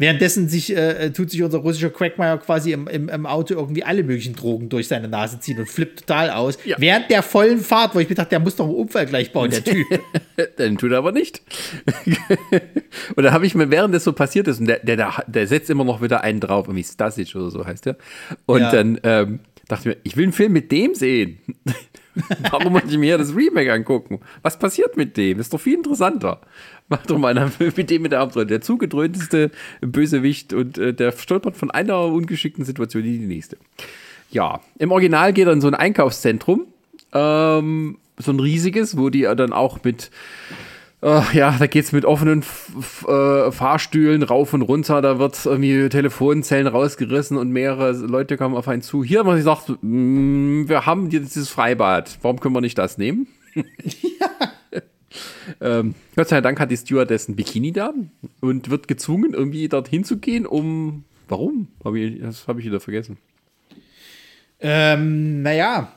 Währenddessen 0.00 0.48
sich, 0.48 0.74
äh, 0.76 1.10
tut 1.10 1.28
sich 1.30 1.42
unser 1.42 1.58
russischer 1.58 1.90
Quackmeier 1.90 2.38
quasi 2.38 2.70
im, 2.70 2.86
im, 2.86 3.08
im, 3.08 3.26
Auto 3.26 3.54
irgendwie 3.54 3.82
alle 3.82 4.04
möglichen 4.04 4.36
Drogen 4.36 4.68
durch 4.68 4.86
seine 4.86 5.08
Nase 5.08 5.40
ziehen 5.40 5.58
und 5.58 5.68
flippt 5.68 6.00
total 6.00 6.30
aus. 6.30 6.56
Ja. 6.64 6.76
Während 6.78 7.10
der 7.10 7.24
vollen 7.24 7.58
Fahrt, 7.58 7.96
wo 7.96 7.98
ich 7.98 8.08
mir 8.08 8.14
dachte, 8.14 8.30
der 8.30 8.38
muss 8.38 8.54
doch 8.54 8.66
einen 8.66 8.76
Unfall 8.76 9.06
gleich 9.06 9.32
bauen, 9.32 9.50
der 9.50 9.64
Typ. 9.64 9.86
Den 10.58 10.78
tut 10.78 10.92
er 10.92 10.98
aber 10.98 11.10
nicht. 11.10 11.42
und 13.16 13.24
da 13.24 13.32
habe 13.32 13.44
ich 13.44 13.56
mir, 13.56 13.70
während 13.70 13.92
das 13.92 14.04
so 14.04 14.12
passiert 14.12 14.46
ist, 14.46 14.60
und 14.60 14.66
der, 14.66 14.78
der, 14.78 15.24
der 15.26 15.46
setzt 15.48 15.68
immer 15.68 15.84
noch 15.84 16.00
wieder 16.00 16.22
einen 16.22 16.38
drauf, 16.38 16.68
irgendwie 16.68 16.84
Stasic 16.84 17.34
oder 17.34 17.50
so 17.50 17.66
heißt 17.66 17.86
der. 17.86 17.96
Und 18.46 18.60
ja. 18.60 18.70
dann 18.70 19.00
ähm, 19.02 19.40
dachte 19.66 19.90
ich 19.90 19.96
mir, 19.96 20.00
ich 20.04 20.16
will 20.16 20.24
einen 20.24 20.32
Film 20.32 20.52
mit 20.52 20.70
dem 20.70 20.94
sehen. 20.94 21.40
Warum 22.50 22.72
muss 22.72 22.84
ich 22.88 22.98
mir 22.98 23.18
das 23.18 23.34
Remake 23.34 23.72
angucken? 23.72 24.20
Was 24.42 24.58
passiert 24.58 24.96
mit 24.96 25.16
dem? 25.16 25.40
Ist 25.40 25.52
doch 25.52 25.60
viel 25.60 25.74
interessanter. 25.74 26.40
Mach 26.88 27.04
doch 27.06 27.18
mal 27.18 27.36
einen 27.36 27.50
Film 27.50 27.72
mit 27.76 27.90
dem 27.90 28.02
mit 28.02 28.12
der 28.12 28.20
Hauptrolle. 28.20 28.46
Der 28.46 28.60
zugedröhnteste 28.60 29.50
Bösewicht 29.80 30.52
und 30.52 30.78
äh, 30.78 30.94
der 30.94 31.12
stolpert 31.12 31.56
von 31.56 31.70
einer 31.70 32.04
ungeschickten 32.06 32.64
Situation 32.64 33.04
in 33.04 33.20
die 33.20 33.26
nächste. 33.26 33.56
Ja, 34.30 34.60
im 34.78 34.92
Original 34.92 35.32
geht 35.32 35.46
er 35.46 35.52
in 35.52 35.60
so 35.60 35.68
ein 35.68 35.74
Einkaufszentrum. 35.74 36.66
Ähm, 37.12 37.98
so 38.18 38.32
ein 38.32 38.40
riesiges, 38.40 38.96
wo 38.96 39.10
die 39.10 39.22
dann 39.22 39.52
auch 39.52 39.84
mit 39.84 40.10
Uh, 41.00 41.22
ja, 41.32 41.56
da 41.56 41.68
geht's 41.68 41.92
mit 41.92 42.04
offenen 42.04 42.40
F 42.40 43.06
äh, 43.06 43.52
Fahrstühlen 43.52 44.24
rauf 44.24 44.52
und 44.52 44.62
runter, 44.62 45.00
da 45.00 45.20
wird 45.20 45.46
irgendwie 45.46 45.88
Telefonzellen 45.88 46.66
rausgerissen 46.66 47.36
und 47.36 47.50
mehrere 47.50 47.92
Leute 47.92 48.36
kommen 48.36 48.56
auf 48.56 48.66
einen 48.66 48.82
zu. 48.82 49.04
Hier 49.04 49.20
haben 49.20 49.30
sie 49.30 49.36
gesagt, 49.36 49.68
mm, 49.80 50.68
wir 50.68 50.86
haben 50.86 51.08
dieses 51.08 51.50
Freibad, 51.50 52.18
warum 52.22 52.40
können 52.40 52.56
wir 52.56 52.60
nicht 52.60 52.78
das 52.78 52.98
nehmen? 52.98 53.28
ja. 53.54 54.80
ähm, 55.60 55.94
Gott 56.16 56.30
sei 56.30 56.40
Dank 56.40 56.58
hat 56.58 56.72
die 56.72 56.76
Stewardess 56.76 57.28
ein 57.28 57.36
Bikini 57.36 57.70
da 57.70 57.94
und 58.40 58.68
wird 58.68 58.88
gezwungen, 58.88 59.34
irgendwie 59.34 59.68
dorthin 59.68 60.02
zu 60.02 60.18
gehen, 60.18 60.46
um. 60.46 61.04
Warum? 61.28 61.68
Hab 61.84 61.94
ich, 61.94 62.20
das 62.20 62.48
habe 62.48 62.58
ich 62.58 62.66
wieder 62.66 62.80
vergessen. 62.80 63.18
Ähm, 64.60 65.42
naja, 65.42 65.92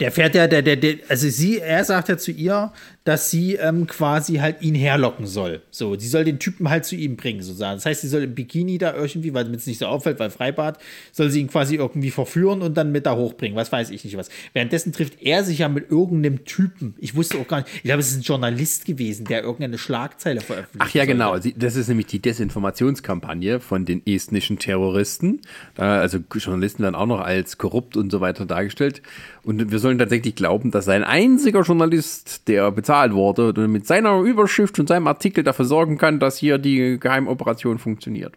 der 0.00 0.12
fährt 0.12 0.34
ja, 0.34 0.46
der, 0.46 0.62
der, 0.62 0.76
der, 0.76 0.96
also 1.08 1.28
sie, 1.28 1.58
er 1.58 1.84
sagt 1.84 2.08
ja 2.08 2.18
zu 2.18 2.30
ihr, 2.30 2.72
dass 3.06 3.30
sie 3.30 3.54
ähm, 3.54 3.86
quasi 3.86 4.38
halt 4.38 4.62
ihn 4.62 4.74
herlocken 4.74 5.26
soll. 5.26 5.62
So, 5.70 5.96
sie 5.96 6.08
soll 6.08 6.24
den 6.24 6.40
Typen 6.40 6.68
halt 6.68 6.84
zu 6.84 6.96
ihm 6.96 7.14
bringen, 7.14 7.40
sozusagen. 7.40 7.76
Das 7.76 7.86
heißt, 7.86 8.00
sie 8.00 8.08
soll 8.08 8.24
im 8.24 8.34
Bikini 8.34 8.78
da 8.78 8.96
irgendwie, 8.96 9.32
weil 9.32 9.48
es 9.54 9.68
nicht 9.68 9.78
so 9.78 9.86
auffällt, 9.86 10.18
weil 10.18 10.28
Freibad, 10.30 10.80
soll 11.12 11.30
sie 11.30 11.40
ihn 11.40 11.46
quasi 11.46 11.76
irgendwie 11.76 12.10
verführen 12.10 12.62
und 12.62 12.76
dann 12.76 12.90
mit 12.90 13.06
da 13.06 13.14
hochbringen. 13.14 13.56
Was 13.56 13.70
weiß 13.70 13.90
ich 13.90 14.04
nicht 14.04 14.16
was. 14.16 14.28
Währenddessen 14.54 14.92
trifft 14.92 15.22
er 15.22 15.44
sich 15.44 15.58
ja 15.58 15.68
mit 15.68 15.88
irgendeinem 15.88 16.44
Typen. 16.44 16.96
Ich 16.98 17.14
wusste 17.14 17.38
auch 17.38 17.46
gar 17.46 17.58
nicht, 17.58 17.68
ich 17.76 17.82
glaube, 17.84 18.00
es 18.00 18.10
ist 18.10 18.16
ein 18.16 18.22
Journalist 18.22 18.86
gewesen, 18.86 19.24
der 19.26 19.42
irgendeine 19.42 19.78
Schlagzeile 19.78 20.40
veröffentlicht 20.40 20.84
Ach 20.84 20.92
ja, 20.92 21.04
genau. 21.04 21.38
Das 21.38 21.76
ist 21.76 21.86
nämlich 21.86 22.06
die 22.06 22.18
Desinformationskampagne 22.18 23.60
von 23.60 23.84
den 23.84 24.04
estnischen 24.04 24.58
Terroristen. 24.58 25.42
Also 25.76 26.18
Journalisten 26.34 26.82
werden 26.82 26.96
auch 26.96 27.06
noch 27.06 27.20
als 27.20 27.56
korrupt 27.56 27.96
und 27.96 28.10
so 28.10 28.20
weiter 28.20 28.46
dargestellt. 28.46 29.00
Und 29.44 29.70
wir 29.70 29.78
sollen 29.78 29.98
tatsächlich 29.98 30.34
glauben, 30.34 30.72
dass 30.72 30.88
ein 30.88 31.04
einziger 31.04 31.62
Journalist, 31.62 32.48
der 32.48 32.72
bezahlt 32.72 32.95
wurde, 33.12 33.68
mit 33.68 33.86
seiner 33.86 34.20
Überschrift 34.20 34.78
und 34.78 34.88
seinem 34.88 35.06
Artikel 35.06 35.44
dafür 35.44 35.64
sorgen 35.64 35.98
kann, 35.98 36.18
dass 36.20 36.38
hier 36.38 36.58
die 36.58 36.98
Geheimoperation 36.98 37.78
funktioniert. 37.78 38.34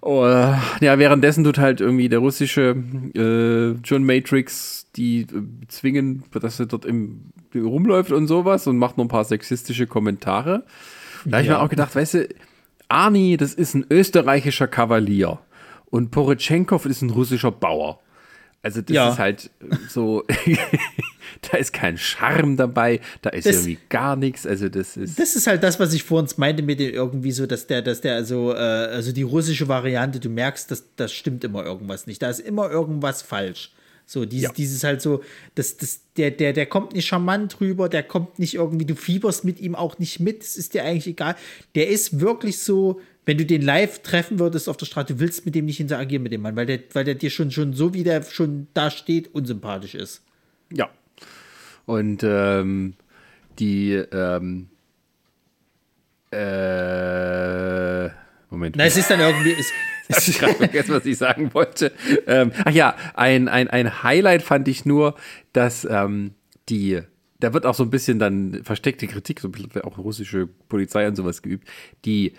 Oh, 0.00 0.24
ja, 0.24 0.98
währenddessen 0.98 1.44
tut 1.44 1.58
halt 1.58 1.80
irgendwie 1.80 2.08
der 2.08 2.18
russische 2.18 2.76
äh, 3.14 3.78
John 3.84 4.04
Matrix 4.04 4.86
die 4.96 5.22
äh, 5.22 5.26
zwingen, 5.68 6.24
dass 6.32 6.60
er 6.60 6.66
dort 6.66 6.84
im, 6.84 7.32
rumläuft 7.54 8.12
und 8.12 8.26
sowas 8.26 8.66
und 8.66 8.78
macht 8.78 8.98
noch 8.98 9.04
ein 9.04 9.08
paar 9.08 9.24
sexistische 9.24 9.86
Kommentare. 9.86 10.64
Da 11.24 11.38
habe 11.38 11.42
ich 11.42 11.48
mir 11.48 11.60
auch 11.60 11.68
gedacht, 11.68 11.94
weißt 11.94 12.14
du, 12.14 12.28
Arni, 12.88 13.36
das 13.36 13.54
ist 13.54 13.74
ein 13.74 13.86
österreichischer 13.90 14.68
Kavalier 14.68 15.38
und 15.86 16.10
Poritschenkov 16.10 16.86
ist 16.86 17.02
ein 17.02 17.10
russischer 17.10 17.50
Bauer. 17.50 18.00
Also 18.62 18.80
das 18.80 18.94
ja. 18.94 19.10
ist 19.10 19.18
halt 19.18 19.50
so, 19.88 20.24
da 21.50 21.56
ist 21.56 21.72
kein 21.72 21.96
Charme 21.98 22.56
dabei, 22.56 23.00
da 23.22 23.30
ist 23.30 23.46
das, 23.46 23.56
irgendwie 23.56 23.78
gar 23.88 24.16
nichts. 24.16 24.46
Also 24.46 24.68
das 24.68 24.96
ist. 24.96 25.18
Das 25.18 25.36
ist 25.36 25.46
halt 25.46 25.62
das, 25.62 25.78
was 25.78 25.92
ich 25.92 26.02
vor 26.02 26.18
uns 26.18 26.36
meinte 26.36 26.62
mit 26.62 26.80
dem 26.80 26.92
irgendwie 26.92 27.32
so, 27.32 27.46
dass 27.46 27.66
der, 27.66 27.82
dass 27.82 28.00
der 28.00 28.16
also, 28.16 28.52
äh, 28.52 28.56
also 28.56 29.12
die 29.12 29.22
russische 29.22 29.68
Variante, 29.68 30.18
du 30.18 30.28
merkst, 30.28 30.70
dass 30.70 30.84
das 30.96 31.12
stimmt 31.12 31.44
immer 31.44 31.64
irgendwas 31.64 32.06
nicht. 32.06 32.22
Da 32.22 32.30
ist 32.30 32.40
immer 32.40 32.70
irgendwas 32.70 33.22
falsch. 33.22 33.72
So, 34.08 34.24
dieses, 34.24 34.44
ja. 34.44 34.52
dieses 34.52 34.84
halt 34.84 35.02
so, 35.02 35.22
das, 35.56 35.76
das, 35.76 36.00
der, 36.16 36.30
der, 36.30 36.52
der 36.52 36.66
kommt 36.66 36.94
nicht 36.94 37.06
charmant 37.06 37.60
rüber, 37.60 37.88
der 37.88 38.04
kommt 38.04 38.38
nicht 38.38 38.54
irgendwie, 38.54 38.84
du 38.84 38.94
fieberst 38.94 39.44
mit 39.44 39.60
ihm 39.60 39.74
auch 39.74 39.98
nicht 39.98 40.20
mit, 40.20 40.42
das 40.42 40.56
ist 40.56 40.74
dir 40.74 40.84
eigentlich 40.84 41.08
egal. 41.08 41.34
Der 41.74 41.88
ist 41.88 42.20
wirklich 42.20 42.58
so, 42.58 43.00
wenn 43.26 43.36
du 43.36 43.44
den 43.44 43.60
live 43.60 44.02
treffen 44.02 44.38
würdest 44.38 44.68
auf 44.68 44.76
der 44.76 44.86
Straße, 44.86 45.14
du 45.14 45.20
willst 45.20 45.44
mit 45.44 45.54
dem 45.54 45.66
nicht 45.66 45.80
interagieren 45.80 46.22
mit 46.22 46.32
dem 46.32 46.42
Mann, 46.42 46.56
weil 46.56 46.66
der, 46.66 46.80
weil 46.92 47.04
der 47.04 47.16
dir 47.16 47.30
schon, 47.30 47.50
schon 47.50 47.74
so, 47.74 47.92
wie 47.92 48.04
der 48.04 48.22
schon 48.22 48.68
da 48.72 48.90
steht, 48.90 49.34
unsympathisch 49.34 49.96
ist. 49.96 50.22
Ja. 50.72 50.88
Und 51.84 52.22
ähm, 52.22 52.94
die, 53.58 53.92
ähm, 53.92 54.68
äh, 56.30 58.08
Moment. 58.50 58.76
Na, 58.76 58.84
es 58.84 58.96
ist 58.96 59.10
dann 59.10 59.20
irgendwie. 59.20 59.54
Es, 60.08 60.28
ich 60.28 60.40
habe 60.40 60.54
vergessen, 60.54 60.94
was 60.94 61.04
ich 61.04 61.18
sagen 61.18 61.52
wollte. 61.52 61.92
Ähm, 62.26 62.52
ach 62.64 62.70
ja, 62.70 62.96
ein, 63.14 63.48
ein, 63.48 63.68
ein 63.68 64.04
Highlight 64.04 64.42
fand 64.42 64.68
ich 64.68 64.84
nur, 64.84 65.16
dass 65.52 65.84
ähm, 65.84 66.32
die, 66.68 67.00
da 67.40 67.52
wird 67.52 67.66
auch 67.66 67.74
so 67.74 67.82
ein 67.82 67.90
bisschen 67.90 68.20
dann 68.20 68.62
versteckte 68.62 69.08
Kritik, 69.08 69.40
so 69.40 69.50
auch 69.82 69.98
russische 69.98 70.46
Polizei 70.68 71.08
und 71.08 71.16
sowas 71.16 71.42
geübt, 71.42 71.66
die 72.04 72.34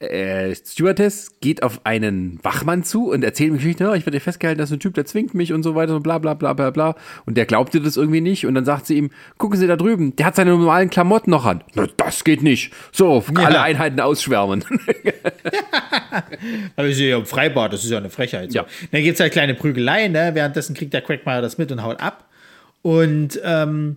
äh, 0.00 0.54
Stewardess 0.54 1.38
geht 1.40 1.62
auf 1.62 1.80
einen 1.84 2.40
Wachmann 2.42 2.82
zu 2.82 3.10
und 3.10 3.22
erzählt 3.22 3.52
mir 3.52 3.58
Geschichte, 3.58 3.92
ich 3.96 4.04
werde 4.04 4.20
festgehalten, 4.20 4.58
dass 4.58 4.72
ein 4.72 4.80
Typ, 4.80 4.94
der 4.94 5.04
zwingt 5.04 5.34
mich 5.34 5.52
und 5.52 5.62
so 5.62 5.74
weiter 5.74 5.94
und 5.96 6.02
bla 6.02 6.18
bla 6.18 6.34
bla 6.34 6.52
bla 6.52 6.70
bla. 6.70 6.96
Und 7.26 7.36
der 7.36 7.46
glaubte 7.46 7.80
das 7.80 7.96
irgendwie 7.96 8.20
nicht. 8.20 8.44
Und 8.46 8.54
dann 8.54 8.64
sagt 8.64 8.86
sie 8.86 8.96
ihm, 8.96 9.10
gucken 9.38 9.58
Sie 9.58 9.66
da 9.66 9.76
drüben, 9.76 10.16
der 10.16 10.26
hat 10.26 10.36
seine 10.36 10.50
normalen 10.50 10.90
Klamotten 10.90 11.30
noch 11.30 11.44
an. 11.46 11.62
Na, 11.74 11.86
das 11.96 12.24
geht 12.24 12.42
nicht. 12.42 12.72
So, 12.92 13.24
ja. 13.36 13.44
alle 13.44 13.62
Einheiten 13.62 14.00
ausschwärmen. 14.00 14.64
Aber 16.76 16.92
sie 16.92 17.08
ja 17.08 17.18
im 17.18 17.26
Freibad, 17.26 17.72
das 17.72 17.84
ist 17.84 17.90
ja 17.90 17.98
eine 17.98 18.10
Frechheit. 18.10 18.52
So. 18.52 18.58
Ja. 18.58 18.66
Dann 18.90 19.02
gibt 19.02 19.14
es 19.14 19.20
halt 19.20 19.32
kleine 19.32 19.54
Prügeleien, 19.54 20.12
ne? 20.12 20.30
währenddessen 20.34 20.74
kriegt 20.74 20.92
der 20.92 21.02
Quackmire 21.02 21.40
das 21.40 21.56
mit 21.56 21.70
und 21.70 21.82
haut 21.82 22.00
ab. 22.00 22.28
Und 22.82 23.40
ähm, 23.44 23.96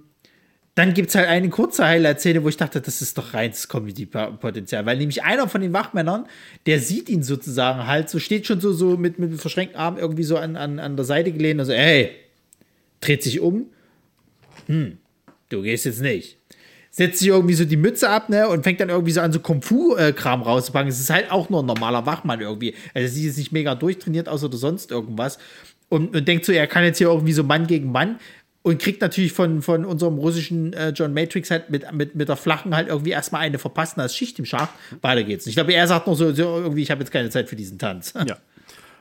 dann 0.77 0.93
gibt 0.93 1.09
es 1.09 1.15
halt 1.15 1.27
eine 1.27 1.49
kurze 1.49 1.87
Highlight-Szene, 1.87 2.43
wo 2.43 2.49
ich 2.49 2.57
dachte, 2.57 2.79
das 2.79 3.01
ist 3.01 3.17
doch 3.17 3.33
reines 3.33 3.67
Comedy-Potenzial. 3.67 4.85
Weil 4.85 4.97
nämlich 4.97 5.23
einer 5.23 5.49
von 5.49 5.61
den 5.61 5.73
Wachmännern, 5.73 6.27
der 6.67 6.79
sieht 6.79 7.09
ihn 7.09 7.23
sozusagen 7.23 7.87
halt 7.87 8.11
so, 8.11 8.19
steht 8.19 8.45
schon 8.45 8.61
so, 8.61 8.71
so 8.73 8.95
mit, 8.95 9.17
mit 9.17 9.41
verschränkten 9.41 9.79
Armen 9.79 9.97
irgendwie 9.97 10.21
so 10.21 10.37
an, 10.37 10.55
an, 10.55 10.77
an 10.77 10.95
der 10.95 11.03
Seite 11.03 11.31
gelehnt 11.31 11.59
und 11.59 11.65
so, 11.65 11.73
hey, 11.73 12.11
dreht 13.01 13.23
sich 13.23 13.39
um. 13.39 13.71
Hm, 14.67 14.99
du 15.49 15.63
gehst 15.63 15.85
jetzt 15.85 16.01
nicht. 16.01 16.37
Setzt 16.91 17.19
sich 17.19 17.29
irgendwie 17.29 17.55
so 17.55 17.65
die 17.65 17.75
Mütze 17.75 18.07
ab, 18.07 18.29
ne, 18.29 18.47
und 18.47 18.61
fängt 18.61 18.79
dann 18.79 18.89
irgendwie 18.89 19.13
so 19.13 19.21
an, 19.21 19.33
so 19.33 19.39
Kung-Fu-Kram 19.39 20.43
rauszupacken. 20.43 20.89
Es 20.89 20.99
ist 20.99 21.09
halt 21.09 21.31
auch 21.31 21.49
nur 21.49 21.63
ein 21.63 21.65
normaler 21.65 22.05
Wachmann 22.05 22.39
irgendwie. 22.39 22.75
Also, 22.93 23.11
sie 23.11 23.25
ist 23.25 23.39
nicht 23.39 23.51
mega 23.51 23.73
durchtrainiert 23.73 24.29
aus 24.29 24.43
oder 24.43 24.57
sonst 24.57 24.91
irgendwas. 24.91 25.39
Und, 25.89 26.15
und 26.15 26.27
denkt 26.27 26.45
so, 26.45 26.51
er 26.51 26.67
kann 26.67 26.83
jetzt 26.83 26.99
hier 26.99 27.07
irgendwie 27.07 27.33
so 27.33 27.43
Mann 27.43 27.65
gegen 27.65 27.91
Mann 27.91 28.19
und 28.67 28.79
kriegt 28.79 29.01
natürlich 29.01 29.31
von, 29.31 29.61
von 29.61 29.85
unserem 29.85 30.17
russischen 30.17 30.73
äh, 30.73 30.89
John 30.89 31.13
Matrix 31.13 31.49
halt 31.51 31.69
mit, 31.69 31.89
mit, 31.93 32.15
mit 32.15 32.27
der 32.27 32.35
flachen 32.35 32.75
halt 32.75 32.89
irgendwie 32.89 33.11
erstmal 33.11 33.41
eine 33.41 33.59
verpassen 33.59 34.01
als 34.01 34.13
Schicht 34.13 34.37
im 34.39 34.45
Schacht. 34.45 34.73
Weiter 35.01 35.23
geht's. 35.23 35.47
Ich 35.47 35.55
glaube, 35.55 35.73
er 35.73 35.87
sagt 35.87 36.05
noch 36.05 36.15
so, 36.15 36.33
so 36.33 36.43
irgendwie, 36.43 36.81
ich 36.81 36.91
habe 36.91 36.99
jetzt 36.99 37.11
keine 37.11 37.29
Zeit 37.29 37.47
für 37.47 37.55
diesen 37.55 37.79
Tanz. 37.79 38.13
Ja. 38.13 38.37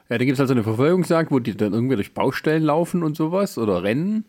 Ja, 0.09 0.19
da 0.19 0.25
gibt 0.25 0.35
es 0.35 0.39
halt 0.39 0.47
so 0.47 0.55
eine 0.55 0.63
Verfolgungsjagd, 0.63 1.33
wo 1.33 1.41
die 1.41 1.57
dann 1.57 1.73
irgendwie 1.73 1.97
durch 1.97 2.15
Baustellen 2.15 2.63
laufen 2.63 3.03
und 3.03 3.17
sowas 3.17 3.59
oder 3.59 3.83
rennen. 3.83 4.25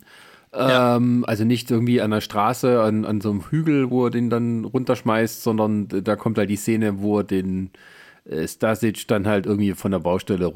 Ja. 0.51 0.95
Ähm, 0.95 1.23
also 1.27 1.43
nicht 1.43 1.69
irgendwie 1.69 2.01
an 2.01 2.09
der 2.09 2.21
Straße, 2.21 2.81
an, 2.81 3.05
an 3.05 3.21
so 3.21 3.29
einem 3.29 3.43
Hügel, 3.51 3.91
wo 3.91 4.05
er 4.05 4.09
den 4.09 4.31
dann 4.31 4.65
runterschmeißt, 4.65 5.43
sondern 5.43 5.87
da 5.87 6.15
kommt 6.15 6.39
halt 6.39 6.49
die 6.49 6.55
Szene, 6.55 6.99
wo 6.99 7.19
er 7.19 7.25
den 7.25 7.69
äh, 8.25 8.47
Stasic 8.47 9.07
dann 9.07 9.27
halt 9.27 9.45
irgendwie 9.45 9.73
von 9.73 9.91
der 9.91 9.99
Baustelle 9.99 10.47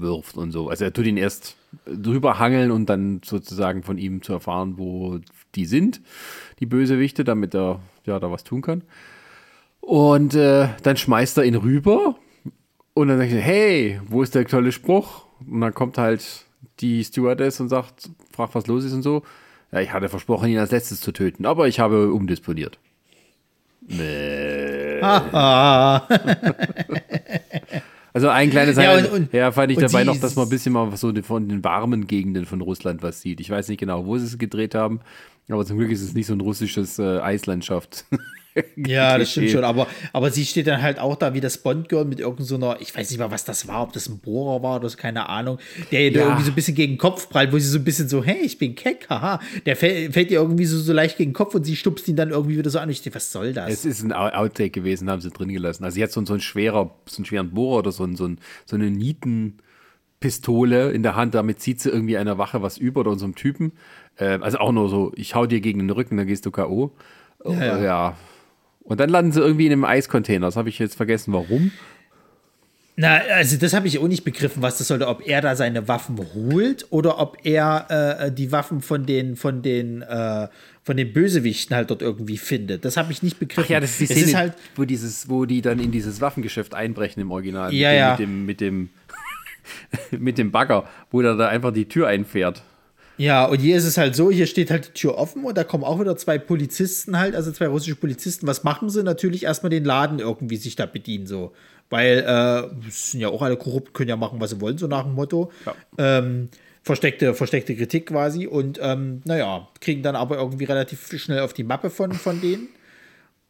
runterwirft 0.00 0.36
und 0.36 0.52
so. 0.52 0.68
Also 0.68 0.84
er 0.84 0.92
tut 0.92 1.06
ihn 1.06 1.16
erst 1.16 1.56
drüber 1.86 2.38
hangeln 2.38 2.70
und 2.70 2.86
dann 2.86 3.20
sozusagen 3.24 3.82
von 3.82 3.98
ihm 3.98 4.22
zu 4.22 4.32
erfahren, 4.32 4.74
wo 4.76 5.18
die 5.54 5.66
sind, 5.66 6.00
die 6.58 6.66
Bösewichte, 6.66 7.24
damit 7.24 7.54
er 7.54 7.80
ja 8.04 8.18
da 8.18 8.30
was 8.30 8.44
tun 8.44 8.62
kann. 8.62 8.82
Und 9.80 10.34
äh, 10.34 10.68
dann 10.82 10.96
schmeißt 10.96 11.38
er 11.38 11.44
ihn 11.44 11.54
rüber 11.54 12.16
und 12.94 13.08
dann 13.08 13.18
sagt 13.18 13.32
er, 13.32 13.40
hey, 13.40 14.00
wo 14.06 14.22
ist 14.22 14.34
der 14.34 14.46
tolle 14.46 14.72
Spruch? 14.72 15.24
Und 15.46 15.60
dann 15.60 15.74
kommt 15.74 15.98
halt 15.98 16.44
die 16.80 17.02
Stewardess 17.04 17.60
und 17.60 17.68
sagt, 17.68 18.10
fragt, 18.32 18.54
was 18.54 18.66
los 18.66 18.84
ist 18.84 18.92
und 18.92 19.02
so. 19.02 19.22
Ja, 19.72 19.80
ich 19.80 19.92
hatte 19.92 20.08
versprochen, 20.08 20.50
ihn 20.50 20.58
als 20.58 20.72
letztes 20.72 21.00
zu 21.00 21.12
töten, 21.12 21.46
aber 21.46 21.68
ich 21.68 21.80
habe 21.80 22.12
umdisponiert. 22.12 22.78
Nee. 23.92 25.00
Also 28.12 28.28
ein 28.28 28.50
kleines 28.50 28.76
ja, 28.76 28.96
und, 28.96 29.12
und, 29.12 29.32
ja, 29.32 29.52
fand 29.52 29.72
ich 29.72 29.78
dabei 29.78 30.04
noch, 30.04 30.18
dass 30.18 30.34
man 30.34 30.46
ein 30.46 30.50
bisschen 30.50 30.72
mal 30.72 30.96
so 30.96 31.12
von 31.22 31.48
den 31.48 31.62
warmen 31.62 32.06
Gegenden 32.06 32.44
von 32.44 32.60
Russland 32.60 33.02
was 33.02 33.20
sieht. 33.20 33.40
Ich 33.40 33.50
weiß 33.50 33.68
nicht 33.68 33.78
genau, 33.78 34.06
wo 34.06 34.18
sie 34.18 34.26
es 34.26 34.38
gedreht 34.38 34.74
haben, 34.74 35.00
aber 35.48 35.64
zum 35.64 35.78
Glück 35.78 35.90
ist 35.90 36.02
es 36.02 36.14
nicht 36.14 36.26
so 36.26 36.34
ein 36.34 36.40
russisches 36.40 36.98
äh, 36.98 37.20
Eislandschaft. 37.20 38.04
ja, 38.76 39.16
das 39.18 39.30
stimmt 39.30 39.50
schon. 39.50 39.64
Aber, 39.64 39.86
aber 40.12 40.30
sie 40.30 40.44
steht 40.44 40.66
dann 40.66 40.82
halt 40.82 40.98
auch 40.98 41.16
da 41.16 41.34
wie 41.34 41.40
das 41.40 41.58
Bond-Girl 41.58 42.04
mit 42.04 42.20
irgendeiner, 42.20 42.74
so 42.74 42.76
ich 42.80 42.94
weiß 42.94 43.10
nicht 43.10 43.18
mal, 43.18 43.30
was 43.30 43.44
das 43.44 43.68
war, 43.68 43.82
ob 43.82 43.92
das 43.92 44.08
ein 44.08 44.18
Bohrer 44.18 44.62
war 44.62 44.76
oder 44.76 44.88
so, 44.88 44.96
keine 44.96 45.28
Ahnung, 45.28 45.58
der 45.92 46.10
ja. 46.10 46.22
irgendwie 46.22 46.44
so 46.44 46.50
ein 46.50 46.54
bisschen 46.54 46.74
gegen 46.74 46.94
den 46.94 46.98
Kopf 46.98 47.28
prallt, 47.28 47.52
wo 47.52 47.58
sie 47.58 47.68
so 47.68 47.78
ein 47.78 47.84
bisschen 47.84 48.08
so, 48.08 48.24
hey, 48.24 48.40
ich 48.42 48.58
bin 48.58 48.74
keck, 48.74 49.08
haha. 49.08 49.40
Der 49.66 49.76
fällt, 49.76 50.12
fällt 50.12 50.30
ihr 50.30 50.40
irgendwie 50.40 50.66
so, 50.66 50.78
so 50.78 50.92
leicht 50.92 51.18
gegen 51.18 51.30
den 51.30 51.34
Kopf 51.34 51.54
und 51.54 51.64
sie 51.64 51.76
stupst 51.76 52.08
ihn 52.08 52.16
dann 52.16 52.30
irgendwie 52.30 52.58
wieder 52.58 52.70
so 52.70 52.78
an. 52.78 52.90
Ich 52.90 53.02
denke, 53.02 53.16
was 53.16 53.30
soll 53.30 53.52
das? 53.52 53.70
Es 53.70 53.84
ist 53.84 54.02
ein 54.02 54.12
Outtake 54.12 54.70
gewesen, 54.70 55.10
haben 55.10 55.20
sie 55.20 55.30
drin 55.30 55.48
gelassen. 55.48 55.84
Also 55.84 56.00
jetzt 56.00 56.14
so, 56.14 56.24
so 56.24 56.34
ein 56.34 56.40
schwerer, 56.40 56.94
so 57.06 57.18
einen 57.18 57.26
schweren 57.26 57.50
Bohrer 57.50 57.78
oder 57.78 57.92
so, 57.92 58.04
ein, 58.04 58.16
so, 58.16 58.26
ein, 58.26 58.38
so 58.66 58.76
eine 58.76 58.90
Nieten. 58.90 59.58
Pistole 60.20 60.90
in 60.90 61.02
der 61.02 61.16
Hand, 61.16 61.34
damit 61.34 61.60
zieht 61.60 61.80
sie 61.80 61.88
irgendwie 61.88 62.18
einer 62.18 62.36
Wache 62.36 62.60
was 62.60 62.76
über 62.76 63.00
oder 63.00 63.10
unserem 63.10 63.34
Typen. 63.34 63.72
Äh, 64.16 64.38
also 64.42 64.58
auch 64.58 64.70
nur 64.70 64.90
so, 64.90 65.12
ich 65.16 65.34
hau 65.34 65.46
dir 65.46 65.62
gegen 65.62 65.78
den 65.78 65.88
Rücken, 65.88 66.18
dann 66.18 66.26
gehst 66.26 66.44
du 66.44 66.50
K.O. 66.50 66.92
Ja, 67.44 67.52
ja. 67.52 67.82
ja, 67.82 68.16
und 68.90 68.98
dann 68.98 69.08
landen 69.08 69.30
sie 69.30 69.40
irgendwie 69.40 69.66
in 69.66 69.72
einem 69.72 69.84
Eiscontainer. 69.84 70.46
Das 70.46 70.56
habe 70.56 70.68
ich 70.68 70.80
jetzt 70.80 70.96
vergessen, 70.96 71.32
warum. 71.32 71.70
Na, 72.96 73.18
also 73.36 73.56
das 73.56 73.72
habe 73.72 73.86
ich 73.86 74.00
auch 74.00 74.08
nicht 74.08 74.24
begriffen, 74.24 74.62
was 74.62 74.78
das 74.78 74.88
sollte, 74.88 75.06
ob 75.06 75.24
er 75.24 75.40
da 75.40 75.54
seine 75.54 75.86
Waffen 75.86 76.18
holt 76.34 76.88
oder 76.90 77.20
ob 77.20 77.38
er 77.44 77.86
äh, 77.88 78.32
die 78.32 78.50
Waffen 78.50 78.80
von 78.80 79.06
den, 79.06 79.36
von 79.36 79.62
den, 79.62 80.02
äh, 80.02 80.48
von 80.82 80.96
den 80.96 81.12
Bösewichten 81.12 81.76
halt 81.76 81.90
dort 81.90 82.02
irgendwie 82.02 82.36
findet. 82.36 82.84
Das 82.84 82.96
habe 82.96 83.12
ich 83.12 83.22
nicht 83.22 83.38
begriffen. 83.38 83.62
Ach 83.64 83.70
ja, 83.70 83.78
das 83.78 83.92
ist 83.92 84.00
die 84.00 84.06
Szene, 84.06 84.20
ist 84.22 84.34
halt, 84.34 84.54
wo, 84.74 84.84
dieses, 84.84 85.28
wo 85.28 85.44
die 85.44 85.62
dann 85.62 85.78
in 85.78 85.92
dieses 85.92 86.20
Waffengeschäft 86.20 86.74
einbrechen 86.74 87.22
im 87.22 87.30
Original. 87.30 87.72
Ja, 87.72 87.92
ja. 87.92 88.10
Mit 88.10 88.18
dem, 88.18 88.44
mit 88.44 88.60
dem, 88.60 88.80
mit 88.80 88.90
dem, 90.10 90.20
mit 90.24 90.38
dem 90.38 90.50
Bagger, 90.50 90.88
wo 91.12 91.20
er 91.20 91.36
da 91.36 91.46
einfach 91.46 91.72
die 91.72 91.86
Tür 91.86 92.08
einfährt. 92.08 92.64
Ja, 93.20 93.44
und 93.44 93.58
hier 93.58 93.76
ist 93.76 93.84
es 93.84 93.98
halt 93.98 94.16
so, 94.16 94.30
hier 94.30 94.46
steht 94.46 94.70
halt 94.70 94.88
die 94.88 94.92
Tür 94.92 95.18
offen 95.18 95.44
und 95.44 95.54
da 95.58 95.62
kommen 95.62 95.84
auch 95.84 96.00
wieder 96.00 96.16
zwei 96.16 96.38
Polizisten 96.38 97.18
halt, 97.18 97.34
also 97.34 97.52
zwei 97.52 97.66
russische 97.66 97.94
Polizisten. 97.94 98.46
Was 98.46 98.64
machen 98.64 98.88
sie? 98.88 99.02
Natürlich 99.02 99.44
erstmal 99.44 99.68
den 99.68 99.84
Laden 99.84 100.20
irgendwie 100.20 100.56
sich 100.56 100.74
da 100.74 100.86
bedienen, 100.86 101.26
so. 101.26 101.52
Weil, 101.90 102.20
äh, 102.20 102.90
sind 102.90 103.20
ja 103.20 103.28
auch 103.28 103.42
alle 103.42 103.58
korrupt, 103.58 103.92
können 103.92 104.08
ja 104.08 104.16
machen, 104.16 104.40
was 104.40 104.48
sie 104.48 104.60
wollen, 104.62 104.78
so 104.78 104.86
nach 104.86 105.02
dem 105.02 105.12
Motto. 105.12 105.52
Ja. 105.66 105.74
Ähm, 105.98 106.48
versteckte, 106.80 107.34
versteckte 107.34 107.76
Kritik 107.76 108.06
quasi 108.06 108.46
und, 108.46 108.80
ähm, 108.82 109.20
naja, 109.26 109.68
kriegen 109.82 110.02
dann 110.02 110.16
aber 110.16 110.38
irgendwie 110.38 110.64
relativ 110.64 111.06
schnell 111.20 111.40
auf 111.40 111.52
die 111.52 111.64
Mappe 111.64 111.90
von, 111.90 112.12
von 112.12 112.40
denen 112.40 112.68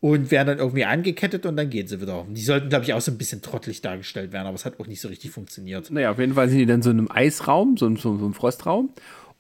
und 0.01 0.33
werden 0.33 0.49
dann 0.49 0.59
irgendwie 0.59 0.85
angekettet 0.85 1.47
und 1.47 1.57
dann 1.57 1.71
gehen 1.71 1.87
sie 1.87 2.01
wieder. 2.01 2.27
Die 2.29 2.43
sollten, 2.43 2.71
glaube 2.71 2.87
ich, 2.87 2.93
auch 2.93 3.01
so 3.01 3.13
ein 3.13 3.19
bisschen 3.19 3.41
trottelig 3.41 3.83
dargestellt 3.83 4.33
werden, 4.33 4.49
aber 4.49 4.57
es 4.57 4.65
hat 4.65 4.81
auch 4.81 4.89
nicht 4.89 5.01
so 5.01 5.07
richtig 5.07 5.31
funktioniert. 5.31 5.93
Naja, 5.93 6.11
auf 6.11 6.19
jeden 6.19 6.35
Fall 6.35 6.49
sind 6.49 6.59
die 6.59 6.67
dann 6.67 6.83
so 6.83 6.91
in 6.91 6.99
einem 6.99 7.09
Eisraum, 7.09 7.77
so, 7.77 7.89
so, 7.95 8.19
so 8.19 8.25
einem 8.25 8.35
Frostraum 8.35 8.91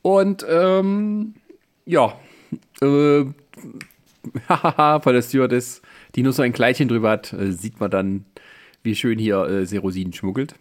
und 0.02 0.44
ähm, 0.48 1.34
ja, 1.86 2.18
äh, 2.80 3.24
von 5.02 5.12
der 5.12 5.22
Stewardess, 5.22 5.82
die 6.14 6.22
nur 6.22 6.32
so 6.32 6.42
ein 6.42 6.52
Kleidchen 6.52 6.88
drüber 6.88 7.10
hat, 7.10 7.32
äh, 7.32 7.52
sieht 7.52 7.80
man 7.80 7.90
dann, 7.90 8.24
wie 8.82 8.94
schön 8.94 9.18
hier 9.18 9.42
äh, 9.44 9.66
Serosin 9.66 10.12
schmuggelt, 10.12 10.54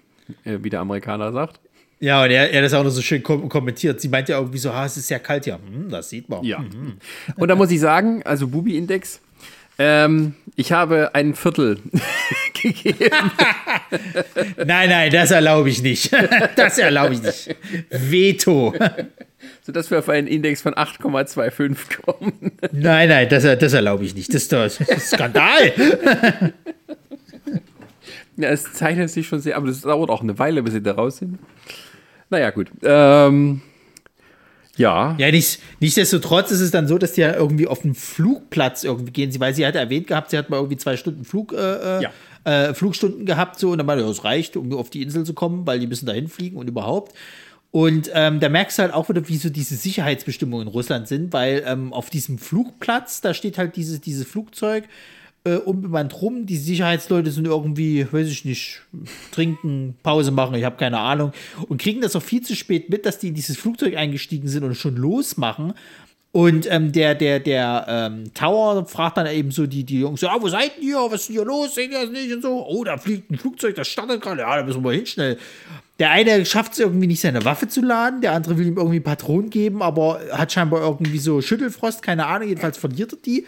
äh, 0.44 0.60
wie 0.62 0.70
der 0.70 0.82
Amerikaner 0.82 1.32
sagt. 1.32 1.60
Ja, 2.02 2.24
und 2.24 2.32
er, 2.32 2.52
er 2.52 2.62
das 2.62 2.74
auch 2.74 2.84
noch 2.84 2.92
so 2.92 3.02
schön 3.02 3.24
kom 3.24 3.50
kommentiert. 3.50 4.00
Sie 4.00 4.08
meint 4.08 4.30
ja 4.30 4.38
irgendwie 4.38 4.58
so, 4.58 4.74
ha, 4.74 4.86
es 4.86 4.96
ist 4.96 5.10
ja 5.10 5.20
kalt. 5.20 5.46
Ja, 5.46 5.56
hm, 5.56 5.90
das 5.90 6.10
sieht 6.10 6.30
man. 6.30 6.44
Ja. 6.44 6.60
Mhm. 6.60 6.98
Und 7.36 7.48
da 7.50 7.56
muss 7.56 7.72
ich 7.72 7.80
sagen, 7.80 8.24
also 8.24 8.48
Bubi-Index, 8.48 9.20
ähm, 9.78 10.36
ich 10.56 10.72
habe 10.72 11.14
ein 11.14 11.36
Viertel 11.36 11.80
gegeben. 12.62 13.10
nein, 14.58 14.90
nein, 14.90 15.12
das 15.12 15.32
erlaube 15.32 15.70
ich 15.70 15.82
nicht. 15.82 16.12
Das 16.56 16.78
erlaube 16.78 17.14
ich 17.14 17.22
nicht. 17.22 17.56
Veto 17.90 18.74
sodass 19.62 19.90
wir 19.92 20.00
auf 20.00 20.10
einen 20.10 20.28
Index 20.28 20.62
von 20.62 20.74
8,25 20.74 22.02
kommen. 22.02 22.52
Nein, 22.72 23.10
nein, 23.10 23.30
das, 23.30 23.44
das 23.44 23.74
erlaube 23.74 24.04
ich 24.04 24.16
nicht. 24.16 24.34
Das 24.34 24.44
ist, 24.44 24.52
das 24.52 24.80
ist 24.80 25.12
Skandal. 25.12 25.74
ja, 28.38 28.50
es 28.50 28.74
zeichnet 28.74 29.10
sich 29.10 29.28
schon 29.28 29.40
sehr, 29.40 29.56
aber 29.58 29.68
das 29.68 29.82
dauert 29.82 30.10
auch 30.10 30.22
eine 30.22 30.38
Weile, 30.40 30.64
bis 30.64 30.74
sie 30.74 30.82
da 30.82 30.94
raus 30.94 31.18
sind. 31.18 31.40
Naja, 32.30 32.50
gut. 32.50 32.68
Ähm, 32.84 33.62
ja. 34.80 35.16
Ja, 35.18 35.30
nicht, 35.30 35.60
nichtsdestotrotz 35.82 36.52
ist 36.52 36.62
es 36.62 36.72
dann 36.72 36.88
so, 36.88 36.98
dass 36.98 37.12
die 37.12 37.22
ja 37.22 37.34
irgendwie 37.34 37.68
auf 37.68 37.82
den 37.82 37.94
Flugplatz 37.94 38.86
irgendwie 38.86 39.12
gehen. 39.12 39.30
Sie, 39.30 39.40
weil 39.40 39.54
sie 39.54 39.68
hat 39.68 39.76
erwähnt 39.76 40.08
gehabt, 40.08 40.30
sie 40.30 40.38
hat 40.38 40.50
mal 40.50 40.56
irgendwie 40.56 40.78
zwei 40.78 40.96
Stunden 40.96 41.26
Flug, 41.26 41.52
äh, 41.52 41.58
äh 41.98 42.04
ja. 42.04 42.12
Äh, 42.44 42.74
Flugstunden 42.74 43.26
gehabt, 43.26 43.60
so, 43.60 43.72
und 43.72 43.78
dann 43.78 43.88
meinte, 43.88 44.04
ja, 44.04 44.10
es 44.10 44.24
reicht, 44.24 44.58
um 44.58 44.72
auf 44.74 44.90
die 44.90 45.02
Insel 45.02 45.26
zu 45.26 45.34
kommen, 45.34 45.66
weil 45.68 45.80
die 45.80 45.88
müssen 45.88 46.06
dahin 46.06 46.28
fliegen 46.28 46.58
und 46.58 46.68
überhaupt. 46.68 47.14
Und 47.72 48.10
ähm, 48.14 48.40
da 48.40 48.50
merkst 48.50 48.80
du 48.80 48.82
halt 48.84 48.94
auch 48.94 49.10
wieder, 49.10 49.28
wie 49.28 49.38
so 49.38 49.50
diese 49.50 49.76
Sicherheitsbestimmungen 49.76 50.68
in 50.68 50.74
Russland 50.74 51.08
sind, 51.08 51.34
weil 51.34 51.64
ähm, 51.68 51.94
auf 51.94 52.10
diesem 52.10 52.40
Flugplatz, 52.40 53.22
da 53.22 53.34
steht 53.34 53.58
halt 53.58 53.76
dieses, 53.76 54.02
dieses 54.02 54.28
Flugzeug 54.28 54.86
äh, 55.44 55.56
unbemannt 55.56 56.20
rum. 56.22 56.48
Die 56.48 56.58
Sicherheitsleute 56.58 57.30
sind 57.32 57.46
irgendwie, 57.46 58.12
weiß 58.12 58.28
ich 58.28 58.44
nicht, 58.44 58.82
trinken, 59.32 59.96
Pause 60.02 60.32
machen, 60.32 60.56
ich 60.56 60.64
habe 60.64 60.78
keine 60.78 61.00
Ahnung. 61.00 61.32
Und 61.68 61.80
kriegen 61.80 62.02
das 62.02 62.16
auch 62.16 62.24
viel 62.24 62.42
zu 62.42 62.56
spät 62.56 62.90
mit, 62.90 63.06
dass 63.06 63.20
die 63.20 63.28
in 63.28 63.36
dieses 63.36 63.58
Flugzeug 63.58 63.96
eingestiegen 63.96 64.48
sind 64.48 64.64
und 64.64 64.76
schon 64.76 64.96
losmachen. 64.96 65.74
Und 66.32 66.72
ähm, 66.72 66.92
der, 66.92 67.16
der, 67.16 67.40
der 67.40 67.86
ähm, 67.88 68.32
Tower 68.36 68.86
fragt 68.86 69.18
dann 69.18 69.26
eben 69.28 69.50
so 69.50 69.66
die, 69.66 69.84
die 69.84 70.02
Jungs, 70.02 70.22
ja, 70.22 70.40
wo 70.40 70.48
seid 70.48 70.78
ihr? 70.80 70.98
Was 70.98 71.22
ist 71.22 71.30
denn 71.30 71.38
hier 71.38 71.46
los? 71.46 71.74
Seht 71.74 71.92
ihr 71.92 72.02
das 72.02 72.10
nicht? 72.12 72.32
Und 72.32 72.44
so, 72.44 72.66
oh, 72.68 72.84
da 72.84 72.98
fliegt 72.98 73.32
ein 73.32 73.38
Flugzeug, 73.38 73.76
das 73.76 73.88
startet 73.88 74.22
gerade. 74.22 74.42
Ja, 74.42 74.58
da 74.58 74.64
müssen 74.64 74.84
wir 74.84 74.92
hin 74.92 75.08
schnell. 75.08 75.38
Der 75.98 76.12
eine 76.12 76.46
schafft 76.46 76.74
es 76.74 76.80
irgendwie 76.80 77.08
nicht, 77.08 77.20
seine 77.20 77.44
Waffe 77.46 77.68
zu 77.68 77.82
laden, 77.82 78.22
der 78.22 78.34
andere 78.34 78.58
will 78.58 78.68
ihm 78.68 78.78
irgendwie 78.78 79.02
Patronen 79.02 79.50
geben, 79.50 79.82
aber 79.82 80.22
hat 80.32 80.52
scheinbar 80.52 80.82
irgendwie 80.82 81.18
so 81.18 81.42
Schüttelfrost, 81.42 82.02
keine 82.02 82.26
Ahnung, 82.28 82.48
jedenfalls 82.48 82.78
verliert 82.78 83.12
er 83.12 83.18
die. 83.26 83.46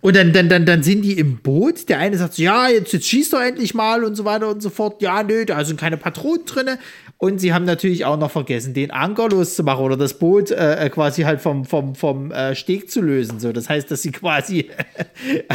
Und 0.00 0.14
dann, 0.14 0.32
dann, 0.32 0.48
dann, 0.48 0.64
dann 0.64 0.82
sind 0.84 1.02
die 1.02 1.18
im 1.18 1.38
Boot. 1.38 1.88
Der 1.88 1.98
eine 1.98 2.16
sagt 2.16 2.34
so, 2.34 2.42
ja, 2.42 2.68
jetzt, 2.68 2.92
jetzt 2.92 3.06
schießt 3.06 3.32
er 3.32 3.46
endlich 3.46 3.74
mal 3.74 4.04
und 4.04 4.14
so 4.14 4.24
weiter 4.24 4.48
und 4.48 4.62
so 4.62 4.70
fort. 4.70 5.02
Ja, 5.02 5.24
nö, 5.24 5.44
da 5.44 5.64
sind 5.64 5.80
keine 5.80 5.96
Patronen 5.96 6.44
drin. 6.44 6.68
Und 7.16 7.40
sie 7.40 7.52
haben 7.52 7.64
natürlich 7.64 8.04
auch 8.04 8.16
noch 8.16 8.30
vergessen, 8.30 8.74
den 8.74 8.92
Anker 8.92 9.28
loszumachen 9.28 9.84
oder 9.84 9.96
das 9.96 10.16
Boot 10.20 10.52
äh, 10.52 10.86
äh 10.86 10.88
quasi 10.88 11.22
halt 11.22 11.40
vom, 11.40 11.64
vom, 11.64 11.96
vom 11.96 12.30
äh, 12.30 12.54
Steg 12.54 12.92
zu 12.92 13.00
lösen. 13.00 13.40
So, 13.40 13.50
das 13.52 13.68
heißt, 13.68 13.90
dass 13.90 14.02
sie 14.02 14.12
quasi 14.12 14.70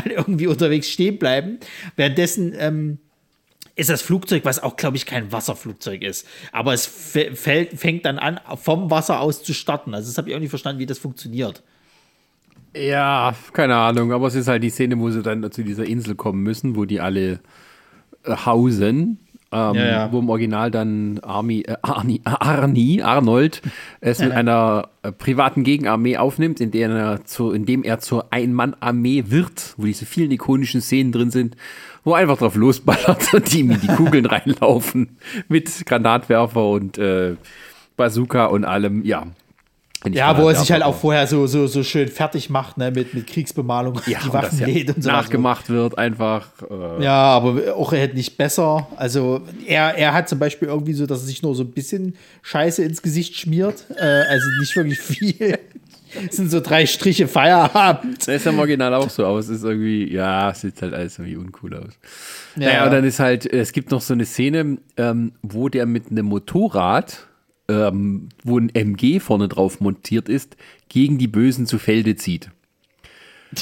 irgendwie 0.04 0.48
unterwegs 0.48 0.90
stehen 0.90 1.18
bleiben. 1.20 1.60
Währenddessen 1.96 2.54
ähm, 2.58 2.98
ist 3.76 3.90
das 3.90 4.02
Flugzeug, 4.02 4.44
was 4.44 4.62
auch, 4.62 4.76
glaube 4.76 4.98
ich, 4.98 5.06
kein 5.06 5.32
Wasserflugzeug 5.32 6.02
ist. 6.02 6.28
Aber 6.52 6.74
es 6.74 6.86
fällt, 6.86 7.80
fängt 7.80 8.06
dann 8.06 8.20
an, 8.20 8.42
vom 8.62 8.92
Wasser 8.92 9.22
aus 9.22 9.42
zu 9.42 9.54
starten. 9.54 9.94
Also, 9.94 10.10
das 10.10 10.18
habe 10.18 10.30
ich 10.30 10.36
auch 10.36 10.40
nicht 10.42 10.50
verstanden, 10.50 10.80
wie 10.80 10.86
das 10.86 10.98
funktioniert. 10.98 11.64
Ja, 12.76 13.36
keine 13.54 13.76
Ahnung, 13.76 14.12
aber 14.12 14.28
es 14.28 14.36
ist 14.36 14.48
halt 14.48 14.64
die 14.64 14.70
Szene, 14.70 15.00
wo 15.00 15.10
sie 15.10 15.22
dann 15.22 15.52
zu 15.52 15.64
dieser 15.64 15.86
Insel 15.86 16.16
kommen 16.16 16.42
müssen, 16.42 16.76
wo 16.76 16.86
die 16.86 17.00
alle 17.00 17.40
äh, 18.24 18.36
hausen. 18.46 19.20
Ähm, 19.52 19.76
ja, 19.76 19.86
ja. 19.86 20.12
Wo 20.12 20.18
im 20.18 20.30
Original 20.30 20.72
dann 20.72 21.20
Army, 21.20 21.62
äh, 21.62 21.76
Arnie, 21.84 22.22
Arnie, 22.24 23.04
Arnold 23.04 23.62
es 24.02 24.18
mit 24.20 24.32
einer 24.32 24.90
äh, 25.04 25.12
privaten 25.12 25.64
Gegenarmee 25.64 26.18
aufnimmt, 26.18 26.60
in 26.60 26.72
der 26.72 26.90
er 26.90 27.26
zu, 27.26 27.52
indem 27.52 27.84
er 27.84 28.00
zur 28.00 28.34
Ein-Mann-Armee 28.34 29.26
wird, 29.28 29.76
wo 29.78 29.86
diese 29.86 30.08
vielen 30.08 30.32
ikonischen 30.32 30.82
Szenen 30.82 31.12
drin 31.12 31.30
sind, 31.30 31.56
wo 32.04 32.14
er 32.14 32.18
einfach 32.18 32.38
drauf 32.40 32.56
losballert 32.56 33.32
und 33.36 33.54
die 33.54 33.60
ihm 33.60 33.72
in 33.72 33.82
die 33.82 33.88
Kugeln 33.88 34.26
reinlaufen 34.26 35.18
mit 35.48 35.86
Granatwerfer 35.86 36.68
und 36.70 36.98
äh, 36.98 37.36
Bazooka 37.96 38.46
und 38.46 38.66
allem. 38.66 39.06
Ja, 39.06 39.28
ja, 40.12 40.38
wo 40.38 40.50
er 40.50 40.56
sich 40.56 40.72
halt 40.72 40.84
auch 40.84 40.96
vorher 40.96 41.28
so, 41.28 41.48
so, 41.48 41.68
so 41.68 41.84
schön 41.84 42.08
fertig 42.08 42.50
macht, 42.50 42.78
ne, 42.78 42.92
mit, 42.92 43.14
mit 43.14 43.28
Kriegsbemalung, 43.28 44.00
ja, 44.06 44.20
die 44.24 44.34
Waffen 44.34 44.60
ja 44.60 44.66
lädt 44.68 44.96
und 44.96 45.04
so. 45.04 45.10
Nachgemacht 45.10 45.70
wird 45.70 45.98
einfach. 45.98 46.48
Äh 46.70 47.04
ja, 47.04 47.14
aber 47.14 47.76
auch 47.76 47.94
er 47.94 48.02
hätte 48.02 48.16
nicht 48.16 48.38
besser. 48.38 48.88
Also 48.98 49.42
er, 49.66 49.98
er 49.98 50.14
hat 50.14 50.30
zum 50.30 50.40
Beispiel 50.40 50.68
irgendwie 50.68 50.94
so, 50.94 51.06
dass 51.06 51.22
er 51.22 51.28
sich 51.28 51.42
nur 51.42 51.56
so 51.56 51.64
ein 51.64 51.72
bisschen 51.72 52.16
Scheiße 52.42 52.84
ins 52.84 53.02
Gesicht 53.02 53.36
schmiert. 53.36 53.86
Äh, 53.96 54.04
also 54.30 54.46
nicht 54.60 54.76
wirklich 54.76 55.00
viel. 55.00 55.60
Das 56.28 56.36
sind 56.36 56.52
so 56.52 56.60
drei 56.60 56.86
Striche 56.86 57.28
Feierabend. 57.28 58.20
Das 58.20 58.28
ist 58.28 58.46
ja 58.46 58.52
im 58.52 58.60
Original 58.60 58.94
auch 58.94 59.10
so 59.10 59.26
aus. 59.26 59.50
Ist 59.50 59.64
irgendwie, 59.64 60.14
ja, 60.14 60.54
sieht 60.54 60.80
halt 60.82 60.94
alles 60.94 61.18
irgendwie 61.18 61.38
uncool 61.38 61.74
aus. 61.76 61.94
Ja, 62.56 62.68
naja, 62.68 62.86
und 62.86 62.92
dann 62.92 63.04
ist 63.04 63.20
halt, 63.20 63.52
es 63.52 63.72
gibt 63.72 63.90
noch 63.90 64.02
so 64.02 64.14
eine 64.14 64.26
Szene, 64.26 64.78
ähm, 64.98 65.32
wo 65.42 65.70
der 65.70 65.88
mit 65.88 66.12
einem 66.12 66.28
Motorrad 66.28 67.26
ähm, 67.70 68.30
wo 68.44 68.58
ein 68.58 68.70
MG 68.74 69.20
vorne 69.20 69.48
drauf 69.48 69.80
montiert 69.80 70.30
ist, 70.30 70.58
gegen 70.90 71.18
die 71.18 71.28
Bösen 71.28 71.66
zu 71.66 71.80
Felde 71.80 72.16
zieht. 72.16 72.50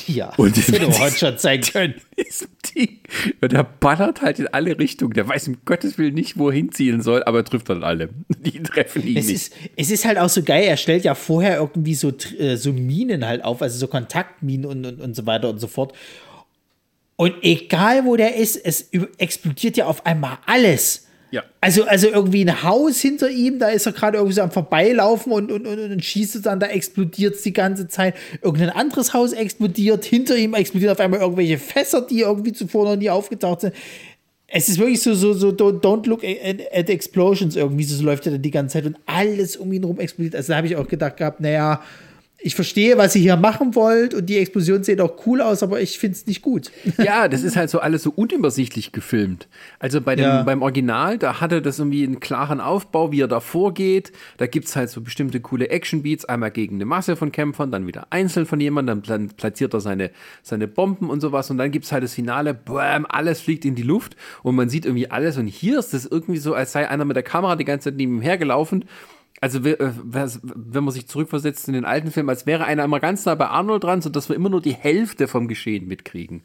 Ja, 0.07 0.33
und 0.37 0.55
das 0.55 0.67
hätte 0.69 0.87
heute 0.99 1.17
schon 1.17 1.37
sein 1.37 1.61
können. 1.61 1.95
Ding. 2.75 2.99
Und 3.41 3.51
der 3.51 3.63
ballert 3.63 4.21
halt 4.21 4.39
in 4.39 4.47
alle 4.47 4.77
Richtungen. 4.79 5.13
Der 5.13 5.27
weiß 5.27 5.49
um 5.49 5.57
Gottes 5.65 5.97
Willen 5.97 6.13
nicht, 6.13 6.37
wohin 6.37 6.71
zielen 6.71 7.01
soll, 7.01 7.23
aber 7.23 7.39
er 7.39 7.45
trifft 7.45 7.69
dann 7.69 7.83
alle. 7.83 8.09
Die 8.39 8.61
treffen 8.63 9.05
ihn 9.05 9.17
es 9.17 9.27
nicht. 9.27 9.35
Ist, 9.35 9.53
es 9.75 9.91
ist 9.91 10.05
halt 10.05 10.17
auch 10.17 10.29
so 10.29 10.43
geil. 10.43 10.63
Er 10.63 10.77
stellt 10.77 11.03
ja 11.03 11.15
vorher 11.15 11.57
irgendwie 11.57 11.95
so, 11.95 12.13
äh, 12.39 12.55
so 12.55 12.71
Minen 12.71 13.25
halt 13.25 13.43
auf, 13.43 13.61
also 13.61 13.77
so 13.77 13.87
Kontaktminen 13.87 14.65
und, 14.65 14.85
und, 14.85 15.01
und 15.01 15.15
so 15.15 15.25
weiter 15.25 15.49
und 15.49 15.59
so 15.59 15.67
fort. 15.67 15.93
Und 17.15 17.35
egal 17.41 18.05
wo 18.05 18.15
der 18.15 18.35
ist, 18.35 18.55
es 18.55 18.89
explodiert 19.17 19.77
ja 19.77 19.85
auf 19.85 20.05
einmal 20.05 20.39
alles. 20.45 21.07
Ja. 21.31 21.43
Also, 21.61 21.85
also 21.85 22.09
irgendwie 22.09 22.43
ein 22.43 22.61
Haus 22.61 22.99
hinter 22.99 23.29
ihm, 23.29 23.57
da 23.57 23.69
ist 23.69 23.85
er 23.85 23.93
gerade 23.93 24.17
irgendwie 24.17 24.35
so 24.35 24.41
am 24.41 24.51
Vorbeilaufen 24.51 25.31
und, 25.31 25.49
und, 25.51 25.65
und, 25.65 25.79
und 25.79 26.03
schießt 26.03 26.35
es 26.35 26.41
dann, 26.41 26.59
da 26.59 26.67
explodiert 26.67 27.35
es 27.35 27.41
die 27.41 27.53
ganze 27.53 27.87
Zeit. 27.87 28.15
Irgendein 28.41 28.69
anderes 28.69 29.13
Haus 29.13 29.31
explodiert, 29.31 30.03
hinter 30.03 30.35
ihm 30.35 30.53
explodieren 30.53 30.91
auf 30.91 30.99
einmal 30.99 31.21
irgendwelche 31.21 31.57
Fässer, 31.57 32.01
die 32.01 32.19
irgendwie 32.19 32.51
zuvor 32.51 32.83
noch 32.83 32.97
nie 32.97 33.09
aufgetaucht 33.09 33.61
sind. 33.61 33.73
Es 34.47 34.67
ist 34.67 34.79
wirklich 34.79 35.01
so, 35.01 35.13
so, 35.13 35.31
so 35.31 35.49
don't, 35.49 36.07
look 36.07 36.25
at, 36.25 36.89
explosions 36.89 37.55
irgendwie, 37.55 37.85
so, 37.85 38.03
läuft 38.03 38.25
er 38.25 38.33
dann 38.33 38.41
die 38.41 38.51
ganze 38.51 38.73
Zeit 38.73 38.85
und 38.85 38.97
alles 39.05 39.55
um 39.55 39.71
ihn 39.71 39.83
herum 39.83 40.01
explodiert. 40.01 40.35
Also 40.35 40.51
da 40.51 40.57
habe 40.57 40.67
ich 40.67 40.75
auch 40.75 40.87
gedacht 40.87 41.15
gehabt, 41.15 41.39
naja, 41.39 41.81
ich 42.43 42.55
verstehe, 42.55 42.97
was 42.97 43.15
ihr 43.15 43.21
hier 43.21 43.37
machen 43.37 43.75
wollt 43.75 44.13
und 44.13 44.25
die 44.25 44.37
Explosion 44.37 44.83
sieht 44.83 44.99
auch 44.99 45.25
cool 45.25 45.41
aus, 45.41 45.61
aber 45.61 45.79
ich 45.79 45.99
finde 45.99 46.17
es 46.17 46.25
nicht 46.25 46.41
gut. 46.41 46.71
Ja, 47.01 47.27
das 47.27 47.41
ist 47.41 47.55
halt 47.55 47.69
so 47.69 47.79
alles 47.79 48.03
so 48.03 48.11
unübersichtlich 48.11 48.91
gefilmt. 48.91 49.47
Also 49.79 50.01
bei 50.01 50.15
dem, 50.15 50.25
ja. 50.25 50.43
beim 50.43 50.61
Original, 50.61 51.17
da 51.17 51.41
hatte 51.41 51.61
das 51.61 51.79
irgendwie 51.79 52.03
einen 52.03 52.19
klaren 52.19 52.61
Aufbau, 52.61 53.11
wie 53.11 53.21
er 53.21 53.27
da 53.27 53.39
vorgeht. 53.39 54.11
Da 54.37 54.45
gibt 54.45 54.67
es 54.67 54.75
halt 54.75 54.89
so 54.89 55.01
bestimmte 55.01 55.39
coole 55.39 55.69
Action-Beats, 55.69 56.25
einmal 56.25 56.51
gegen 56.51 56.75
eine 56.75 56.85
Masse 56.85 57.15
von 57.15 57.31
Kämpfern, 57.31 57.71
dann 57.71 57.87
wieder 57.87 58.07
einzeln 58.11 58.45
von 58.45 58.59
jemandem, 58.59 59.01
dann 59.01 59.29
platziert 59.29 59.73
er 59.73 59.79
seine, 59.79 60.11
seine 60.43 60.67
Bomben 60.67 61.09
und 61.09 61.21
sowas 61.21 61.49
und 61.49 61.57
dann 61.57 61.71
gibt 61.71 61.85
es 61.85 61.91
halt 61.91 62.03
das 62.03 62.13
Finale, 62.13 62.53
bam, 62.53 63.05
alles 63.09 63.41
fliegt 63.41 63.65
in 63.65 63.75
die 63.75 63.83
Luft 63.83 64.15
und 64.43 64.55
man 64.55 64.69
sieht 64.69 64.85
irgendwie 64.85 65.09
alles 65.09 65.37
und 65.37 65.47
hier 65.47 65.79
ist 65.79 65.93
das 65.93 66.05
irgendwie 66.05 66.39
so, 66.39 66.53
als 66.53 66.71
sei 66.71 66.87
einer 66.87 67.05
mit 67.05 67.15
der 67.15 67.23
Kamera 67.23 67.55
die 67.55 67.65
ganze 67.65 67.89
Zeit 67.89 67.97
neben 67.97 68.17
ihm 68.17 68.21
hergelaufen 68.21 68.85
also 69.39 69.59
äh, 69.59 69.91
wenn 70.03 70.83
man 70.83 70.93
sich 70.93 71.07
zurückversetzt 71.07 71.67
in 71.67 71.73
den 71.73 71.85
alten 71.85 72.11
Film, 72.11 72.29
als 72.29 72.45
wäre 72.45 72.65
einer 72.65 72.83
immer 72.83 72.99
ganz 72.99 73.25
nah 73.25 73.35
bei 73.35 73.47
Arnold 73.47 73.83
dran, 73.83 74.01
sodass 74.01 74.29
wir 74.29 74.35
immer 74.35 74.49
nur 74.49 74.61
die 74.61 74.73
Hälfte 74.73 75.27
vom 75.27 75.47
Geschehen 75.47 75.87
mitkriegen. 75.87 76.43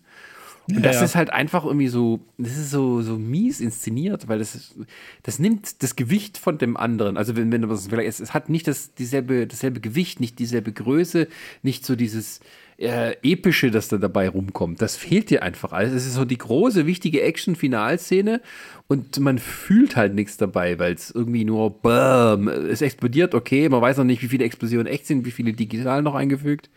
Und 0.68 0.76
ja, 0.76 0.80
das 0.80 0.96
ja. 0.96 1.04
ist 1.04 1.14
halt 1.14 1.30
einfach 1.30 1.64
irgendwie 1.64 1.88
so, 1.88 2.20
das 2.38 2.56
ist 2.56 2.70
so, 2.70 3.00
so 3.00 3.18
mies 3.18 3.60
inszeniert, 3.60 4.26
weil 4.28 4.40
das, 4.40 4.74
das 5.22 5.38
nimmt 5.38 5.82
das 5.82 5.94
Gewicht 5.94 6.38
von 6.38 6.58
dem 6.58 6.76
anderen. 6.76 7.16
Also 7.16 7.36
wenn, 7.36 7.52
wenn 7.52 7.62
es, 7.70 8.20
es 8.20 8.34
hat 8.34 8.48
nicht 8.48 8.66
das, 8.66 8.92
dieselbe, 8.94 9.46
dasselbe 9.46 9.80
Gewicht, 9.80 10.18
nicht 10.18 10.38
dieselbe 10.38 10.72
Größe, 10.72 11.28
nicht 11.62 11.86
so 11.86 11.94
dieses, 11.94 12.40
äh, 12.78 13.16
Epische, 13.22 13.70
das 13.70 13.88
da 13.88 13.96
dabei 13.96 14.28
rumkommt. 14.28 14.82
Das 14.82 14.96
fehlt 14.96 15.30
dir 15.30 15.42
einfach 15.42 15.72
alles. 15.72 15.92
Es 15.92 16.06
ist 16.06 16.14
so 16.14 16.24
die 16.24 16.38
große, 16.38 16.86
wichtige 16.86 17.22
Action-Finalszene 17.22 18.40
und 18.86 19.18
man 19.18 19.38
fühlt 19.38 19.96
halt 19.96 20.14
nichts 20.14 20.36
dabei, 20.36 20.78
weil 20.78 20.92
es 20.92 21.10
irgendwie 21.10 21.44
nur 21.44 21.70
BAM, 21.70 22.48
es 22.48 22.82
explodiert, 22.82 23.34
okay, 23.34 23.68
man 23.68 23.80
weiß 23.80 23.96
noch 23.96 24.04
nicht, 24.04 24.22
wie 24.22 24.28
viele 24.28 24.44
Explosionen 24.44 24.86
echt 24.86 25.06
sind, 25.06 25.24
wie 25.24 25.30
viele 25.30 25.52
digital 25.52 26.02
noch 26.02 26.14
eingefügt. 26.14 26.68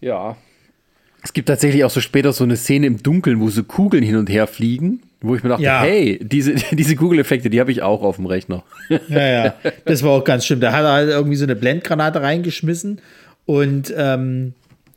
Ja. 0.00 0.36
Es 1.22 1.32
gibt 1.32 1.48
tatsächlich 1.48 1.84
auch 1.84 1.90
so 1.90 2.00
später 2.00 2.34
so 2.34 2.44
eine 2.44 2.56
Szene 2.56 2.86
im 2.86 3.02
Dunkeln, 3.02 3.40
wo 3.40 3.48
so 3.48 3.64
Kugeln 3.64 4.04
hin 4.04 4.16
und 4.16 4.28
her 4.28 4.46
fliegen, 4.46 5.00
wo 5.22 5.34
ich 5.34 5.42
mir 5.42 5.48
dachte, 5.48 5.62
ja. 5.62 5.80
hey, 5.80 6.20
diese, 6.22 6.54
diese 6.72 6.96
Kugeleffekte, 6.96 7.48
die 7.48 7.60
habe 7.60 7.72
ich 7.72 7.80
auch 7.80 8.02
auf 8.02 8.16
dem 8.16 8.26
Rechner. 8.26 8.62
Ja, 9.08 9.26
ja, 9.26 9.54
das 9.86 10.02
war 10.02 10.10
auch 10.10 10.24
ganz 10.24 10.44
schlimm. 10.44 10.60
Da 10.60 10.72
hat 10.72 10.84
er 10.84 10.92
halt 10.92 11.08
irgendwie 11.08 11.36
so 11.36 11.44
eine 11.44 11.56
Blendgranate 11.56 12.20
reingeschmissen 12.20 13.00
und 13.46 13.92
ähm, 13.96 14.54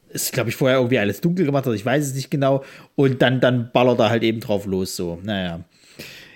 ist, 0.10 0.34
glaube 0.34 0.50
ich, 0.50 0.56
vorher 0.56 0.78
irgendwie 0.78 1.00
alles 1.00 1.22
dunkel 1.22 1.46
gemacht 1.46 1.66
hat, 1.66 1.74
ich 1.74 1.86
weiß 1.86 2.06
es 2.06 2.16
nicht 2.16 2.32
genau. 2.32 2.64
Und 2.96 3.22
dann, 3.22 3.40
dann 3.40 3.72
ballert 3.72 4.00
er 4.00 4.10
halt 4.10 4.24
eben 4.24 4.40
drauf 4.40 4.66
los, 4.66 4.96
so. 4.96 5.20
Naja. 5.24 5.62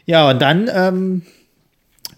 Ja, 0.06 0.30
und 0.30 0.42
dann, 0.42 0.70
ähm, 0.74 1.22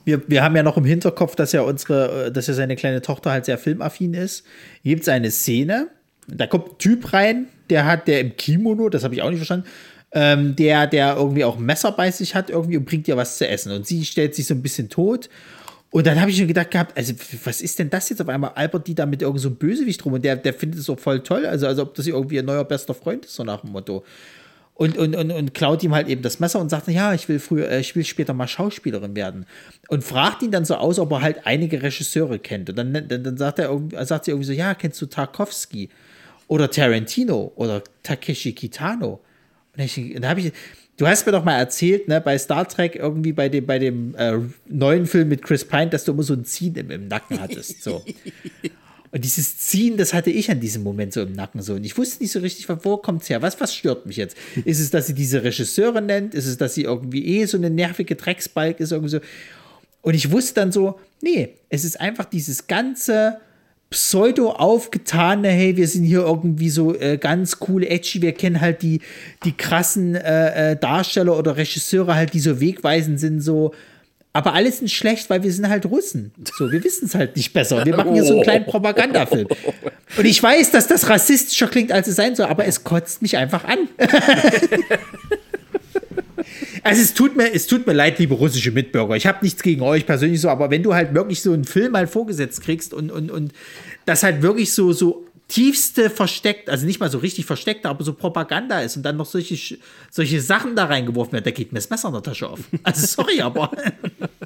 wir, 0.05 0.27
wir 0.27 0.43
haben 0.43 0.55
ja 0.55 0.63
noch 0.63 0.77
im 0.77 0.85
Hinterkopf, 0.85 1.35
dass 1.35 1.51
ja 1.51 1.61
unsere, 1.61 2.31
dass 2.31 2.47
ja 2.47 2.53
seine 2.53 2.75
kleine 2.75 3.01
Tochter 3.01 3.31
halt 3.31 3.45
sehr 3.45 3.57
filmaffin 3.57 4.13
ist. 4.13 4.45
Gibt 4.83 5.03
es 5.03 5.09
eine 5.09 5.31
Szene, 5.31 5.87
da 6.27 6.47
kommt 6.47 6.73
ein 6.73 6.77
Typ 6.77 7.13
rein, 7.13 7.47
der 7.69 7.85
hat, 7.85 8.07
der 8.07 8.19
im 8.19 8.35
Kimono, 8.35 8.89
das 8.89 9.03
habe 9.03 9.15
ich 9.15 9.21
auch 9.21 9.29
nicht 9.29 9.39
verstanden, 9.39 9.67
ähm, 10.11 10.55
der, 10.55 10.87
der 10.87 11.15
irgendwie 11.15 11.43
auch 11.43 11.57
ein 11.57 11.65
Messer 11.65 11.91
bei 11.91 12.11
sich 12.11 12.35
hat 12.35 12.49
irgendwie 12.49 12.77
und 12.77 12.85
bringt 12.85 13.07
ihr 13.07 13.17
was 13.17 13.37
zu 13.37 13.47
essen. 13.47 13.71
Und 13.71 13.87
sie 13.87 14.05
stellt 14.05 14.35
sich 14.35 14.45
so 14.45 14.53
ein 14.53 14.61
bisschen 14.61 14.89
tot 14.89 15.29
und 15.93 16.07
dann 16.07 16.19
habe 16.19 16.31
ich 16.31 16.39
mir 16.39 16.47
gedacht 16.47 16.71
gehabt, 16.71 16.97
also 16.97 17.13
was 17.43 17.61
ist 17.61 17.77
denn 17.77 17.91
das 17.91 18.09
jetzt 18.09 18.19
auf 18.19 18.27
einmal? 18.27 18.53
Albert, 18.55 18.87
die 18.87 18.95
da 18.95 19.05
mit 19.05 19.21
irgendeinem 19.21 19.43
so 19.43 19.51
Bösewicht 19.51 20.03
rum 20.03 20.13
und 20.13 20.25
der, 20.25 20.35
der 20.35 20.55
findet 20.55 20.79
es 20.79 20.89
auch 20.89 20.97
voll 20.97 21.21
toll, 21.21 21.45
also 21.45 21.67
als 21.67 21.77
ob 21.77 21.93
das 21.93 22.07
irgendwie 22.07 22.39
ein 22.39 22.45
neuer 22.45 22.63
bester 22.63 22.95
Freund 22.95 23.25
ist, 23.25 23.35
so 23.35 23.43
nach 23.43 23.61
dem 23.61 23.73
Motto. 23.73 24.03
Und, 24.73 24.97
und, 24.97 25.15
und, 25.15 25.31
und 25.31 25.53
klaut 25.53 25.83
ihm 25.83 25.93
halt 25.93 26.07
eben 26.07 26.23
das 26.23 26.39
Messer 26.39 26.59
und 26.59 26.69
sagt, 26.69 26.87
ja, 26.87 27.13
ich 27.13 27.29
will 27.29 27.37
früher, 27.37 27.69
äh, 27.69 27.79
ich 27.79 27.95
will 27.95 28.03
später 28.05 28.33
mal 28.33 28.47
Schauspielerin 28.47 29.15
werden. 29.15 29.45
Und 29.87 30.03
fragt 30.03 30.41
ihn 30.41 30.49
dann 30.49 30.65
so 30.65 30.77
aus, 30.77 30.97
ob 30.97 31.11
er 31.11 31.21
halt 31.21 31.45
einige 31.45 31.83
Regisseure 31.83 32.39
kennt. 32.39 32.71
Und 32.71 32.77
dann, 32.77 32.91
dann, 32.91 33.23
dann 33.23 33.37
sagt 33.37 33.59
er 33.59 33.79
sagt 34.07 34.25
sie 34.25 34.31
irgendwie 34.31 34.47
so, 34.47 34.53
ja, 34.53 34.73
kennst 34.73 34.99
du 34.99 35.05
Tarkovsky 35.05 35.89
oder 36.47 36.71
Tarantino 36.71 37.51
oder 37.55 37.83
Takeshi 38.01 38.53
Kitano? 38.53 39.21
Und 39.77 40.23
da 40.23 40.29
habe 40.29 40.39
ich, 40.39 40.53
Du 40.97 41.07
hast 41.07 41.25
mir 41.25 41.31
doch 41.31 41.43
mal 41.43 41.57
erzählt, 41.57 42.07
ne, 42.07 42.21
bei 42.21 42.37
Star 42.37 42.67
Trek 42.67 42.95
irgendwie 42.95 43.33
bei 43.33 43.49
dem, 43.49 43.65
bei 43.65 43.79
dem 43.79 44.15
äh, 44.15 44.37
neuen 44.67 45.07
Film 45.07 45.29
mit 45.29 45.41
Chris 45.41 45.65
Pine, 45.65 45.89
dass 45.89 46.03
du 46.03 46.11
immer 46.11 46.23
so 46.23 46.33
ein 46.33 46.45
Ziehen 46.45 46.75
im, 46.75 46.91
im 46.91 47.07
Nacken 47.07 47.39
hattest. 47.39 47.83
So. 47.83 48.03
Und 49.11 49.23
dieses 49.23 49.59
Ziehen, 49.59 49.97
das 49.97 50.13
hatte 50.13 50.31
ich 50.31 50.49
an 50.49 50.59
diesem 50.59 50.81
Moment 50.81 51.13
so 51.13 51.21
im 51.21 51.33
Nacken 51.33 51.61
so. 51.61 51.75
Und 51.75 51.83
ich 51.83 51.95
wusste 51.97 52.23
nicht 52.23 52.31
so 52.31 52.39
richtig, 52.39 52.67
wo 52.83 52.97
kommt 52.97 53.21
es 53.21 53.29
her? 53.29 53.43
Was, 53.43 53.59
was 53.59 53.75
stört 53.75 54.07
mich 54.07 54.17
jetzt? 54.17 54.35
Ist 54.65 54.79
es, 54.79 54.89
dass 54.89 55.05
sie 55.05 55.13
diese 55.13 55.43
Regisseure 55.43 56.01
nennt? 56.01 56.33
Ist 56.33 56.47
es, 56.47 56.57
dass 56.57 56.73
sie 56.73 56.83
irgendwie 56.83 57.23
eh 57.23 57.45
so 57.45 57.57
eine 57.57 57.69
nervige 57.69 58.15
Drecksbalk 58.15 58.79
ist? 58.79 58.91
Irgendwie 58.91 59.11
so. 59.11 59.19
Und 60.01 60.15
ich 60.15 60.31
wusste 60.31 60.55
dann 60.55 60.71
so, 60.71 60.99
nee, 61.21 61.49
es 61.69 61.85
ist 61.85 62.01
einfach 62.01 62.25
dieses 62.25 62.65
ganze 62.65 63.37
pseudo 63.93 64.49
aufgetane, 64.49 65.49
hey, 65.49 65.77
wir 65.77 65.87
sind 65.87 66.03
hier 66.03 66.21
irgendwie 66.21 66.69
so 66.69 66.95
äh, 66.95 67.17
ganz 67.17 67.57
cool, 67.67 67.83
edgy, 67.83 68.23
wir 68.23 68.33
kennen 68.33 68.59
halt 68.59 68.81
die, 68.81 69.01
die 69.45 69.51
krassen 69.51 70.15
äh, 70.15 70.71
äh, 70.71 70.75
Darsteller 70.75 71.37
oder 71.37 71.57
Regisseure 71.57 72.15
halt, 72.15 72.33
die 72.33 72.39
so 72.39 72.59
wegweisend 72.59 73.19
sind, 73.19 73.39
so. 73.39 73.71
aber 74.33 74.53
alle 74.53 74.71
sind 74.71 74.89
schlecht, 74.89 75.29
weil 75.29 75.43
wir 75.43 75.53
sind 75.53 75.69
halt 75.69 75.85
Russen. 75.85 76.31
So, 76.57 76.71
wir 76.71 76.83
wissen 76.83 77.05
es 77.05 77.13
halt 77.13 77.35
nicht 77.35 77.53
besser. 77.53 77.85
Wir 77.85 77.95
machen 77.95 78.15
hier 78.15 78.23
so 78.23 78.33
einen 78.33 78.43
kleinen 78.43 78.65
Propagandafilm. 78.65 79.47
Und 80.17 80.25
ich 80.25 80.41
weiß, 80.41 80.71
dass 80.71 80.87
das 80.87 81.07
rassistischer 81.07 81.67
klingt, 81.67 81.91
als 81.91 82.07
es 82.07 82.15
sein 82.15 82.35
soll, 82.35 82.47
aber 82.47 82.65
es 82.65 82.83
kotzt 82.83 83.21
mich 83.21 83.37
einfach 83.37 83.63
an. 83.63 83.87
Also 86.83 87.01
es 87.01 87.13
tut 87.13 87.37
mir, 87.37 87.53
es 87.53 87.67
tut 87.67 87.87
mir 87.87 87.93
leid, 87.93 88.19
liebe 88.19 88.33
russische 88.33 88.71
Mitbürger. 88.71 89.15
Ich 89.15 89.25
habe 89.25 89.39
nichts 89.41 89.63
gegen 89.63 89.81
euch 89.81 90.05
persönlich 90.05 90.41
so, 90.41 90.49
aber 90.49 90.69
wenn 90.69 90.83
du 90.83 90.93
halt 90.93 91.13
wirklich 91.13 91.41
so 91.41 91.53
einen 91.53 91.63
Film 91.63 91.93
mal 91.93 92.07
vorgesetzt 92.07 92.61
kriegst 92.61 92.93
und, 92.93 93.09
und, 93.09 93.31
und 93.31 93.53
das 94.05 94.23
halt 94.23 94.41
wirklich 94.41 94.73
so, 94.73 94.91
so 94.91 95.25
tiefste 95.53 96.09
versteckt, 96.09 96.67
also 96.67 96.87
nicht 96.87 96.99
mal 96.99 97.11
so 97.11 97.19
richtig 97.19 97.45
versteckt, 97.45 97.85
aber 97.85 98.03
so 98.03 98.13
Propaganda 98.13 98.79
ist 98.79 98.97
und 98.97 99.03
dann 99.03 99.17
noch 99.17 99.27
solche, 99.27 99.77
solche 100.09 100.41
Sachen 100.41 100.75
da 100.75 100.85
reingeworfen 100.85 101.33
werden, 101.33 101.43
da 101.45 101.51
geht 101.51 101.71
mir 101.71 101.77
das 101.77 101.91
Messer 101.91 102.07
in 102.07 102.15
der 102.15 102.23
Tasche 102.23 102.49
auf. 102.49 102.59
Also 102.81 103.05
sorry, 103.05 103.39
aber. 103.39 103.71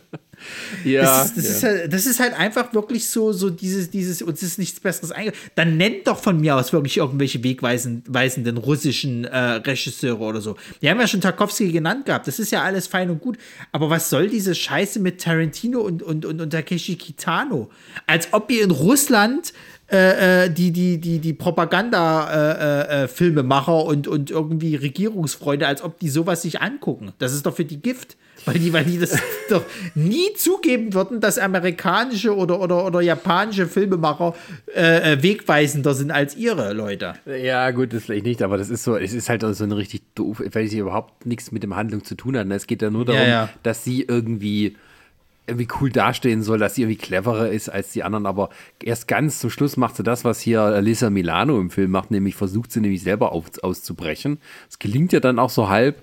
ja, 0.83 1.03
das, 1.03 1.31
ist, 1.31 1.37
das, 1.37 1.45
ja. 1.45 1.51
Ist 1.51 1.63
halt, 1.63 1.93
das 1.93 2.05
ist 2.07 2.19
halt 2.19 2.33
einfach 2.33 2.73
wirklich 2.73 3.07
so, 3.09 3.31
so 3.31 3.49
dieses, 3.49 3.89
dieses, 3.89 4.21
uns 4.21 4.43
ist 4.43 4.59
nichts 4.59 4.81
Besseres 4.81 5.13
eingefallen. 5.13 5.51
Dann 5.55 5.77
nennt 5.77 6.07
doch 6.07 6.21
von 6.21 6.41
mir 6.41 6.57
aus 6.57 6.73
wirklich 6.73 6.97
irgendwelche 6.97 7.41
wegweisenden 7.41 8.57
russischen 8.57 9.23
äh, 9.23 9.37
Regisseure 9.37 10.19
oder 10.19 10.41
so. 10.41 10.57
Die 10.81 10.89
haben 10.89 10.99
ja 10.99 11.07
schon 11.07 11.21
Tarkovsky 11.21 11.71
genannt 11.71 12.05
gehabt. 12.05 12.27
Das 12.27 12.37
ist 12.37 12.51
ja 12.51 12.63
alles 12.63 12.87
fein 12.87 13.09
und 13.09 13.21
gut. 13.21 13.37
Aber 13.71 13.89
was 13.89 14.09
soll 14.09 14.27
diese 14.27 14.53
Scheiße 14.53 14.99
mit 14.99 15.21
Tarantino 15.21 15.79
und, 15.79 16.03
und, 16.03 16.25
und, 16.25 16.41
und 16.41 16.49
Takeshi 16.49 16.97
Kitano? 16.97 17.71
Als 18.07 18.33
ob 18.33 18.51
ihr 18.51 18.65
in 18.65 18.71
Russland 18.71 19.53
äh, 19.89 20.45
äh, 20.45 20.49
die, 20.49 20.71
die, 20.71 20.99
die, 20.99 21.19
die 21.19 21.33
Propaganda-Filmemacher 21.33 23.71
äh, 23.71 23.79
äh, 23.79 23.87
und, 23.87 24.07
und 24.07 24.31
irgendwie 24.31 24.75
Regierungsfreunde, 24.75 25.65
als 25.65 25.81
ob 25.81 25.97
die 25.99 26.09
sowas 26.09 26.41
sich 26.41 26.61
angucken. 26.61 27.13
Das 27.19 27.33
ist 27.33 27.45
doch 27.45 27.55
für 27.55 27.65
die 27.65 27.81
Gift. 27.81 28.17
Weil 28.45 28.59
die, 28.59 28.71
weil 28.71 28.85
die 28.85 28.99
das 28.99 29.17
doch 29.49 29.63
nie 29.95 30.33
zugeben 30.35 30.93
würden, 30.93 31.19
dass 31.19 31.37
amerikanische 31.37 32.33
oder, 32.35 32.61
oder, 32.61 32.85
oder 32.85 33.01
japanische 33.01 33.67
Filmemacher 33.67 34.35
äh, 34.73 35.13
äh, 35.13 35.23
wegweisender 35.23 35.93
sind 35.93 36.11
als 36.11 36.37
ihre 36.37 36.73
Leute. 36.73 37.15
Ja, 37.25 37.71
gut, 37.71 37.93
das 37.93 38.03
vielleicht 38.03 38.25
nicht, 38.25 38.41
aber 38.41 38.57
das 38.57 38.69
ist 38.69 38.83
so, 38.83 38.95
es 38.95 39.13
ist 39.13 39.29
halt 39.29 39.41
so 39.41 39.63
eine 39.63 39.75
richtig 39.75 40.03
doof, 40.15 40.41
weil 40.51 40.67
sie 40.67 40.79
überhaupt 40.79 41.25
nichts 41.25 41.51
mit 41.51 41.63
dem 41.63 41.75
Handlung 41.75 42.05
zu 42.05 42.15
tun 42.15 42.37
hat. 42.37 42.47
Es 42.51 42.67
geht 42.67 42.81
ja 42.81 42.89
nur 42.89 43.05
darum, 43.05 43.21
ja, 43.21 43.27
ja. 43.27 43.49
dass 43.63 43.83
sie 43.83 44.03
irgendwie 44.03 44.77
irgendwie 45.47 45.67
cool 45.79 45.89
dastehen 45.89 46.43
soll, 46.43 46.59
dass 46.59 46.75
sie 46.75 46.83
irgendwie 46.83 46.97
cleverer 46.97 47.49
ist 47.49 47.69
als 47.69 47.91
die 47.91 48.03
anderen, 48.03 48.25
aber 48.25 48.49
erst 48.83 49.07
ganz 49.07 49.39
zum 49.39 49.49
Schluss 49.49 49.77
macht 49.77 49.95
sie 49.95 50.03
das, 50.03 50.25
was 50.25 50.39
hier 50.39 50.61
Alyssa 50.61 51.09
Milano 51.09 51.59
im 51.59 51.69
Film 51.69 51.91
macht, 51.91 52.11
nämlich 52.11 52.35
versucht 52.35 52.71
sie 52.71 52.81
nämlich 52.81 53.01
selber 53.01 53.31
auf, 53.31 53.45
auszubrechen. 53.63 54.39
Es 54.69 54.77
gelingt 54.77 55.13
ja 55.13 55.19
dann 55.19 55.39
auch 55.39 55.49
so 55.49 55.69
halb 55.69 56.01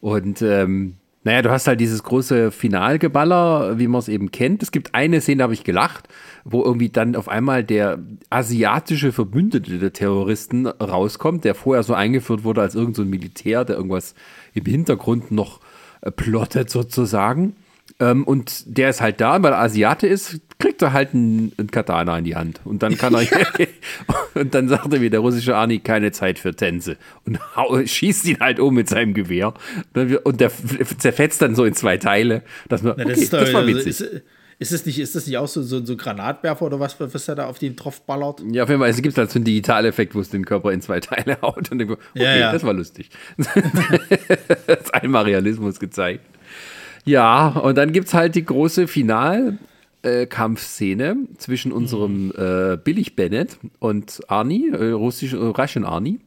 und 0.00 0.42
ähm, 0.42 0.96
naja, 1.26 1.40
du 1.40 1.50
hast 1.50 1.66
halt 1.66 1.80
dieses 1.80 2.02
große 2.02 2.50
Finalgeballer, 2.50 3.78
wie 3.78 3.88
man 3.88 3.98
es 3.98 4.08
eben 4.08 4.30
kennt. 4.30 4.62
Es 4.62 4.70
gibt 4.70 4.94
eine 4.94 5.22
Szene, 5.22 5.38
da 5.38 5.44
habe 5.44 5.54
ich 5.54 5.64
gelacht, 5.64 6.06
wo 6.44 6.62
irgendwie 6.62 6.90
dann 6.90 7.16
auf 7.16 7.30
einmal 7.30 7.64
der 7.64 7.98
asiatische 8.28 9.10
Verbündete 9.10 9.78
der 9.78 9.94
Terroristen 9.94 10.66
rauskommt, 10.66 11.44
der 11.44 11.54
vorher 11.54 11.82
so 11.82 11.94
eingeführt 11.94 12.44
wurde 12.44 12.60
als 12.60 12.74
irgendein 12.74 13.06
so 13.06 13.10
Militär, 13.10 13.64
der 13.64 13.76
irgendwas 13.76 14.14
im 14.52 14.66
Hintergrund 14.66 15.30
noch 15.30 15.60
äh, 16.02 16.10
plottet 16.10 16.68
sozusagen. 16.68 17.56
Ähm, 18.00 18.24
und 18.24 18.64
der 18.66 18.90
ist 18.90 19.00
halt 19.00 19.20
da, 19.20 19.40
weil 19.42 19.52
er 19.52 19.60
Asiate 19.60 20.06
ist, 20.06 20.40
kriegt 20.58 20.82
er 20.82 20.92
halt 20.92 21.14
einen, 21.14 21.52
einen 21.56 21.70
Katana 21.70 22.18
in 22.18 22.24
die 22.24 22.34
Hand. 22.34 22.60
Und 22.64 22.82
dann 22.82 22.98
kann 22.98 23.14
er. 23.14 23.20
und 24.34 24.54
dann 24.54 24.68
sagt 24.68 24.92
er 24.92 25.00
wie 25.00 25.10
der 25.10 25.20
russische 25.20 25.54
Arni, 25.54 25.78
keine 25.78 26.10
Zeit 26.10 26.38
für 26.38 26.54
Tänze. 26.54 26.96
Und 27.24 27.38
schießt 27.88 28.26
ihn 28.26 28.40
halt 28.40 28.58
um 28.58 28.74
mit 28.74 28.88
seinem 28.88 29.14
Gewehr. 29.14 29.54
Und 30.24 30.40
der 30.40 30.50
zerfetzt 30.98 31.42
dann 31.42 31.54
so 31.54 31.64
in 31.64 31.74
zwei 31.74 31.96
Teile. 31.96 32.42
Dass 32.68 32.82
man, 32.82 32.92
okay, 32.92 33.04
Na, 33.06 33.14
das, 33.14 33.28
das, 33.28 33.52
war 33.52 33.66
witzig. 33.66 33.86
Ist, 33.86 34.22
ist 34.58 34.72
das 34.72 34.86
nicht, 34.86 34.98
ist 34.98 35.14
das 35.14 35.26
nicht 35.26 35.36
auch 35.38 35.48
so, 35.48 35.62
so, 35.62 35.84
so 35.84 35.96
Granatwerfer 35.96 36.64
oder 36.64 36.80
was, 36.80 36.98
was 36.98 37.28
er 37.28 37.34
da 37.34 37.46
auf 37.46 37.58
den 37.58 37.76
Tropf 37.76 38.00
ballert? 38.02 38.42
Ja, 38.50 38.64
auf 38.64 38.68
jeden 38.68 38.80
Fall. 38.80 38.90
Es 38.90 39.02
gibt 39.02 39.16
halt 39.18 39.30
so 39.30 39.38
einen 39.38 39.44
Digitaleffekt, 39.44 40.14
wo 40.14 40.20
es 40.20 40.30
den 40.30 40.44
Körper 40.44 40.72
in 40.72 40.80
zwei 40.80 41.00
Teile 41.00 41.38
haut. 41.42 41.70
Und 41.70 41.78
denke, 41.78 41.94
okay, 41.94 42.00
ja, 42.14 42.36
ja. 42.36 42.52
das 42.52 42.64
war 42.64 42.72
lustig. 42.72 43.10
das 43.36 44.80
ist 44.80 44.94
einmal 44.94 45.24
Realismus 45.24 45.78
gezeigt. 45.78 46.24
Ja, 47.04 47.48
und 47.48 47.76
dann 47.76 47.92
gibt 47.92 48.08
es 48.08 48.14
halt 48.14 48.34
die 48.34 48.44
große 48.44 48.88
Finalkampfszene 48.88 51.04
äh, 51.04 51.16
zwischen 51.36 51.70
unserem 51.72 52.32
äh, 52.36 52.78
Billig 52.82 53.14
Bennett 53.14 53.58
und 53.78 54.22
Arnie, 54.28 54.70
äh, 54.70 54.92
russisch, 54.92 55.34
äh, 55.34 55.36
Russian 55.36 55.84
Arnie. 55.84 56.20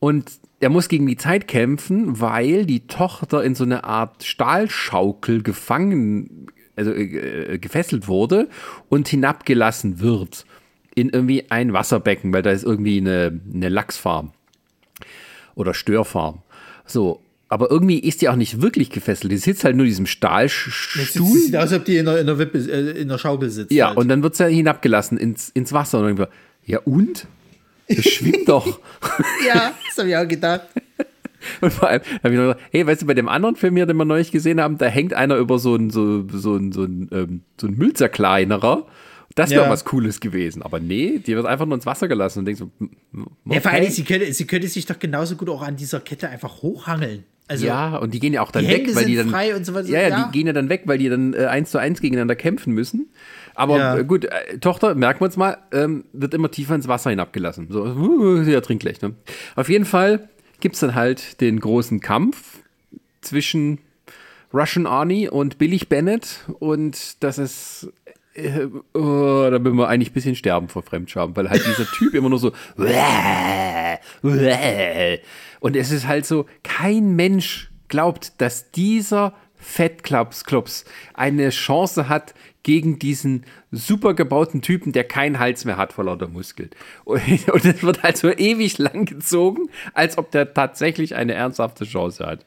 Und 0.00 0.32
er 0.60 0.70
muss 0.70 0.88
gegen 0.88 1.06
die 1.06 1.16
Zeit 1.16 1.46
kämpfen, 1.46 2.20
weil 2.20 2.66
die 2.66 2.88
Tochter 2.88 3.44
in 3.44 3.54
so 3.54 3.62
eine 3.64 3.84
Art 3.84 4.24
Stahlschaukel 4.24 5.42
gefangen, 5.42 6.48
also 6.74 6.92
äh, 6.92 7.54
äh, 7.54 7.58
gefesselt 7.58 8.08
wurde 8.08 8.48
und 8.88 9.08
hinabgelassen 9.08 10.00
wird 10.00 10.46
in 10.94 11.10
irgendwie 11.10 11.50
ein 11.50 11.72
Wasserbecken, 11.72 12.32
weil 12.32 12.42
da 12.42 12.50
ist 12.50 12.64
irgendwie 12.64 12.98
eine, 12.98 13.40
eine 13.54 13.68
Lachsfarm 13.68 14.32
oder 15.54 15.74
Störfarm. 15.74 16.42
So, 16.86 17.20
aber 17.48 17.70
irgendwie 17.70 17.98
ist 17.98 18.20
die 18.20 18.28
auch 18.28 18.36
nicht 18.36 18.60
wirklich 18.60 18.90
gefesselt. 18.90 19.32
Die 19.32 19.38
sitzt 19.38 19.64
halt 19.64 19.74
nur 19.74 19.84
in 19.84 19.90
diesem 19.90 20.06
Stahlstuhl. 20.06 21.02
Es 21.02 21.14
sieht 21.14 21.56
aus, 21.56 21.62
als 21.62 21.72
ob 21.72 21.84
die 21.84 21.96
in 21.96 22.04
der, 22.04 22.20
in 22.20 22.26
der, 22.26 22.38
Wippe, 22.38 22.58
äh, 22.58 23.00
in 23.00 23.08
der 23.08 23.18
Schaukel 23.18 23.50
sitzt. 23.50 23.72
Ja, 23.72 23.88
halt. 23.88 23.96
und 23.96 24.08
dann 24.08 24.22
wird 24.22 24.36
sie 24.36 24.48
hinabgelassen 24.48 25.16
ins, 25.16 25.48
ins 25.48 25.72
Wasser. 25.72 26.00
Und 26.00 26.18
dann 26.18 26.28
ja 26.66 26.80
und? 26.80 27.26
Das 27.88 28.04
schwimmt 28.04 28.48
doch. 28.48 28.66
ja, 29.46 29.72
das 29.86 29.98
habe 29.98 30.10
ich 30.10 30.16
auch 30.16 30.28
gedacht. 30.28 30.62
Und 31.60 31.72
vor 31.72 31.88
allem 31.88 32.02
habe 32.22 32.34
ich 32.34 32.40
noch 32.40 32.48
gedacht, 32.48 32.60
hey, 32.72 32.84
weißt 32.84 33.02
du, 33.02 33.06
bei 33.06 33.14
dem 33.14 33.28
anderen 33.28 33.54
Film 33.54 33.76
hier, 33.76 33.86
den 33.86 33.96
wir 33.96 34.04
neulich 34.04 34.32
gesehen 34.32 34.60
haben, 34.60 34.76
da 34.76 34.86
hängt 34.86 35.14
einer 35.14 35.36
über 35.36 35.60
so 35.60 35.76
ein, 35.76 35.88
so, 35.90 36.26
so 36.28 36.56
ein, 36.56 36.72
so 36.72 36.82
ein, 36.82 37.08
ähm, 37.12 37.42
so 37.60 37.68
ein 37.68 37.74
Müllzerkleinerer. 37.74 38.86
Das 39.36 39.50
wäre 39.50 39.62
ja. 39.62 39.70
was 39.70 39.84
Cooles 39.84 40.18
gewesen. 40.18 40.62
Aber 40.62 40.80
nee, 40.80 41.20
die 41.20 41.36
wird 41.36 41.46
einfach 41.46 41.64
nur 41.64 41.76
ins 41.76 41.86
Wasser 41.86 42.08
gelassen 42.08 42.40
und 42.40 42.44
denkst 42.46 42.58
so, 42.58 42.70
okay. 42.80 43.30
Ja, 43.54 43.60
vor 43.60 43.70
allem, 43.70 43.88
sie 43.88 44.02
könnte, 44.02 44.32
sie 44.32 44.46
könnte 44.48 44.66
sich 44.66 44.84
doch 44.84 44.98
genauso 44.98 45.36
gut 45.36 45.48
auch 45.48 45.62
an 45.62 45.76
dieser 45.76 46.00
Kette 46.00 46.28
einfach 46.28 46.60
hochhangeln. 46.60 47.22
Also, 47.48 47.66
ja, 47.66 47.96
und 47.96 48.12
die 48.12 48.20
gehen 48.20 48.34
ja 48.34 48.42
auch 48.42 48.50
dann 48.50 48.68
weg, 48.68 48.94
weil 48.94 49.06
die 49.06 49.16
dann. 49.16 49.28
So 49.64 49.74
weiter. 49.74 49.88
Ja, 49.88 50.02
ja, 50.02 50.08
ja, 50.08 50.24
die 50.24 50.38
gehen 50.38 50.46
ja 50.46 50.52
dann 50.52 50.68
weg, 50.68 50.82
weil 50.84 50.98
die 50.98 51.08
dann 51.08 51.32
äh, 51.32 51.46
eins 51.46 51.70
zu 51.70 51.78
eins 51.78 52.00
gegeneinander 52.00 52.36
kämpfen 52.36 52.74
müssen. 52.74 53.08
Aber 53.54 53.78
ja. 53.78 53.96
äh, 53.96 54.04
gut, 54.04 54.26
äh, 54.26 54.58
Tochter, 54.58 54.94
merken 54.94 55.20
wir 55.20 55.24
uns 55.24 55.36
mal, 55.38 55.56
ähm, 55.72 56.04
wird 56.12 56.34
immer 56.34 56.50
tiefer 56.50 56.74
ins 56.74 56.88
Wasser 56.88 57.10
hinabgelassen. 57.10 57.68
So, 57.70 57.84
uh, 57.84 58.42
ja, 58.42 58.60
trink 58.60 58.82
gleich, 58.82 59.00
ne? 59.00 59.14
Auf 59.56 59.70
jeden 59.70 59.86
Fall 59.86 60.28
gibt 60.60 60.74
es 60.74 60.80
dann 60.80 60.94
halt 60.94 61.40
den 61.40 61.58
großen 61.58 62.00
Kampf 62.00 62.58
zwischen 63.22 63.78
Russian 64.52 64.86
Arnie 64.86 65.28
und 65.28 65.58
Billig 65.58 65.88
Bennett. 65.88 66.44
Und 66.58 67.22
das 67.22 67.38
ist 67.38 67.88
äh, 68.38 68.66
oh, 68.94 69.48
da 69.50 69.62
will 69.64 69.72
man 69.72 69.86
eigentlich 69.86 70.10
ein 70.10 70.14
bisschen 70.14 70.36
sterben 70.36 70.68
vor 70.68 70.82
Fremdscham, 70.82 71.34
weil 71.36 71.50
halt 71.50 71.66
dieser 71.66 71.86
Typ 71.90 72.14
immer 72.14 72.28
nur 72.28 72.38
so 72.38 72.52
und 75.60 75.76
es 75.76 75.90
ist 75.90 76.06
halt 76.06 76.26
so, 76.26 76.46
kein 76.62 77.16
Mensch 77.16 77.70
glaubt, 77.88 78.40
dass 78.40 78.70
dieser 78.70 79.34
Fettklops 79.56 80.44
Klops 80.44 80.84
eine 81.14 81.50
Chance 81.50 82.08
hat 82.08 82.34
gegen 82.62 82.98
diesen 82.98 83.44
super 83.72 84.14
gebauten 84.14 84.62
Typen, 84.62 84.92
der 84.92 85.04
keinen 85.04 85.38
Hals 85.38 85.64
mehr 85.64 85.76
hat 85.76 85.92
vor 85.92 86.04
lauter 86.04 86.28
Muskeln. 86.28 86.70
Und, 87.04 87.22
und 87.48 87.64
es 87.64 87.82
wird 87.82 88.02
halt 88.02 88.16
so 88.16 88.30
ewig 88.30 88.78
lang 88.78 89.04
gezogen, 89.04 89.68
als 89.94 90.18
ob 90.18 90.30
der 90.30 90.52
tatsächlich 90.54 91.14
eine 91.14 91.34
ernsthafte 91.34 91.84
Chance 91.84 92.26
hat. 92.26 92.44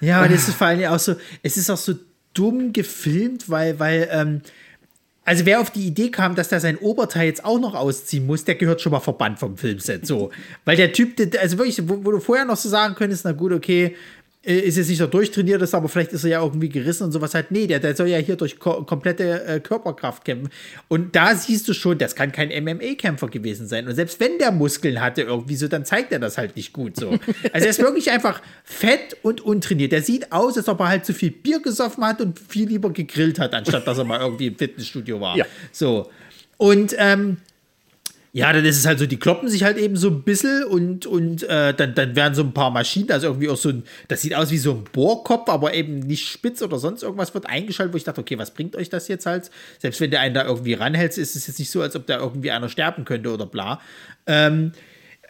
Ja, 0.00 0.22
und 0.22 0.32
es 0.32 0.48
ist 0.48 0.56
vor 0.56 0.68
allem 0.68 0.90
auch 0.90 0.98
so, 0.98 1.14
es 1.42 1.56
ist 1.56 1.70
auch 1.70 1.76
so 1.76 1.94
dumm 2.34 2.72
gefilmt, 2.72 3.48
weil, 3.50 3.78
weil, 3.78 4.08
ähm, 4.10 4.40
also 5.24 5.46
wer 5.46 5.60
auf 5.60 5.70
die 5.70 5.86
Idee 5.86 6.10
kam, 6.10 6.34
dass 6.34 6.48
der 6.48 6.60
sein 6.60 6.76
Oberteil 6.78 7.26
jetzt 7.26 7.44
auch 7.44 7.60
noch 7.60 7.74
ausziehen 7.74 8.26
muss, 8.26 8.44
der 8.44 8.56
gehört 8.56 8.80
schon 8.80 8.92
mal 8.92 9.00
verbannt 9.00 9.38
vom 9.38 9.56
Filmset. 9.56 10.06
So. 10.06 10.30
Weil 10.64 10.76
der 10.76 10.92
Typ, 10.92 11.14
also 11.40 11.58
wirklich, 11.58 11.88
wo, 11.88 12.04
wo, 12.04 12.10
du 12.10 12.18
vorher 12.18 12.44
noch 12.44 12.56
so 12.56 12.68
sagen 12.68 12.94
könntest, 12.96 13.24
na 13.24 13.32
gut, 13.32 13.52
okay, 13.52 13.94
ist 14.44 14.76
jetzt 14.76 14.88
nicht 14.88 14.98
so 14.98 15.06
durchtrainiert 15.06 15.62
ist, 15.62 15.72
aber 15.72 15.88
vielleicht 15.88 16.12
ist 16.12 16.24
er 16.24 16.30
ja 16.30 16.42
irgendwie 16.42 16.68
gerissen 16.68 17.04
und 17.04 17.12
sowas 17.12 17.32
halt. 17.32 17.52
Nee, 17.52 17.68
der, 17.68 17.78
der 17.78 17.94
soll 17.94 18.08
ja 18.08 18.18
hier 18.18 18.34
durch 18.34 18.58
ko 18.58 18.82
komplette 18.82 19.44
äh, 19.44 19.60
Körperkraft 19.60 20.24
kämpfen. 20.24 20.50
Und 20.88 21.14
da 21.14 21.36
siehst 21.36 21.68
du 21.68 21.74
schon, 21.74 21.98
das 21.98 22.16
kann 22.16 22.32
kein 22.32 22.48
MMA-Kämpfer 22.48 23.28
gewesen 23.28 23.68
sein. 23.68 23.86
Und 23.86 23.94
selbst 23.94 24.18
wenn 24.18 24.38
der 24.38 24.50
Muskeln 24.50 25.00
hatte 25.00 25.22
irgendwie 25.22 25.54
so, 25.54 25.68
dann 25.68 25.84
zeigt 25.84 26.10
er 26.10 26.18
das 26.18 26.38
halt 26.38 26.56
nicht 26.56 26.72
gut 26.72 26.96
so. 26.96 27.10
Also 27.52 27.66
er 27.66 27.70
ist 27.70 27.80
wirklich 27.80 28.10
einfach 28.10 28.40
fett 28.64 29.16
und 29.22 29.40
untrainiert. 29.42 29.92
Der 29.92 30.02
sieht 30.02 30.32
aus, 30.32 30.56
als 30.56 30.68
ob 30.68 30.80
er 30.80 30.88
halt 30.88 31.04
zu 31.04 31.12
viel 31.12 31.30
Bier 31.30 31.60
gesoffen 31.60 32.04
hat 32.04 32.20
und 32.20 32.38
viel 32.38 32.68
lieber 32.68 32.90
gegrillt 32.90 33.38
hat, 33.38 33.54
anstatt 33.54 33.86
dass 33.86 33.98
er 33.98 34.04
mal 34.04 34.20
irgendwie 34.20 34.48
im 34.48 34.56
Fitnessstudio 34.56 35.20
war. 35.20 35.36
Ja. 35.36 35.44
So. 35.70 36.10
Und 36.56 36.94
ähm, 36.98 37.38
ja, 38.34 38.50
dann 38.50 38.64
ist 38.64 38.78
es 38.78 38.86
halt 38.86 38.98
so, 38.98 39.04
die 39.04 39.18
kloppen 39.18 39.50
sich 39.50 39.62
halt 39.62 39.76
eben 39.76 39.94
so 39.94 40.08
ein 40.08 40.22
bisschen 40.22 40.64
und, 40.64 41.04
und 41.04 41.42
äh, 41.42 41.74
dann, 41.74 41.94
dann 41.94 42.16
werden 42.16 42.34
so 42.34 42.42
ein 42.42 42.54
paar 42.54 42.70
Maschinen, 42.70 43.12
also 43.12 43.26
irgendwie 43.26 43.50
auch 43.50 43.58
so 43.58 43.68
ein, 43.68 43.82
das 44.08 44.22
sieht 44.22 44.34
aus 44.34 44.50
wie 44.50 44.56
so 44.56 44.72
ein 44.72 44.84
Bohrkopf, 44.90 45.50
aber 45.50 45.74
eben 45.74 45.98
nicht 45.98 46.26
spitz 46.26 46.62
oder 46.62 46.78
sonst 46.78 47.02
irgendwas 47.02 47.34
wird 47.34 47.46
eingeschaltet, 47.46 47.92
wo 47.92 47.98
ich 47.98 48.04
dachte, 48.04 48.22
okay, 48.22 48.38
was 48.38 48.52
bringt 48.52 48.74
euch 48.74 48.88
das 48.88 49.06
jetzt 49.08 49.26
halt? 49.26 49.50
Selbst 49.80 50.00
wenn 50.00 50.10
der 50.10 50.20
einen 50.20 50.34
da 50.34 50.46
irgendwie 50.46 50.72
ranhält, 50.72 51.18
ist 51.18 51.36
es 51.36 51.46
jetzt 51.46 51.58
nicht 51.58 51.70
so, 51.70 51.82
als 51.82 51.94
ob 51.94 52.06
da 52.06 52.18
irgendwie 52.20 52.50
einer 52.50 52.70
sterben 52.70 53.04
könnte 53.04 53.30
oder 53.34 53.44
bla. 53.44 53.82
Ähm, 54.26 54.72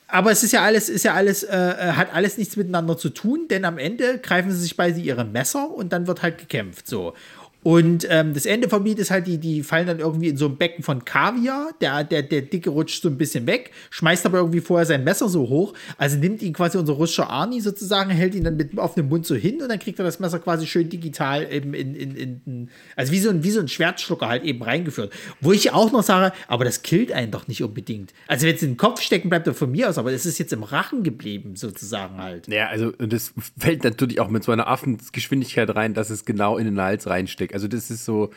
aber 0.06 0.30
es 0.30 0.44
ist 0.44 0.52
ja 0.52 0.62
alles, 0.62 0.88
ist 0.88 1.04
ja 1.04 1.14
alles, 1.14 1.42
äh, 1.42 1.56
äh 1.56 1.92
hat 1.94 2.14
alles 2.14 2.38
nichts 2.38 2.56
miteinander 2.56 2.96
zu 2.96 3.08
tun, 3.08 3.48
denn 3.50 3.64
am 3.64 3.78
Ende 3.78 4.18
greifen 4.18 4.52
sie 4.52 4.60
sich 4.60 4.76
beide 4.76 5.00
ihre 5.00 5.24
Messer 5.24 5.70
und 5.70 5.92
dann 5.92 6.06
wird 6.06 6.22
halt 6.22 6.38
gekämpft 6.38 6.86
so. 6.86 7.14
Und 7.62 8.06
ähm, 8.10 8.34
das 8.34 8.44
Ende 8.44 8.68
vom 8.68 8.84
Lied 8.84 8.98
ist 8.98 9.10
halt, 9.10 9.26
die, 9.26 9.38
die 9.38 9.62
fallen 9.62 9.86
dann 9.86 10.00
irgendwie 10.00 10.28
in 10.28 10.36
so 10.36 10.46
ein 10.46 10.56
Becken 10.56 10.82
von 10.82 11.04
Kaviar. 11.04 11.70
Der, 11.80 12.02
der, 12.02 12.22
der 12.22 12.42
Dicke 12.42 12.70
rutscht 12.70 13.02
so 13.02 13.08
ein 13.08 13.16
bisschen 13.16 13.46
weg, 13.46 13.70
schmeißt 13.90 14.26
aber 14.26 14.38
irgendwie 14.38 14.60
vorher 14.60 14.84
sein 14.84 15.04
Messer 15.04 15.28
so 15.28 15.48
hoch. 15.48 15.74
Also 15.96 16.16
nimmt 16.16 16.42
ihn 16.42 16.52
quasi 16.52 16.78
unser 16.78 16.94
russischer 16.94 17.30
Arnie 17.30 17.60
sozusagen, 17.60 18.10
hält 18.10 18.34
ihn 18.34 18.44
dann 18.44 18.56
mit 18.56 18.76
offenem 18.78 19.08
Mund 19.08 19.26
so 19.26 19.34
hin 19.34 19.62
und 19.62 19.68
dann 19.68 19.78
kriegt 19.78 19.98
er 20.00 20.04
das 20.04 20.18
Messer 20.18 20.40
quasi 20.40 20.66
schön 20.66 20.88
digital 20.88 21.52
eben 21.52 21.74
in, 21.74 21.94
in, 21.94 22.16
in, 22.16 22.40
in 22.46 22.70
also 22.96 23.12
wie 23.12 23.20
so, 23.20 23.30
ein, 23.30 23.44
wie 23.44 23.50
so 23.50 23.60
ein 23.60 23.68
Schwertschlucker 23.68 24.28
halt 24.28 24.42
eben 24.42 24.62
reingeführt. 24.62 25.12
Wo 25.40 25.52
ich 25.52 25.72
auch 25.72 25.92
noch 25.92 26.02
sage, 26.02 26.34
aber 26.48 26.64
das 26.64 26.82
killt 26.82 27.12
einen 27.12 27.30
doch 27.30 27.46
nicht 27.46 27.62
unbedingt. 27.62 28.12
Also 28.26 28.46
wenn 28.46 28.56
es 28.56 28.62
in 28.62 28.72
den 28.72 28.76
Kopf 28.76 29.00
stecken 29.00 29.28
bleibt, 29.28 29.46
dann 29.46 29.54
von 29.54 29.70
mir 29.70 29.88
aus, 29.88 29.98
aber 29.98 30.12
es 30.12 30.26
ist 30.26 30.38
jetzt 30.38 30.52
im 30.52 30.64
Rachen 30.64 31.04
geblieben 31.04 31.54
sozusagen 31.54 32.18
halt. 32.18 32.48
Ja, 32.48 32.66
also 32.68 32.90
das 32.92 33.32
fällt 33.56 33.84
natürlich 33.84 34.18
auch 34.18 34.28
mit 34.28 34.42
so 34.42 34.50
einer 34.50 34.66
Affengeschwindigkeit 34.66 35.72
rein, 35.74 35.94
dass 35.94 36.10
es 36.10 36.24
genau 36.24 36.58
in 36.58 36.64
den 36.64 36.80
Hals 36.80 37.06
reinsteckt. 37.06 37.51
Also 37.52 37.68
das 37.68 37.90
ist 37.90 38.04
so, 38.04 38.30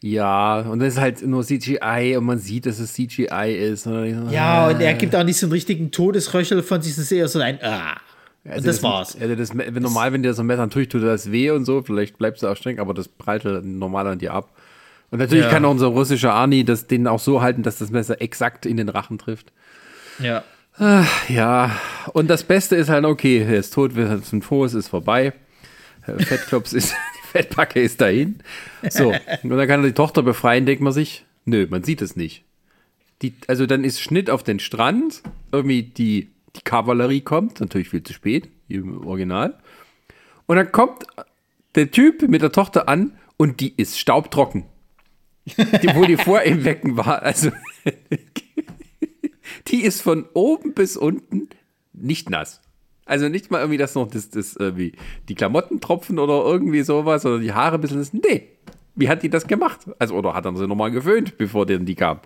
ja, 0.00 0.60
und 0.60 0.78
das 0.78 0.94
ist 0.94 1.00
halt 1.00 1.26
nur 1.26 1.44
CGI 1.44 2.16
und 2.16 2.24
man 2.24 2.38
sieht, 2.38 2.66
dass 2.66 2.78
es 2.78 2.92
CGI 2.94 3.54
ist. 3.54 3.86
Ja, 4.30 4.68
und 4.68 4.80
er 4.80 4.94
gibt 4.94 5.16
auch 5.16 5.24
nicht 5.24 5.38
so 5.38 5.46
einen 5.46 5.52
richtigen 5.52 5.90
Todesröchel 5.90 6.62
von 6.62 6.82
sich, 6.82 6.94
das 6.94 7.04
ist 7.04 7.12
eher 7.12 7.28
so 7.28 7.40
ein 7.40 7.58
Ah. 7.62 7.96
Also 8.44 8.60
und 8.60 8.66
das, 8.66 8.76
das, 8.76 8.82
war's. 8.82 9.16
Also 9.20 9.34
das, 9.34 9.56
wenn 9.56 9.82
normal, 9.82 10.12
wenn 10.12 10.22
dir 10.22 10.32
so 10.32 10.42
ein 10.42 10.46
Messer 10.46 10.62
natürlich 10.62 10.88
tut 10.88 11.02
das 11.02 11.30
weh 11.30 11.50
und 11.50 11.64
so, 11.64 11.82
vielleicht 11.82 12.16
bleibst 12.18 12.42
du 12.42 12.46
auch 12.46 12.56
streng, 12.56 12.78
aber 12.78 12.94
das 12.94 13.08
prallt 13.08 13.44
halt 13.44 13.64
normal 13.64 14.06
an 14.06 14.18
dir 14.18 14.32
ab. 14.32 14.50
Und 15.10 15.18
natürlich 15.18 15.44
ja. 15.44 15.50
kann 15.50 15.64
unser 15.64 15.88
russischer 15.88 16.32
Arnie 16.32 16.64
das 16.64 16.86
den 16.86 17.06
auch 17.06 17.18
so 17.18 17.42
halten, 17.42 17.62
dass 17.62 17.78
das 17.78 17.90
Messer 17.90 18.20
exakt 18.22 18.66
in 18.66 18.76
den 18.76 18.88
Rachen 18.88 19.18
trifft. 19.18 19.52
Ja. 20.18 20.44
Ach, 20.78 21.28
ja, 21.28 21.72
und 22.12 22.28
das 22.28 22.44
Beste 22.44 22.76
ist 22.76 22.88
halt, 22.88 23.04
okay, 23.04 23.38
er 23.42 23.58
ist 23.58 23.74
tot, 23.74 23.96
wir 23.96 24.18
sind 24.18 24.44
froh, 24.44 24.64
es 24.64 24.74
ist 24.74 24.88
vorbei. 24.88 25.32
Fettklops 26.04 26.72
ist, 26.72 26.94
Fettbacke 27.32 27.80
ist 27.80 28.00
dahin. 28.00 28.38
So, 28.88 29.08
und 29.08 29.50
dann 29.50 29.68
kann 29.68 29.82
er 29.82 29.88
die 29.88 29.92
Tochter 29.92 30.22
befreien, 30.22 30.66
denkt 30.66 30.82
man 30.82 30.92
sich, 30.92 31.24
nö, 31.44 31.66
man 31.68 31.84
sieht 31.84 32.02
es 32.02 32.16
nicht. 32.16 32.44
Die, 33.22 33.34
also 33.48 33.66
dann 33.66 33.84
ist 33.84 34.00
Schnitt 34.00 34.30
auf 34.30 34.42
den 34.42 34.60
Strand, 34.60 35.22
irgendwie 35.50 35.82
die, 35.82 36.30
die 36.56 36.62
Kavallerie 36.62 37.20
kommt, 37.20 37.60
natürlich 37.60 37.90
viel 37.90 38.02
zu 38.02 38.12
spät, 38.12 38.48
im 38.68 39.06
Original. 39.06 39.58
Und 40.46 40.56
dann 40.56 40.72
kommt 40.72 41.06
der 41.74 41.90
Typ 41.90 42.22
mit 42.28 42.42
der 42.42 42.52
Tochter 42.52 42.88
an 42.88 43.12
und 43.36 43.60
die 43.60 43.74
ist 43.76 43.98
staubtrocken. 43.98 44.64
Die, 45.46 45.94
wo 45.94 46.04
die 46.04 46.16
vor 46.16 46.42
ihm 46.42 46.64
wecken 46.64 46.96
war. 46.96 47.22
Also, 47.22 47.50
die 49.68 49.82
ist 49.82 50.02
von 50.02 50.26
oben 50.34 50.74
bis 50.74 50.96
unten 50.96 51.48
nicht 51.92 52.28
nass. 52.30 52.60
Also 53.08 53.28
nicht 53.30 53.50
mal 53.50 53.60
irgendwie, 53.60 53.78
dass 53.78 53.94
noch 53.94 54.06
das, 54.06 54.28
das 54.28 54.54
irgendwie 54.54 54.92
die 55.30 55.34
Klamotten 55.34 55.80
tropfen 55.80 56.18
oder 56.18 56.44
irgendwie 56.44 56.82
sowas 56.82 57.24
oder 57.24 57.38
die 57.38 57.54
Haare 57.54 57.76
ein 57.76 57.80
bisschen. 57.80 58.06
Nee. 58.12 58.48
Wie 58.94 59.08
hat 59.08 59.22
die 59.22 59.30
das 59.30 59.46
gemacht? 59.46 59.80
Also, 59.98 60.14
oder 60.14 60.34
hat 60.34 60.44
er 60.44 60.54
sie 60.56 60.66
nochmal 60.66 60.90
gewöhnt, 60.90 61.38
bevor 61.38 61.64
denn 61.64 61.86
die 61.86 61.94
kam? 61.94 62.20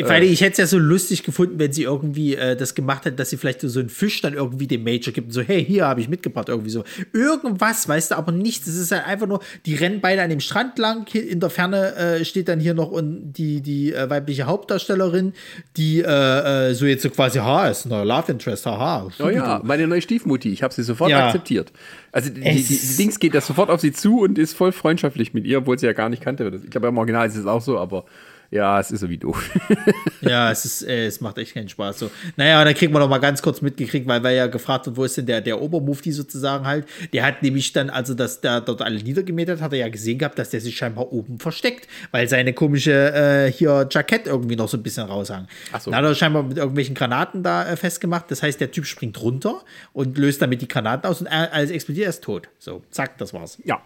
Weil 0.00 0.24
ich 0.24 0.40
hätte 0.40 0.52
es 0.52 0.58
ja 0.58 0.66
so 0.66 0.78
lustig 0.78 1.22
gefunden, 1.22 1.58
wenn 1.58 1.72
sie 1.72 1.82
irgendwie 1.82 2.34
äh, 2.34 2.56
das 2.56 2.74
gemacht 2.74 3.04
hätte, 3.04 3.16
dass 3.16 3.30
sie 3.30 3.36
vielleicht 3.36 3.60
so 3.60 3.80
einen 3.80 3.88
Fisch 3.88 4.20
dann 4.20 4.34
irgendwie 4.34 4.66
dem 4.66 4.84
Major 4.84 5.12
gibt 5.12 5.28
und 5.28 5.32
so, 5.32 5.42
hey, 5.42 5.64
hier 5.64 5.86
habe 5.86 6.00
ich 6.00 6.08
mitgebracht, 6.08 6.48
irgendwie 6.48 6.70
so. 6.70 6.84
Irgendwas, 7.12 7.88
weißt 7.88 8.12
du, 8.12 8.16
aber 8.16 8.32
nichts. 8.32 8.66
Es 8.66 8.76
ist 8.76 8.92
halt 8.92 9.06
einfach 9.06 9.26
nur, 9.26 9.40
die 9.66 9.74
rennen 9.74 10.00
beide 10.00 10.22
an 10.22 10.30
dem 10.30 10.40
Strand 10.40 10.78
lang. 10.78 11.06
In 11.14 11.40
der 11.40 11.50
Ferne 11.50 11.94
äh, 11.96 12.24
steht 12.24 12.48
dann 12.48 12.60
hier 12.60 12.74
noch 12.74 12.90
und 12.90 13.32
die, 13.32 13.60
die 13.60 13.92
äh, 13.92 14.08
weibliche 14.08 14.44
Hauptdarstellerin, 14.44 15.32
die 15.76 16.00
äh, 16.00 16.70
äh, 16.70 16.74
so 16.74 16.86
jetzt 16.86 17.02
so 17.02 17.10
quasi, 17.10 17.38
ha, 17.38 17.68
ist 17.68 17.86
ein 17.86 17.90
neuer 17.90 18.04
Love 18.04 18.32
Interest, 18.32 18.66
haha. 18.66 19.08
Oh 19.18 19.28
ja, 19.28 19.60
meine 19.64 19.86
neue 19.86 20.02
Stiefmutti, 20.02 20.50
ich 20.52 20.62
habe 20.62 20.72
sie 20.72 20.82
sofort 20.82 21.10
ja. 21.10 21.26
akzeptiert. 21.26 21.72
Also 22.12 22.28
die, 22.30 22.40
die, 22.40 22.62
die, 22.62 22.96
Dings 22.96 23.18
geht 23.18 23.34
das 23.34 23.46
sofort 23.46 23.70
auf 23.70 23.80
sie 23.80 23.92
zu 23.92 24.20
und 24.20 24.38
ist 24.38 24.54
voll 24.54 24.72
freundschaftlich 24.72 25.32
mit 25.32 25.46
ihr, 25.46 25.58
obwohl 25.58 25.78
sie 25.78 25.86
ja 25.86 25.94
gar 25.94 26.10
nicht 26.10 26.22
kannte. 26.22 26.60
Ich 26.62 26.70
glaube, 26.70 26.88
im 26.88 26.98
Original 26.98 27.26
ist 27.26 27.36
es 27.36 27.46
auch 27.46 27.62
so, 27.62 27.78
aber 27.78 28.04
ja, 28.52 28.78
es 28.78 28.90
ist 28.90 29.00
so 29.00 29.08
wie 29.08 29.16
doof. 29.16 29.50
ja, 30.20 30.50
es 30.50 30.66
ist, 30.66 30.82
äh, 30.82 31.06
es 31.06 31.22
macht 31.22 31.38
echt 31.38 31.54
keinen 31.54 31.70
Spaß. 31.70 31.98
So. 31.98 32.10
Naja, 32.36 32.62
dann 32.62 32.74
kriegt 32.74 32.92
man 32.92 33.00
noch 33.00 33.08
mal 33.08 33.16
ganz 33.16 33.40
kurz 33.40 33.62
mitgekriegt, 33.62 34.06
weil 34.06 34.22
wir 34.22 34.30
ja 34.30 34.46
gefragt 34.46 34.86
hat, 34.86 34.94
wo 34.94 35.04
ist 35.04 35.16
denn 35.16 35.24
der, 35.24 35.40
der 35.40 35.62
Obermufti 35.62 36.12
sozusagen 36.12 36.66
halt. 36.66 36.86
Der 37.14 37.24
hat 37.24 37.42
nämlich 37.42 37.72
dann, 37.72 37.88
also 37.88 38.12
dass 38.12 38.42
der 38.42 38.60
dort 38.60 38.82
alle 38.82 39.02
niedergemäht 39.02 39.48
hat, 39.48 39.62
hat 39.62 39.72
er 39.72 39.78
ja 39.78 39.88
gesehen 39.88 40.18
gehabt, 40.18 40.38
dass 40.38 40.50
der 40.50 40.60
sich 40.60 40.76
scheinbar 40.76 41.10
oben 41.12 41.38
versteckt, 41.38 41.88
weil 42.10 42.28
seine 42.28 42.52
komische 42.52 42.92
äh, 43.14 43.50
hier 43.50 43.88
Jackett 43.90 44.26
irgendwie 44.26 44.56
noch 44.56 44.68
so 44.68 44.76
ein 44.76 44.82
bisschen 44.82 45.06
raushang. 45.06 45.48
Ach 45.72 45.80
so. 45.80 45.90
Dann 45.90 46.00
hat 46.00 46.10
er 46.10 46.14
scheinbar 46.14 46.42
mit 46.42 46.58
irgendwelchen 46.58 46.94
Granaten 46.94 47.42
da 47.42 47.66
äh, 47.66 47.76
festgemacht. 47.76 48.30
Das 48.30 48.42
heißt, 48.42 48.60
der 48.60 48.70
Typ 48.70 48.84
springt 48.84 49.18
runter 49.22 49.62
und 49.94 50.18
löst 50.18 50.42
damit 50.42 50.60
die 50.60 50.68
Granaten 50.68 51.08
aus 51.08 51.22
und 51.22 51.26
alles 51.26 51.70
explodiert, 51.70 52.04
er 52.04 52.10
ist 52.10 52.22
tot. 52.22 52.50
So, 52.58 52.82
zack, 52.90 53.16
das 53.16 53.32
war's. 53.32 53.56
Ja, 53.64 53.80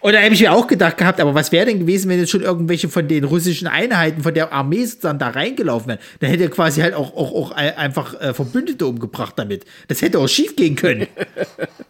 und 0.00 0.12
da 0.12 0.20
habe 0.20 0.34
ich 0.34 0.40
mir 0.40 0.52
auch 0.52 0.66
gedacht 0.66 0.96
gehabt, 0.96 1.20
aber 1.20 1.34
was 1.34 1.52
wäre 1.52 1.66
denn 1.66 1.80
gewesen, 1.80 2.08
wenn 2.08 2.18
jetzt 2.18 2.30
schon 2.30 2.42
irgendwelche 2.42 2.88
von 2.88 3.08
den 3.08 3.24
russischen 3.24 3.66
Einheiten 3.66 4.22
von 4.22 4.34
der 4.34 4.52
Armee 4.52 4.86
dann 5.00 5.18
da 5.18 5.28
reingelaufen 5.28 5.88
wären? 5.88 5.98
Dann 6.20 6.30
hätte 6.30 6.44
er 6.44 6.50
quasi 6.50 6.80
halt 6.80 6.94
auch, 6.94 7.14
auch, 7.14 7.32
auch 7.32 7.50
einfach 7.52 8.20
äh, 8.20 8.32
Verbündete 8.32 8.86
umgebracht 8.86 9.34
damit. 9.36 9.64
Das 9.88 10.02
hätte 10.02 10.18
auch 10.18 10.28
schief 10.28 10.54
gehen 10.56 10.76
können. 10.76 11.06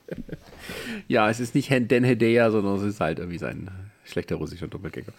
ja, 1.09 1.29
es 1.29 1.41
ist 1.41 1.55
nicht 1.55 1.71
Dan 1.71 2.05
Hedaya, 2.05 2.51
sondern 2.51 2.77
es 2.77 2.83
ist 2.83 3.01
halt 3.01 3.19
irgendwie 3.19 3.39
sein 3.39 3.71
schlechter 4.05 4.37
russischer 4.37 4.69
Doppelgänger. 4.69 5.13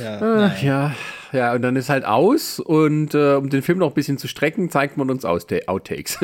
Ja, 0.00 0.46
äh, 0.46 0.64
ja, 0.64 0.94
ja, 1.32 1.52
und 1.52 1.62
dann 1.62 1.74
ist 1.74 1.88
halt 1.88 2.04
aus 2.04 2.60
und 2.60 3.14
äh, 3.14 3.34
um 3.34 3.50
den 3.50 3.62
Film 3.62 3.78
noch 3.78 3.88
ein 3.88 3.94
bisschen 3.94 4.18
zu 4.18 4.28
strecken, 4.28 4.70
zeigt 4.70 4.96
man 4.96 5.10
uns 5.10 5.24
Outtakes. 5.24 6.18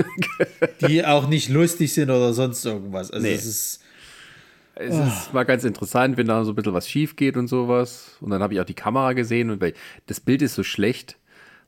Die 0.87 1.05
auch 1.05 1.29
nicht 1.29 1.49
lustig 1.49 1.93
sind 1.93 2.11
oder 2.11 2.33
sonst 2.33 2.65
irgendwas. 2.65 3.11
Also 3.11 3.27
nee. 3.27 3.35
es 3.35 3.45
ist 3.45 3.81
es 4.77 4.95
ist 4.95 5.35
mal 5.35 5.45
ganz 5.45 5.65
interessant, 5.65 6.17
wenn 6.17 6.27
da 6.27 6.45
so 6.45 6.53
ein 6.53 6.55
bisschen 6.55 6.75
was 6.75 6.89
schief 6.89 7.17
geht 7.17 7.37
und 7.37 7.49
sowas. 7.49 8.17
Und 8.21 8.31
dann 8.31 8.43
habe 8.43 8.55
ich 8.55 8.61
auch 8.61 8.65
die 8.65 8.75
Kamera 8.75 9.15
gesehen 9.15 9.51
und 9.51 9.61
weil 9.61 9.73
das 10.07 10.21
Bild 10.21 10.43
ist 10.43 10.55
so 10.55 10.63
schlecht, 10.63 11.17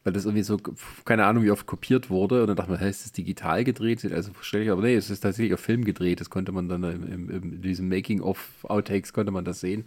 weil 0.05 0.13
das 0.13 0.27
irgendwie 0.27 0.43
so, 0.43 0.59
keine 1.05 1.25
Ahnung, 1.25 1.43
wie 1.43 1.51
oft 1.51 1.67
kopiert 1.67 2.11
wurde. 2.11 2.43
Und 2.43 2.49
dann 2.49 2.57
dachte 2.57 2.71
man, 2.71 2.79
hey, 2.79 2.91
ist 2.91 3.07
das 3.07 3.13
digital 3.13 3.65
gedreht? 3.65 4.05
Also 4.13 4.33
verständlich, 4.33 4.71
aber 4.71 4.83
nee, 4.83 4.95
es 4.95 5.09
ist 5.09 5.21
tatsächlich 5.21 5.55
auf 5.55 5.61
Film 5.61 5.85
gedreht. 5.85 6.21
Das 6.21 6.29
konnte 6.29 6.53
man 6.53 6.69
dann 6.69 6.83
im, 6.83 7.31
im, 7.31 7.31
in 7.31 7.63
diesem 7.63 7.89
Making-of-Outtakes 7.89 9.15
konnte 9.15 9.33
man 9.33 9.45
das 9.45 9.61
sehen. 9.61 9.85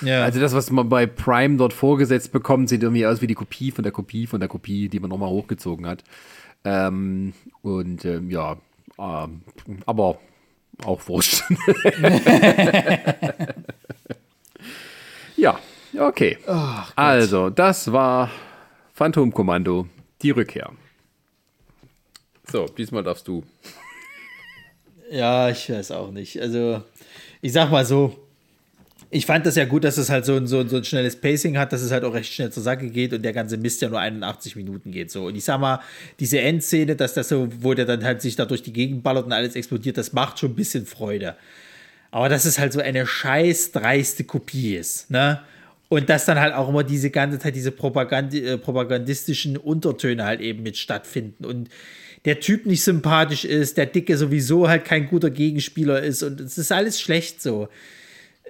Ja. 0.00 0.24
Also 0.24 0.40
das, 0.40 0.52
was 0.52 0.70
man 0.70 0.88
bei 0.88 1.06
Prime 1.06 1.56
dort 1.56 1.72
vorgesetzt 1.72 2.32
bekommt, 2.32 2.68
sieht 2.68 2.82
irgendwie 2.82 3.06
aus 3.06 3.22
wie 3.22 3.28
die 3.28 3.34
Kopie 3.34 3.70
von 3.70 3.84
der 3.84 3.92
Kopie 3.92 4.26
von 4.26 4.40
der 4.40 4.48
Kopie, 4.48 4.88
die 4.88 5.00
man 5.00 5.10
nochmal 5.10 5.30
hochgezogen 5.30 5.86
hat. 5.86 6.02
Ähm, 6.64 7.32
und 7.62 8.04
ähm, 8.04 8.30
ja, 8.30 8.56
ähm, 8.98 9.42
aber 9.86 10.18
auch 10.84 11.08
wurscht. 11.08 11.42
ja, 15.36 15.58
okay. 15.98 16.38
Oh, 16.46 16.82
also, 16.94 17.50
das 17.50 17.90
war 17.92 18.30
Phantomkommando, 18.92 19.88
die 20.22 20.30
Rückkehr. 20.30 20.70
So, 22.50 22.66
diesmal 22.66 23.02
darfst 23.02 23.26
du. 23.28 23.44
Ja, 25.10 25.50
ich 25.50 25.70
weiß 25.70 25.90
auch 25.92 26.10
nicht. 26.10 26.40
Also, 26.40 26.82
ich 27.40 27.52
sag 27.52 27.70
mal 27.70 27.84
so, 27.84 28.25
ich 29.10 29.26
fand 29.26 29.46
das 29.46 29.56
ja 29.56 29.64
gut, 29.64 29.84
dass 29.84 29.98
es 29.98 30.10
halt 30.10 30.24
so 30.24 30.36
ein, 30.36 30.46
so, 30.46 30.66
so 30.66 30.76
ein 30.76 30.84
schnelles 30.84 31.16
Pacing 31.16 31.56
hat, 31.58 31.72
dass 31.72 31.82
es 31.82 31.92
halt 31.92 32.04
auch 32.04 32.12
recht 32.12 32.32
schnell 32.32 32.50
zur 32.50 32.62
Sache 32.62 32.88
geht 32.88 33.12
und 33.12 33.22
der 33.22 33.32
ganze 33.32 33.56
Mist 33.56 33.80
ja 33.80 33.88
nur 33.88 34.00
81 34.00 34.56
Minuten 34.56 34.90
geht. 34.90 35.10
So. 35.10 35.26
Und 35.26 35.36
ich 35.36 35.44
sag 35.44 35.60
mal, 35.60 35.80
diese 36.18 36.40
Endszene, 36.40 36.96
dass 36.96 37.14
das 37.14 37.28
so, 37.28 37.48
wo 37.60 37.74
der 37.74 37.84
dann 37.84 38.04
halt 38.04 38.20
sich 38.20 38.34
da 38.34 38.44
durch 38.44 38.62
die 38.62 38.72
Gegend 38.72 39.04
ballert 39.04 39.26
und 39.26 39.32
alles 39.32 39.54
explodiert, 39.54 39.96
das 39.96 40.12
macht 40.12 40.40
schon 40.40 40.52
ein 40.52 40.56
bisschen 40.56 40.86
Freude. 40.86 41.36
Aber 42.10 42.28
dass 42.28 42.46
es 42.46 42.58
halt 42.58 42.72
so 42.72 42.80
eine 42.80 43.06
scheiß 43.06 43.72
dreiste 43.72 44.24
Kopie 44.24 44.76
ist, 44.76 45.10
ne? 45.10 45.40
Und 45.88 46.08
dass 46.08 46.24
dann 46.24 46.40
halt 46.40 46.52
auch 46.52 46.68
immer 46.68 46.82
diese 46.82 47.10
ganze 47.10 47.38
Zeit 47.38 47.54
diese 47.54 47.70
Propagand 47.70 48.34
äh, 48.34 48.58
propagandistischen 48.58 49.56
Untertöne 49.56 50.24
halt 50.24 50.40
eben 50.40 50.64
mit 50.64 50.76
stattfinden 50.76 51.44
und 51.44 51.68
der 52.24 52.40
Typ 52.40 52.66
nicht 52.66 52.82
sympathisch 52.82 53.44
ist, 53.44 53.76
der 53.76 53.86
Dicke 53.86 54.16
sowieso 54.16 54.68
halt 54.68 54.84
kein 54.84 55.06
guter 55.06 55.30
Gegenspieler 55.30 56.02
ist 56.02 56.24
und 56.24 56.40
es 56.40 56.58
ist 56.58 56.72
alles 56.72 57.00
schlecht 57.00 57.40
so 57.40 57.68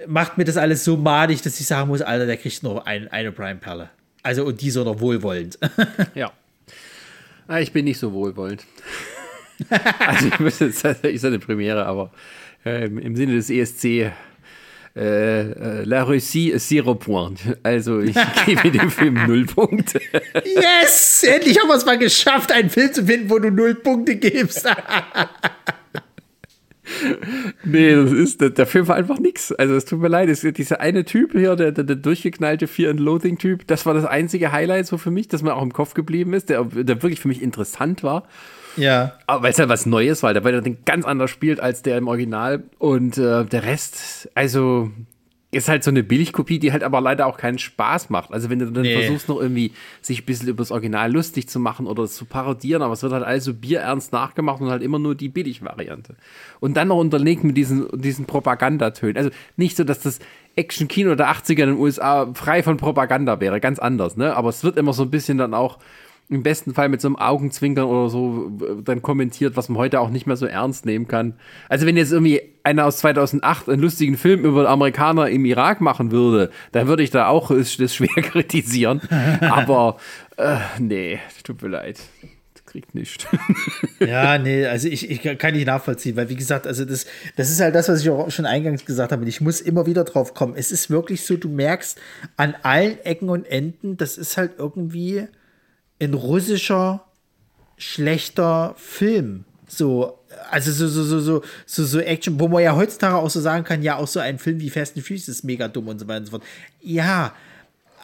macht 0.06 0.38
mir 0.38 0.44
das 0.44 0.56
alles 0.56 0.84
so 0.84 0.96
madig, 0.96 1.42
dass 1.42 1.58
ich 1.60 1.66
sagen 1.66 1.88
muss, 1.88 2.02
Alter, 2.02 2.26
der 2.26 2.36
kriegt 2.36 2.62
noch 2.62 2.84
ein, 2.84 3.08
eine 3.08 3.32
Prime-Perle. 3.32 3.90
Also 4.22 4.44
und 4.44 4.60
die 4.60 4.70
so 4.70 4.84
noch 4.84 5.00
wohlwollend. 5.00 5.58
ja. 6.14 6.32
Ah, 7.48 7.60
ich 7.60 7.72
bin 7.72 7.84
nicht 7.84 7.98
so 7.98 8.12
wohlwollend. 8.12 8.64
also 9.98 10.26
ich 10.26 10.38
müsste 10.40 10.66
jetzt, 10.66 11.04
ich 11.04 11.24
eine 11.24 11.38
Premiere, 11.38 11.86
aber 11.86 12.10
äh, 12.64 12.86
im 12.86 13.16
Sinne 13.16 13.34
des 13.34 13.48
ESC 13.48 13.84
äh, 13.84 14.10
äh, 14.96 15.84
La 15.84 16.02
Russie 16.02 16.50
ist 16.50 16.68
zero 16.68 16.94
point. 16.94 17.40
Also 17.62 18.00
ich 18.00 18.16
gebe 18.46 18.70
dem 18.70 18.90
Film 18.90 19.26
null 19.26 19.44
Punkte. 19.46 20.00
yes! 20.44 21.22
Endlich 21.22 21.58
haben 21.60 21.68
wir 21.68 21.76
es 21.76 21.84
mal 21.84 21.98
geschafft, 21.98 22.50
einen 22.50 22.70
Film 22.70 22.92
zu 22.92 23.04
finden, 23.04 23.30
wo 23.30 23.38
du 23.38 23.50
null 23.50 23.74
Punkte 23.74 24.16
gibst. 24.16 24.66
Nee, 27.64 27.94
das 27.94 28.12
ist, 28.12 28.40
der, 28.40 28.50
der 28.50 28.66
Film 28.66 28.88
war 28.88 28.96
einfach 28.96 29.18
nix. 29.18 29.52
Also 29.52 29.74
es 29.74 29.84
tut 29.84 30.00
mir 30.00 30.08
leid, 30.08 30.28
es, 30.28 30.40
dieser 30.40 30.80
eine 30.80 31.04
Typ 31.04 31.32
hier, 31.32 31.56
der, 31.56 31.72
der, 31.72 31.84
der 31.84 31.96
durchgeknallte 31.96 32.66
Fear 32.66 32.90
and 32.90 33.00
Loathing 33.00 33.38
Typ, 33.38 33.66
das 33.66 33.86
war 33.86 33.94
das 33.94 34.04
einzige 34.04 34.52
Highlight 34.52 34.86
so 34.86 34.98
für 34.98 35.10
mich, 35.10 35.28
das 35.28 35.42
mir 35.42 35.54
auch 35.54 35.62
im 35.62 35.72
Kopf 35.72 35.94
geblieben 35.94 36.32
ist, 36.32 36.50
der, 36.50 36.64
der 36.64 37.02
wirklich 37.02 37.20
für 37.20 37.28
mich 37.28 37.42
interessant 37.42 38.02
war. 38.02 38.24
Ja. 38.76 39.12
Aber 39.26 39.44
weil 39.44 39.52
es 39.52 39.58
halt 39.58 39.68
was 39.68 39.86
Neues 39.86 40.22
war, 40.22 40.34
der 40.34 40.44
weil 40.44 40.54
er 40.54 40.60
den 40.60 40.84
ganz 40.84 41.04
anders 41.04 41.30
spielt 41.30 41.60
als 41.60 41.82
der 41.82 41.96
im 41.98 42.08
Original 42.08 42.64
und 42.78 43.18
äh, 43.18 43.44
der 43.44 43.64
Rest, 43.64 44.30
also 44.34 44.90
ist 45.56 45.68
halt 45.68 45.82
so 45.82 45.90
eine 45.90 46.02
Billigkopie, 46.02 46.58
die 46.58 46.72
halt 46.72 46.82
aber 46.82 47.00
leider 47.00 47.26
auch 47.26 47.36
keinen 47.36 47.58
Spaß 47.58 48.10
macht. 48.10 48.32
Also 48.32 48.50
wenn 48.50 48.58
du 48.58 48.70
dann 48.70 48.82
nee. 48.82 48.94
versuchst 48.94 49.28
noch 49.28 49.40
irgendwie 49.40 49.72
sich 50.00 50.22
ein 50.22 50.24
bisschen 50.24 50.48
über 50.48 50.62
das 50.62 50.70
Original 50.70 51.12
lustig 51.12 51.48
zu 51.48 51.58
machen 51.58 51.86
oder 51.86 52.06
zu 52.06 52.24
parodieren, 52.24 52.82
aber 52.82 52.92
es 52.92 53.02
wird 53.02 53.12
halt 53.12 53.24
alles 53.24 53.44
so 53.44 53.54
bierernst 53.54 54.12
nachgemacht 54.12 54.60
und 54.60 54.70
halt 54.70 54.82
immer 54.82 54.98
nur 54.98 55.14
die 55.14 55.28
Billigvariante. 55.28 56.16
Und 56.60 56.76
dann 56.76 56.88
noch 56.88 56.98
unterlegt 56.98 57.44
mit 57.44 57.56
diesen, 57.56 57.88
diesen 57.92 58.26
Propagandatönen. 58.26 59.16
Also 59.16 59.30
nicht 59.56 59.76
so, 59.76 59.84
dass 59.84 60.00
das 60.00 60.18
Action-Kino 60.56 61.14
der 61.14 61.28
80er 61.28 61.62
in 61.62 61.70
den 61.70 61.78
USA 61.78 62.32
frei 62.34 62.62
von 62.62 62.76
Propaganda 62.78 63.40
wäre, 63.40 63.60
ganz 63.60 63.78
anders, 63.78 64.16
ne? 64.16 64.34
Aber 64.34 64.48
es 64.48 64.64
wird 64.64 64.76
immer 64.78 64.92
so 64.92 65.02
ein 65.02 65.10
bisschen 65.10 65.38
dann 65.38 65.52
auch 65.52 65.78
im 66.28 66.42
besten 66.42 66.74
Fall 66.74 66.88
mit 66.88 67.00
so 67.00 67.08
einem 67.08 67.16
Augenzwinkern 67.16 67.84
oder 67.84 68.08
so 68.08 68.50
dann 68.84 69.02
kommentiert, 69.02 69.56
was 69.56 69.68
man 69.68 69.78
heute 69.78 70.00
auch 70.00 70.10
nicht 70.10 70.26
mehr 70.26 70.36
so 70.36 70.46
ernst 70.46 70.84
nehmen 70.84 71.06
kann. 71.06 71.34
Also 71.68 71.86
wenn 71.86 71.96
jetzt 71.96 72.12
irgendwie 72.12 72.42
einer 72.64 72.84
aus 72.84 72.98
2008 72.98 73.68
einen 73.68 73.82
lustigen 73.82 74.16
Film 74.16 74.44
über 74.44 74.68
Amerikaner 74.68 75.28
im 75.28 75.44
Irak 75.44 75.80
machen 75.80 76.10
würde, 76.10 76.50
dann 76.72 76.88
würde 76.88 77.04
ich 77.04 77.10
da 77.10 77.28
auch 77.28 77.50
das 77.50 77.94
schwer 77.94 78.08
kritisieren. 78.22 79.00
Aber 79.40 79.98
äh, 80.36 80.56
nee, 80.78 81.20
tut 81.44 81.62
mir 81.62 81.68
leid 81.68 82.00
kriegt 82.76 82.94
nicht. 82.94 83.26
ja, 84.00 84.36
nee, 84.36 84.66
also 84.66 84.88
ich, 84.88 85.10
ich 85.10 85.38
kann 85.38 85.54
nicht 85.54 85.66
nachvollziehen, 85.66 86.16
weil 86.16 86.28
wie 86.28 86.36
gesagt, 86.36 86.66
also 86.66 86.84
das, 86.84 87.06
das 87.36 87.50
ist 87.50 87.60
halt 87.60 87.74
das, 87.74 87.88
was 87.88 88.02
ich 88.02 88.10
auch 88.10 88.30
schon 88.30 88.44
eingangs 88.44 88.84
gesagt 88.84 89.12
habe. 89.12 89.26
Ich 89.26 89.40
muss 89.40 89.62
immer 89.62 89.86
wieder 89.86 90.04
drauf 90.04 90.34
kommen. 90.34 90.54
Es 90.56 90.70
ist 90.70 90.90
wirklich 90.90 91.24
so, 91.24 91.36
du 91.36 91.48
merkst 91.48 91.98
an 92.36 92.54
allen 92.62 92.98
Ecken 93.04 93.30
und 93.30 93.46
Enden, 93.46 93.96
das 93.96 94.18
ist 94.18 94.36
halt 94.36 94.52
irgendwie 94.58 95.26
ein 96.00 96.14
russischer 96.14 97.04
schlechter 97.76 98.74
Film. 98.76 99.44
So, 99.68 100.18
also 100.50 100.70
so, 100.72 100.88
so, 100.88 101.02
so, 101.04 101.20
so, 101.20 101.42
so, 101.66 101.84
so 101.84 101.98
Action, 101.98 102.38
wo 102.38 102.48
man 102.48 102.62
ja 102.62 102.76
heutzutage 102.76 103.16
auch 103.16 103.30
so 103.30 103.40
sagen 103.40 103.64
kann, 103.64 103.82
ja, 103.82 103.96
auch 103.96 104.06
so 104.06 104.20
ein 104.20 104.38
Film 104.38 104.60
wie 104.60 104.72
and 104.76 105.02
Furious 105.02 105.28
ist 105.28 105.44
mega 105.44 105.68
dumm 105.68 105.88
und 105.88 105.98
so 105.98 106.06
weiter 106.06 106.20
und 106.20 106.26
so 106.26 106.30
fort. 106.32 106.44
Ja, 106.80 107.34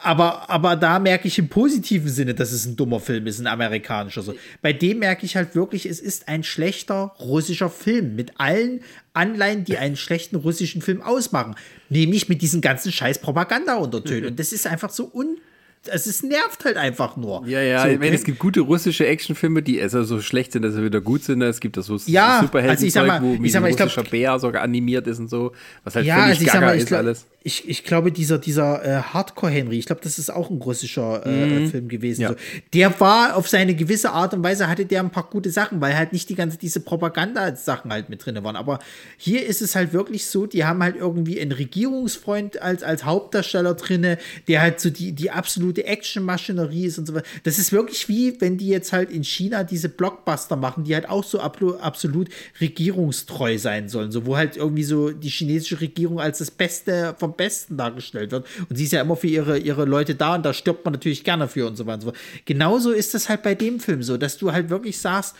aber, 0.02 0.50
aber 0.50 0.74
da 0.74 0.98
merke 0.98 1.28
ich 1.28 1.38
im 1.38 1.48
positiven 1.48 2.08
Sinne, 2.08 2.34
dass 2.34 2.50
es 2.50 2.66
ein 2.66 2.74
dummer 2.74 2.98
Film 2.98 3.26
ist, 3.28 3.38
ein 3.38 3.46
amerikanischer. 3.46 4.22
So. 4.22 4.34
Bei 4.60 4.72
dem 4.72 4.98
merke 4.98 5.24
ich 5.24 5.36
halt 5.36 5.54
wirklich, 5.54 5.86
es 5.86 6.00
ist 6.00 6.26
ein 6.28 6.42
schlechter 6.42 7.14
russischer 7.20 7.70
Film 7.70 8.16
mit 8.16 8.40
allen 8.40 8.80
Anleihen, 9.12 9.64
die 9.64 9.78
einen 9.78 9.96
schlechten 9.96 10.36
russischen 10.36 10.82
Film 10.82 11.02
ausmachen. 11.02 11.54
Nämlich 11.88 12.28
mit 12.28 12.42
diesen 12.42 12.60
ganzen 12.60 12.90
scheiß 12.90 13.20
Propaganda-Untertönen. 13.20 14.30
Und 14.30 14.40
das 14.40 14.52
ist 14.52 14.66
einfach 14.66 14.90
so 14.90 15.08
un 15.14 15.38
es 15.86 16.06
ist, 16.06 16.22
nervt 16.24 16.64
halt 16.64 16.76
einfach 16.76 17.16
nur. 17.16 17.46
Ja, 17.46 17.60
ja, 17.60 17.82
so, 17.82 17.88
ich 17.88 17.98
meine, 17.98 18.14
es 18.14 18.24
gibt 18.24 18.38
gute 18.38 18.60
russische 18.60 19.06
Actionfilme, 19.06 19.62
die 19.62 19.80
also 19.80 20.04
so 20.04 20.20
schlecht 20.20 20.52
sind, 20.52 20.62
dass 20.62 20.74
sie 20.74 20.84
wieder 20.84 21.00
gut 21.00 21.24
sind. 21.24 21.42
Es 21.42 21.60
gibt 21.60 21.76
das 21.76 21.86
so 21.86 21.96
ja, 22.06 22.40
Superhelden, 22.40 22.70
also 22.70 22.86
ich 22.86 22.92
sag 22.92 23.06
mal, 23.06 23.22
wo 23.22 23.42
ich 23.42 23.52
sag 23.52 23.62
mal, 23.62 23.68
ein 23.68 23.74
russischer 23.74 24.04
Bär 24.04 24.38
sogar 24.38 24.62
animiert 24.62 25.06
ist 25.06 25.18
und 25.18 25.28
so, 25.28 25.52
was 25.84 25.96
halt 25.96 26.06
ja, 26.06 26.14
völlig 26.16 26.30
also 26.30 26.42
ich 26.42 26.46
gaga 26.48 26.66
mal, 26.66 26.74
ich 26.74 26.82
ist 26.82 26.88
glaub, 26.88 26.98
alles. 27.00 27.26
Ich, 27.44 27.68
ich 27.68 27.84
glaube, 27.84 28.12
dieser, 28.12 28.38
dieser 28.38 28.84
äh, 28.84 29.02
Hardcore-Henry, 29.02 29.78
ich 29.78 29.86
glaube, 29.86 30.00
das 30.02 30.18
ist 30.18 30.30
auch 30.30 30.50
ein 30.50 30.58
russischer 30.58 31.26
äh, 31.26 31.46
mhm. 31.46 31.70
Film 31.70 31.88
gewesen. 31.88 32.22
Ja. 32.22 32.28
So. 32.30 32.34
Der 32.72 33.00
war 33.00 33.36
auf 33.36 33.48
seine 33.48 33.74
gewisse 33.74 34.10
Art 34.10 34.34
und 34.34 34.42
Weise, 34.42 34.68
hatte 34.68 34.86
der 34.86 35.00
ein 35.00 35.10
paar 35.10 35.28
gute 35.28 35.50
Sachen, 35.50 35.80
weil 35.80 35.96
halt 35.96 36.12
nicht 36.12 36.28
die 36.28 36.34
ganze, 36.34 36.58
diese 36.58 36.80
Propaganda-Sachen 36.80 37.92
halt 37.92 38.08
mit 38.08 38.24
drin 38.24 38.42
waren. 38.44 38.56
Aber 38.56 38.78
hier 39.16 39.44
ist 39.44 39.62
es 39.62 39.74
halt 39.74 39.92
wirklich 39.92 40.26
so, 40.26 40.46
die 40.46 40.64
haben 40.64 40.82
halt 40.82 40.96
irgendwie 40.96 41.40
einen 41.40 41.52
Regierungsfreund 41.52 42.62
als, 42.62 42.82
als 42.82 43.04
Hauptdarsteller 43.04 43.74
drin, 43.74 44.16
der 44.48 44.62
halt 44.62 44.80
so 44.80 44.90
die, 44.90 45.12
die 45.12 45.30
absolute 45.30 45.84
Action-Maschinerie 45.84 46.86
ist 46.86 46.98
und 46.98 47.06
so 47.06 47.14
weiter. 47.14 47.26
Das 47.42 47.58
ist 47.58 47.72
wirklich 47.72 48.08
wie, 48.08 48.40
wenn 48.40 48.58
die 48.58 48.68
jetzt 48.68 48.92
halt 48.92 49.10
in 49.10 49.24
China 49.24 49.64
diese 49.64 49.88
Blockbuster 49.88 50.56
machen, 50.56 50.84
die 50.84 50.94
halt 50.94 51.08
auch 51.08 51.24
so 51.24 51.40
absolut 51.40 52.28
regierungstreu 52.60 53.58
sein 53.58 53.88
sollen. 53.88 54.12
So, 54.12 54.26
wo 54.26 54.36
halt 54.36 54.56
irgendwie 54.56 54.84
so 54.84 55.10
die 55.10 55.28
chinesische 55.28 55.80
Regierung 55.80 56.20
als 56.20 56.38
das 56.38 56.50
Beste 56.50 57.14
vom 57.18 57.31
Besten 57.36 57.76
dargestellt 57.76 58.30
wird. 58.30 58.46
Und 58.68 58.76
sie 58.76 58.84
ist 58.84 58.92
ja 58.92 59.00
immer 59.00 59.16
für 59.16 59.26
ihre, 59.26 59.58
ihre 59.58 59.84
Leute 59.84 60.14
da 60.14 60.34
und 60.34 60.44
da 60.44 60.52
stirbt 60.52 60.84
man 60.84 60.92
natürlich 60.92 61.24
gerne 61.24 61.48
für 61.48 61.66
und 61.66 61.76
so 61.76 61.86
weiter. 61.86 61.94
Und 61.94 62.00
so 62.02 62.06
fort. 62.10 62.18
Genauso 62.44 62.92
ist 62.92 63.14
das 63.14 63.28
halt 63.28 63.42
bei 63.42 63.54
dem 63.54 63.80
Film 63.80 64.02
so, 64.02 64.16
dass 64.16 64.38
du 64.38 64.52
halt 64.52 64.70
wirklich 64.70 64.98
sagst, 64.98 65.36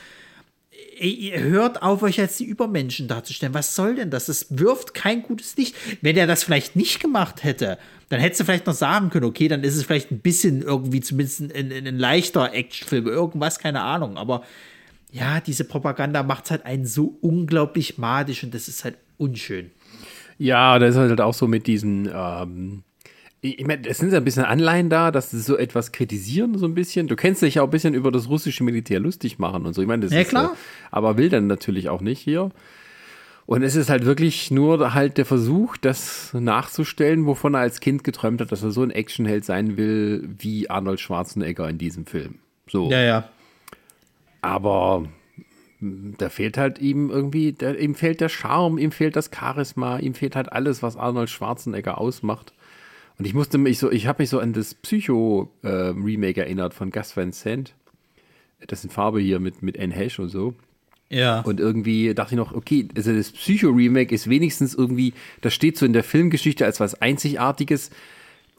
ey, 0.99 1.33
hört 1.37 1.83
auf, 1.83 2.03
euch 2.03 2.21
als 2.21 2.37
die 2.37 2.45
Übermenschen 2.45 3.09
darzustellen. 3.09 3.55
Was 3.55 3.75
soll 3.75 3.97
denn 3.97 4.11
das? 4.11 4.27
Das 4.27 4.47
wirft 4.51 4.95
kein 4.95 5.23
gutes 5.23 5.57
Licht. 5.57 5.75
Wenn 6.01 6.17
er 6.17 6.27
das 6.27 6.45
vielleicht 6.45 6.77
nicht 6.77 7.01
gemacht 7.01 7.45
hätte, 7.45 7.79
dann 8.09 8.21
hättest 8.21 8.41
du 8.41 8.45
vielleicht 8.45 8.67
noch 8.67 8.75
sagen 8.75 9.11
können, 9.11 9.25
okay, 9.25 9.49
dann 9.49 9.65
ist 9.65 9.77
es 9.77 9.85
vielleicht 9.85 10.11
ein 10.11 10.21
bisschen 10.21 10.63
irgendwie 10.63 11.01
zumindest 11.01 11.41
ein, 11.41 11.53
ein, 11.53 11.87
ein 11.87 11.99
leichter 11.99 12.53
Actionfilm, 12.53 13.07
irgendwas, 13.07 13.59
keine 13.59 13.83
Ahnung. 13.83 14.17
Aber 14.17 14.43
ja, 15.11 15.41
diese 15.41 15.65
Propaganda 15.65 16.23
macht 16.23 16.47
es 16.47 16.51
halt 16.51 16.67
einen 16.67 16.87
so 16.87 17.17
unglaublich 17.21 17.99
madisch 17.99 18.45
und 18.45 18.55
das 18.55 18.69
ist 18.69 18.85
halt 18.85 18.97
unschön. 19.19 19.71
Ja, 20.39 20.79
das 20.79 20.95
ist 20.95 21.01
halt 21.01 21.21
auch 21.21 21.35
so 21.35 21.47
mit 21.47 21.67
diesen, 21.67 22.11
ähm, 22.13 22.83
ich 23.41 23.67
meine, 23.67 23.89
es 23.89 23.99
sind 23.99 24.13
ja 24.13 24.19
ein 24.19 24.25
bisschen 24.25 24.45
Anleihen 24.45 24.89
da, 24.89 25.11
dass 25.11 25.33
sie 25.33 25.41
so 25.41 25.57
etwas 25.57 25.91
kritisieren, 25.91 26.57
so 26.57 26.67
ein 26.67 26.75
bisschen. 26.75 27.09
Du 27.09 27.17
kennst 27.17 27.43
dich 27.43 27.57
ja 27.57 27.63
auch 27.63 27.67
ein 27.67 27.73
bisschen 27.73 27.95
über 27.95 28.13
das 28.13 28.29
russische 28.29 28.63
Militär 28.63 29.01
lustig 29.01 29.41
machen 29.41 29.67
und 29.67 29.75
so. 29.75 29.83
Ich 29.83 29.89
meine, 29.89 30.03
das 30.03 30.13
ja, 30.13 30.21
ist 30.21 30.29
klar. 30.29 30.51
So, 30.51 30.57
aber 30.93 31.17
will 31.17 31.29
dann 31.29 31.49
natürlich 31.49 31.89
auch 31.89 32.01
nicht 32.01 32.21
hier. 32.21 32.51
Und 33.45 33.65
es 33.65 33.75
ist 33.75 33.91
halt 33.91 34.05
wirklich 34.05 34.53
nur 34.53 34.95
halt 34.95 35.19
der 35.19 35.27
Versuch, 35.27 35.77
das 35.77 36.33
nachzustellen, 36.33 37.27
wovon 37.27 37.55
er 37.55 37.61
als 37.61 37.81
Kind 37.81 38.05
geträumt 38.05 38.41
hat, 38.41 38.53
dass 38.53 38.63
er 38.63 38.71
so 38.71 38.85
ein 38.85 38.93
Actionheld 38.93 39.45
sein 39.45 39.77
will 39.77 40.29
wie 40.39 40.71
Arnold 40.71 41.01
Schwarzenegger 41.01 41.69
in 41.69 41.79
diesem 41.79 42.07
Film. 42.07 42.37
So. 42.69 42.91
Ja, 42.91 43.01
ja. 43.01 43.29
Aber 44.41 45.09
da 45.83 46.29
fehlt 46.29 46.59
halt 46.59 46.79
ihm 46.79 47.11
irgendwie, 47.11 47.53
der, 47.53 47.79
ihm 47.79 47.95
fehlt 47.95 48.21
der 48.21 48.29
Charme, 48.29 48.79
ihm 48.79 48.93
fehlt 48.93 49.17
das 49.17 49.31
Charisma, 49.35 49.99
ihm 49.99 50.15
fehlt 50.15 50.37
halt 50.37 50.53
alles, 50.53 50.83
was 50.83 50.97
Arnold 50.97 51.29
Schwarzenegger 51.29 51.99
ausmacht. 51.99 52.53
Und 53.19 53.27
ich 53.27 53.35
musste 53.35 53.59
mich 53.59 53.79
so, 53.79 53.91
ich 53.91 54.07
habe 54.07 54.23
mich 54.23 54.31
so 54.31 54.39
an 54.39 54.53
das 54.53 54.75
Psycho-Remake 54.75 56.41
äh, 56.41 56.45
erinnert 56.45 56.73
von 56.75 56.91
Gus 56.91 57.17
Van 57.17 57.33
Sant. 57.33 57.75
Das 58.67 58.85
in 58.85 58.91
Farbe 58.91 59.21
hier 59.21 59.41
mit, 59.41 59.61
mit 59.63 59.79
Anne 59.79 59.93
Hesh 59.93 60.21
und 60.21 60.29
so. 60.29 60.55
Ja. 61.09 61.41
Und 61.41 61.59
irgendwie 61.59 62.15
dachte 62.15 62.35
ich 62.35 62.39
noch, 62.39 62.55
okay, 62.55 62.89
also 62.97 63.13
das 63.13 63.33
Psycho-Remake 63.33 64.15
ist 64.15 64.31
wenigstens 64.31 64.75
irgendwie, 64.75 65.15
das 65.41 65.53
steht 65.53 65.77
so 65.77 65.85
in 65.85 65.93
der 65.93 66.05
Filmgeschichte 66.05 66.65
als 66.65 66.79
was 66.79 67.03
Einzigartiges, 67.03 67.91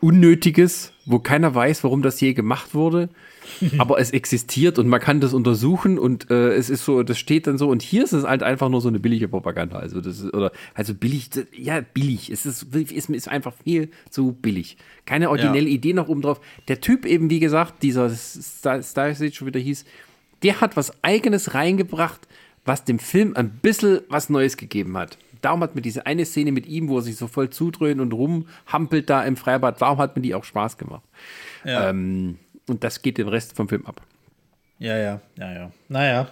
Unnötiges, 0.04 0.91
wo 1.06 1.20
keiner 1.20 1.56
weiß, 1.56 1.84
warum 1.84 2.01
das 2.01 2.20
je 2.20 2.34
gemacht 2.34 2.74
wurde. 2.74 3.10
aber 3.78 3.99
es 3.99 4.12
existiert 4.12 4.80
und 4.80 4.88
man 4.88 4.99
kann 4.99 5.20
das 5.20 5.34
untersuchen 5.34 5.99
und 5.99 6.30
äh, 6.30 6.54
es 6.54 6.70
ist 6.70 6.86
so, 6.86 7.04
das 7.04 7.18
steht 7.18 7.47
dann 7.47 7.58
so 7.58 7.70
und 7.70 7.82
hier 7.82 8.04
ist 8.04 8.14
es 8.14 8.24
halt 8.24 8.43
einfach 8.43 8.70
nur 8.70 8.82
so 8.82 8.88
eine 8.88 8.99
billige 8.99 9.28
Propaganda. 9.28 9.78
Also 9.78 10.01
das 10.01 10.20
ist, 10.20 10.34
oder 10.34 10.51
also 10.74 10.93
billig, 10.93 11.30
ja, 11.56 11.82
billig. 11.82 12.30
Es 12.30 12.45
ist, 12.45 12.64
ist, 12.74 13.10
ist 13.10 13.28
einfach 13.28 13.54
viel 13.64 13.89
zu 14.10 14.34
billig. 14.34 14.78
Keine 15.06 15.30
originelle 15.30 15.68
ja. 15.68 15.76
Idee 15.76 15.93
noch 15.93 16.08
oben 16.08 16.22
drauf. 16.22 16.39
Der 16.68 16.82
Typ 16.82 17.06
eben, 17.06 17.30
wie 17.30 17.39
gesagt, 17.39 17.84
dieser 17.84 18.10
Star 18.10 18.82
Stage 18.82 19.32
schon 19.34 19.47
wieder 19.47 19.60
hieß, 19.60 19.86
der 20.43 20.62
hat 20.62 20.76
was 20.76 20.91
eigenes 21.04 21.54
reingebracht, 21.54 22.28
was 22.66 22.86
dem 22.86 22.99
Film 22.99 23.34
ein 23.36 23.49
bisschen 23.62 24.01
was 24.10 24.30
Neues 24.30 24.58
gegeben 24.58 24.97
hat. 24.97 25.18
Darum 25.44 25.62
hat 25.62 25.76
mir 25.76 25.82
diese 25.82 26.06
eine 26.06 26.26
Szene 26.26 26.54
mit 26.54 26.66
ihm, 26.68 26.88
wo 26.88 26.98
er 26.98 27.02
sich 27.02 27.18
so 27.18 27.28
voll 27.28 27.50
zudröhnt 27.50 28.00
und 28.00 28.14
rumhampelt 28.14 29.10
da 29.10 29.24
im 29.24 29.36
Freibad, 29.36 29.82
darum 29.82 29.98
hat 29.98 30.16
mir 30.16 30.22
die 30.22 30.34
auch 30.34 30.46
Spaß 30.46 30.78
gemacht. 30.78 31.04
Ja. 31.66 31.89
Ähm, 31.89 32.39
und 32.70 32.84
das 32.86 33.02
geht 33.02 33.18
den 33.18 33.28
Rest 33.28 33.56
vom 33.56 33.68
Film 33.68 33.86
ab. 33.86 34.02
Ja, 34.80 34.98
ja, 34.98 35.20
ja, 35.38 35.54
ja. 35.54 35.72
Naja. 35.89 36.28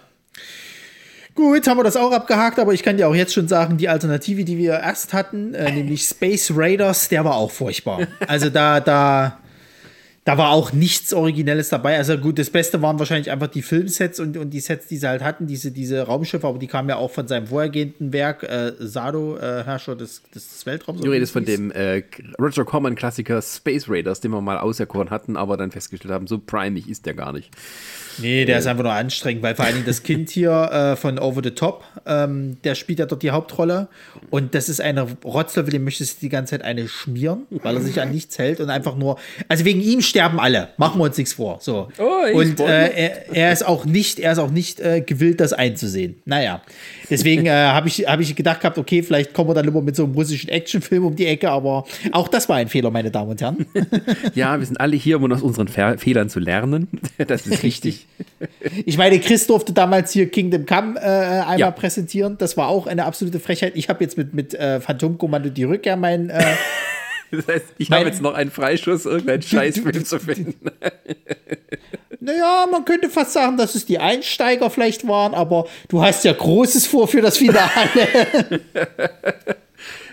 Gut, 1.34 1.66
haben 1.66 1.78
wir 1.78 1.84
das 1.84 1.96
auch 1.96 2.10
abgehakt, 2.12 2.58
aber 2.58 2.72
ich 2.72 2.82
kann 2.82 2.96
dir 2.96 3.06
auch 3.06 3.14
jetzt 3.14 3.34
schon 3.34 3.48
sagen, 3.48 3.76
die 3.76 3.88
Alternative, 3.88 4.44
die 4.44 4.56
wir 4.56 4.80
erst 4.80 5.12
hatten, 5.12 5.52
äh, 5.52 5.72
nämlich 5.72 6.02
Space 6.04 6.50
Raiders, 6.54 7.10
der 7.10 7.24
war 7.24 7.36
auch 7.36 7.50
furchtbar. 7.50 8.06
Also 8.26 8.48
da, 8.48 8.80
da, 8.80 9.38
da 10.24 10.38
war 10.38 10.50
auch 10.50 10.72
nichts 10.72 11.12
Originelles 11.12 11.68
dabei. 11.68 11.96
Also 11.96 12.16
gut, 12.16 12.38
das 12.38 12.48
Beste 12.48 12.80
waren 12.80 12.98
wahrscheinlich 13.00 13.30
einfach 13.30 13.48
die 13.48 13.62
Filmsets 13.62 14.20
und, 14.20 14.36
und 14.36 14.50
die 14.50 14.60
Sets, 14.60 14.86
die 14.86 14.96
sie 14.96 15.08
halt 15.08 15.22
hatten, 15.22 15.48
diese, 15.48 15.72
diese 15.72 16.02
Raumschiffe, 16.02 16.46
aber 16.46 16.58
die 16.58 16.68
kamen 16.68 16.88
ja 16.88 16.96
auch 16.96 17.10
von 17.10 17.26
seinem 17.26 17.48
vorhergehenden 17.48 18.12
Werk, 18.12 18.44
äh, 18.44 18.72
Sado, 18.78 19.36
äh, 19.36 19.64
Herrscher 19.64 19.96
des, 19.96 20.22
des 20.32 20.64
Weltraums. 20.64 21.00
Du 21.00 21.10
redest 21.10 21.32
von 21.32 21.44
dem 21.44 21.72
äh, 21.72 22.04
Roger 22.40 22.64
Corman-Klassiker 22.64 23.42
Space 23.42 23.88
Raiders, 23.88 24.20
den 24.20 24.30
wir 24.30 24.40
mal 24.40 24.58
auserkoren 24.58 25.10
hatten, 25.10 25.36
aber 25.36 25.56
dann 25.56 25.72
festgestellt 25.72 26.14
haben, 26.14 26.28
so 26.28 26.38
primig 26.38 26.88
ist 26.88 27.04
der 27.04 27.14
gar 27.14 27.32
nicht. 27.32 27.50
Nee, 28.18 28.44
der 28.44 28.58
ist 28.58 28.66
einfach 28.66 28.82
nur 28.82 28.92
anstrengend, 28.92 29.42
weil 29.42 29.54
vor 29.54 29.64
allen 29.64 29.74
Dingen 29.74 29.86
das 29.86 30.02
Kind 30.02 30.30
hier 30.30 30.50
äh, 30.72 30.96
von 30.96 31.18
Over 31.18 31.40
the 31.42 31.50
Top, 31.50 31.84
ähm, 32.06 32.58
der 32.64 32.74
spielt 32.74 32.98
ja 32.98 33.06
dort 33.06 33.22
die 33.22 33.30
Hauptrolle. 33.30 33.88
Und 34.30 34.54
das 34.54 34.68
ist 34.68 34.80
eine 34.80 35.06
Rotzlöffel, 35.24 35.72
dem 35.72 35.84
möchtest 35.84 36.18
du 36.18 36.20
die 36.22 36.28
ganze 36.28 36.52
Zeit 36.52 36.62
eine 36.62 36.88
schmieren, 36.88 37.46
weil 37.50 37.76
er 37.76 37.82
sich 37.82 38.00
an 38.00 38.10
nichts 38.10 38.38
hält 38.38 38.60
und 38.60 38.70
einfach 38.70 38.96
nur. 38.96 39.18
Also 39.48 39.64
wegen 39.64 39.80
ihm 39.80 40.00
sterben 40.00 40.40
alle. 40.40 40.68
Machen 40.76 41.00
wir 41.00 41.04
uns 41.04 41.16
nichts 41.16 41.34
vor. 41.34 41.58
So. 41.60 41.88
Oh, 41.98 42.36
und 42.36 42.60
äh, 42.60 42.88
er, 42.88 43.34
er, 43.34 43.52
ist 43.52 43.66
auch 43.66 43.84
nicht, 43.84 44.18
er 44.18 44.32
ist 44.32 44.38
auch 44.38 44.50
nicht 44.50 44.80
äh, 44.80 45.00
gewillt, 45.00 45.40
das 45.40 45.52
einzusehen. 45.52 46.22
Naja. 46.24 46.62
Deswegen 47.10 47.46
äh, 47.46 47.50
habe 47.50 47.88
ich, 47.88 48.06
hab 48.06 48.20
ich 48.20 48.34
gedacht 48.34 48.60
gehabt, 48.60 48.78
okay, 48.78 49.02
vielleicht 49.02 49.34
kommen 49.34 49.50
wir 49.50 49.54
dann 49.54 49.68
immer 49.68 49.82
mit 49.82 49.96
so 49.96 50.04
einem 50.04 50.14
russischen 50.14 50.48
Actionfilm 50.48 51.04
um 51.04 51.16
die 51.16 51.26
Ecke, 51.26 51.50
aber 51.50 51.84
auch 52.12 52.28
das 52.28 52.48
war 52.48 52.56
ein 52.56 52.68
Fehler, 52.68 52.90
meine 52.90 53.10
Damen 53.10 53.30
und 53.30 53.40
Herren. 53.40 53.66
ja, 54.34 54.58
wir 54.58 54.66
sind 54.66 54.80
alle 54.80 54.96
hier, 54.96 55.20
um 55.20 55.32
aus 55.32 55.42
unseren 55.42 55.68
Fe 55.68 55.96
Fehlern 55.98 56.28
zu 56.28 56.40
lernen. 56.40 56.88
Das 57.32 57.46
ist 57.46 57.62
richtig. 57.62 58.01
Ich 58.86 58.96
meine, 58.96 59.18
Chris 59.20 59.46
durfte 59.46 59.72
damals 59.72 60.12
hier 60.12 60.30
Kingdom 60.30 60.66
Come 60.66 60.98
äh, 60.98 61.02
einmal 61.02 61.58
ja. 61.58 61.70
präsentieren. 61.70 62.38
Das 62.38 62.56
war 62.56 62.68
auch 62.68 62.86
eine 62.86 63.04
absolute 63.04 63.40
Frechheit. 63.40 63.72
Ich 63.76 63.88
habe 63.88 64.02
jetzt 64.02 64.16
mit, 64.16 64.34
mit 64.34 64.54
äh, 64.54 64.80
Phantomkommando 64.80 65.50
die 65.50 65.64
Rückkehr 65.64 65.96
mein, 65.96 66.30
äh, 66.30 66.42
Das 67.32 67.48
heißt, 67.48 67.64
ich 67.78 67.90
habe 67.90 68.04
jetzt 68.04 68.20
noch 68.20 68.34
einen 68.34 68.50
Freischuss, 68.50 69.06
irgendeinen 69.06 69.42
Scheißfilm 69.42 70.04
zu 70.04 70.20
finden. 70.20 70.70
Naja, 72.24 72.68
man 72.70 72.84
könnte 72.84 73.10
fast 73.10 73.32
sagen, 73.32 73.56
dass 73.56 73.74
es 73.74 73.84
die 73.84 73.98
Einsteiger 73.98 74.70
vielleicht 74.70 75.08
waren, 75.08 75.34
aber 75.34 75.66
du 75.88 76.02
hast 76.02 76.24
ja 76.24 76.32
Großes 76.32 76.86
vor 76.86 77.08
für 77.08 77.20
das 77.20 77.36
Finale. 77.36 77.68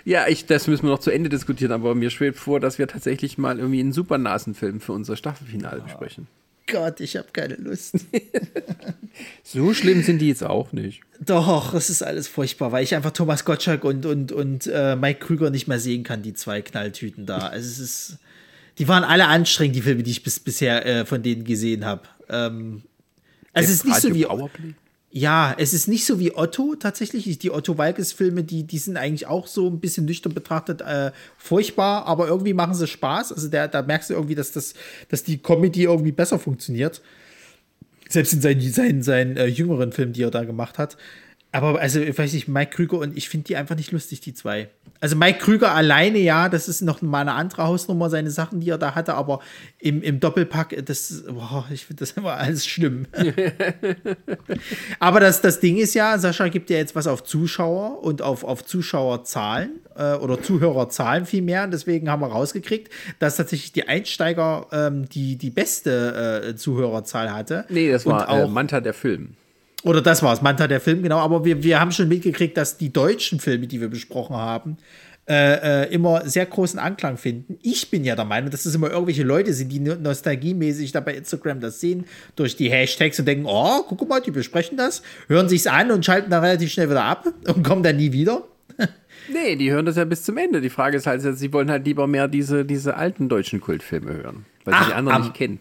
ja, 0.06 0.28
ich, 0.28 0.48
das 0.48 0.66
müssen 0.66 0.86
wir 0.86 0.90
noch 0.90 1.02
zu 1.02 1.12
Ende 1.12 1.30
diskutieren, 1.30 1.72
aber 1.72 1.94
mir 1.94 2.10
schwebt 2.10 2.40
vor, 2.40 2.60
dass 2.60 2.80
wir 2.80 2.88
tatsächlich 2.88 3.38
mal 3.38 3.60
irgendwie 3.60 3.82
einen 3.82 3.94
Supernasenfilm 3.94 4.82
für 4.82 4.94
unser 4.94 5.18
Staffelfinale 5.18 5.82
besprechen. 5.82 6.28
Gott, 6.72 7.00
ich 7.00 7.18
habe 7.18 7.28
keine 7.34 7.56
Lust. 7.56 7.96
so 9.44 9.74
schlimm 9.74 10.04
sind 10.04 10.20
die 10.20 10.30
jetzt 10.30 10.44
auch 10.44 10.72
nicht. 10.72 11.02
Doch, 11.20 11.74
es 11.74 11.90
ist 11.90 12.02
alles 12.02 12.28
furchtbar, 12.28 12.72
weil 12.72 12.84
ich 12.84 12.96
einfach 12.96 13.12
Thomas 13.12 13.46
Gottschalk 13.46 13.84
und, 13.84 14.06
und, 14.06 14.32
und 14.32 14.68
äh, 14.68 14.96
Mike 14.96 15.20
Krüger 15.26 15.50
nicht 15.50 15.68
mehr 15.68 15.80
sehen 15.80 16.04
kann, 16.04 16.22
die 16.22 16.34
zwei 16.34 16.62
Knalltüten 16.62 17.26
da. 17.26 17.40
Also 17.40 17.68
es 17.68 17.80
ist, 17.80 18.18
die 18.78 18.88
waren 18.88 19.04
alle 19.04 19.28
anstrengend, 19.28 19.76
die 19.76 19.82
Filme, 19.82 20.04
die 20.04 20.12
ich 20.12 20.24
bis, 20.24 20.40
bisher 20.40 20.86
äh, 20.86 21.06
von 21.06 21.22
denen 21.24 21.44
gesehen 21.44 21.86
habe. 21.86 22.04
Ähm, 22.30 22.84
also 23.54 23.70
es 23.70 23.76
ist 23.76 23.86
nicht 23.86 24.02
so 24.02 24.14
wie. 24.14 24.24
Powerplay? 24.24 24.74
Ja, 25.12 25.56
es 25.58 25.74
ist 25.74 25.88
nicht 25.88 26.06
so 26.06 26.20
wie 26.20 26.36
Otto 26.36 26.76
tatsächlich. 26.76 27.40
Die 27.40 27.52
Otto 27.52 27.78
Walkes-Filme, 27.78 28.44
die, 28.44 28.64
die 28.64 28.78
sind 28.78 28.96
eigentlich 28.96 29.26
auch 29.26 29.48
so 29.48 29.68
ein 29.68 29.80
bisschen 29.80 30.06
nüchtern 30.06 30.36
betrachtet 30.36 30.82
äh, 30.82 31.12
furchtbar, 31.38 32.06
aber 32.06 32.28
irgendwie 32.28 32.54
machen 32.54 32.76
sie 32.76 32.86
Spaß. 32.86 33.34
Also 33.34 33.48
der, 33.48 33.68
da 33.68 33.82
merkst 33.82 34.12
du 34.12 34.14
irgendwie, 34.14 34.36
dass, 34.36 34.52
das, 34.52 34.76
dass 35.10 35.24
die 35.24 35.40
Comedy 35.40 35.84
irgendwie 35.84 36.12
besser 36.12 36.38
funktioniert. 36.38 37.02
Selbst 38.08 38.34
in 38.34 38.42
seinen, 38.42 38.62
seinen, 38.72 39.02
seinen 39.02 39.38
äh, 39.38 39.48
jüngeren 39.48 39.92
Filmen, 39.92 40.14
die 40.14 40.22
er 40.22 40.32
da 40.32 40.44
gemacht 40.44 40.78
hat. 40.78 40.96
Aber 41.52 41.80
also, 41.80 42.00
ich 42.00 42.16
weiß 42.16 42.34
nicht, 42.34 42.48
Mike 42.48 42.72
Krüger 42.76 43.00
und 43.00 43.18
ich 43.18 43.30
finde 43.30 43.48
die 43.48 43.56
einfach 43.56 43.76
nicht 43.76 43.92
lustig, 43.92 44.22
die 44.22 44.36
zwei. 44.36 44.70
Also 45.02 45.16
Mike 45.16 45.40
Krüger 45.40 45.74
alleine, 45.74 46.20
ja, 46.20 46.50
das 46.50 46.68
ist 46.68 46.82
noch 46.82 47.02
mal 47.02 47.22
eine 47.22 47.34
andere 47.34 47.64
Hausnummer, 47.64 48.10
seine 48.10 48.32
Sachen, 48.32 48.60
die 48.60 48.70
er 48.70 48.78
da 48.78 48.96
hatte, 48.96 49.14
aber 49.14 49.40
im, 49.78 50.02
im 50.02 50.20
Doppelpack, 50.20 50.86
das, 50.86 51.24
boah, 51.28 51.66
ich 51.72 51.86
finde 51.86 52.02
das 52.02 52.12
immer 52.12 52.34
alles 52.34 52.68
schlimm. 52.68 53.08
aber 55.00 55.20
das, 55.22 55.42
das 55.42 55.60
Ding 55.62 55.78
ist 55.78 55.94
ja, 55.94 56.18
Sascha 56.18 56.50
gibt 56.50 56.70
ja 56.70 56.78
jetzt 56.78 56.96
was 56.96 57.08
auf 57.08 57.24
Zuschauer 57.24 58.04
und 58.04 58.22
auf, 58.22 58.44
auf 58.44 58.66
Zuschauerzahlen 58.66 59.80
äh, 59.96 60.14
oder 60.16 60.42
Zuhörerzahlen 60.42 61.26
vielmehr. 61.26 61.64
Und 61.64 61.72
deswegen 61.72 62.10
haben 62.10 62.22
wir 62.22 62.28
rausgekriegt, 62.28 62.92
dass 63.20 63.38
tatsächlich 63.38 63.72
die 63.72 63.88
Einsteiger 63.88 64.68
ähm, 64.72 65.08
die, 65.08 65.38
die 65.38 65.50
beste 65.50 66.44
äh, 66.50 66.56
Zuhörerzahl 66.56 67.32
hatte. 67.32 67.66
Nee, 67.70 67.92
das 67.92 68.06
war 68.06 68.24
äh, 68.24 68.32
auch, 68.32 68.48
äh, 68.48 68.52
Manta 68.52 68.82
der 68.82 68.94
Film. 68.94 69.36
Oder 69.84 70.02
das 70.02 70.22
war 70.24 70.34
es, 70.34 70.42
Manta 70.42 70.68
der 70.68 70.82
Film, 70.82 71.04
genau. 71.04 71.18
Aber 71.18 71.46
wir, 71.46 71.64
wir 71.64 71.80
haben 71.80 71.92
schon 71.92 72.10
mitgekriegt, 72.10 72.58
dass 72.58 72.78
die 72.78 72.92
deutschen 72.92 73.40
Filme, 73.40 73.68
die 73.68 73.80
wir 73.80 73.88
besprochen 73.88 74.36
haben, 74.36 74.78
äh, 75.30 75.84
äh, 75.84 75.94
immer 75.94 76.28
sehr 76.28 76.48
großen 76.48 76.80
Anklang 76.80 77.18
finden. 77.18 77.60
Ich 77.62 77.92
bin 77.92 78.04
ja 78.04 78.16
der 78.16 78.26
Meinung, 78.26 78.50
dass 78.50 78.66
es 78.66 78.74
immer 78.74 78.90
irgendwelche 78.90 79.22
Leute 79.22 79.54
sind, 79.54 79.72
die 79.72 79.80
nostalgiemäßig 79.80 80.92
da 80.92 81.02
bei 81.02 81.14
Instagram 81.14 81.60
das 81.60 81.80
sehen, 81.80 82.06
durch 82.36 82.56
die 82.56 82.72
Hashtags 82.72 83.20
und 83.20 83.28
denken, 83.28 83.46
oh, 83.48 83.84
guck 83.88 84.10
mal, 84.10 84.22
die 84.22 84.32
besprechen 84.32 84.76
das, 84.76 85.04
hören 85.28 85.48
sich's 85.48 85.68
an 85.68 85.92
und 85.92 86.04
schalten 86.04 86.32
dann 86.32 86.44
relativ 86.44 86.72
schnell 86.72 86.90
wieder 86.90 87.04
ab 87.04 87.28
und 87.48 87.64
kommen 87.64 87.84
dann 87.84 87.98
nie 87.98 88.12
wieder. 88.12 88.44
nee, 89.32 89.56
die 89.56 89.72
hören 89.72 89.86
das 89.86 89.98
ja 89.98 90.06
bis 90.06 90.24
zum 90.24 90.36
Ende. 90.38 90.62
Die 90.62 90.72
Frage 90.72 90.98
ist 90.98 91.06
halt, 91.06 91.22
sie 91.22 91.54
wollen 91.54 91.70
halt 91.70 91.86
lieber 91.86 92.08
mehr 92.08 92.28
diese, 92.28 92.66
diese 92.66 92.98
alten 92.98 93.30
deutschen 93.30 93.62
Kultfilme 93.62 94.12
hören, 94.12 94.48
weil 94.66 94.74
Ach, 94.74 94.86
sie 94.86 94.90
die 94.90 94.96
anderen 94.96 95.22
nicht 95.22 95.36
kennen. 95.36 95.60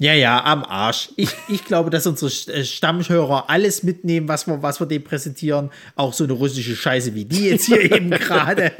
Ja, 0.00 0.14
ja, 0.14 0.42
am 0.42 0.64
Arsch. 0.64 1.10
Ich, 1.16 1.28
ich 1.48 1.62
glaube, 1.66 1.90
dass 1.90 2.06
unsere 2.06 2.32
äh, 2.52 2.64
Stammhörer 2.64 3.50
alles 3.50 3.82
mitnehmen, 3.82 4.28
was 4.28 4.46
wir, 4.46 4.62
was 4.62 4.80
wir 4.80 4.86
dem 4.86 5.04
präsentieren. 5.04 5.68
Auch 5.94 6.14
so 6.14 6.24
eine 6.24 6.32
russische 6.32 6.74
Scheiße 6.74 7.14
wie 7.14 7.26
die 7.26 7.50
jetzt 7.50 7.66
hier 7.66 7.82
eben 7.92 8.08
gerade. 8.08 8.72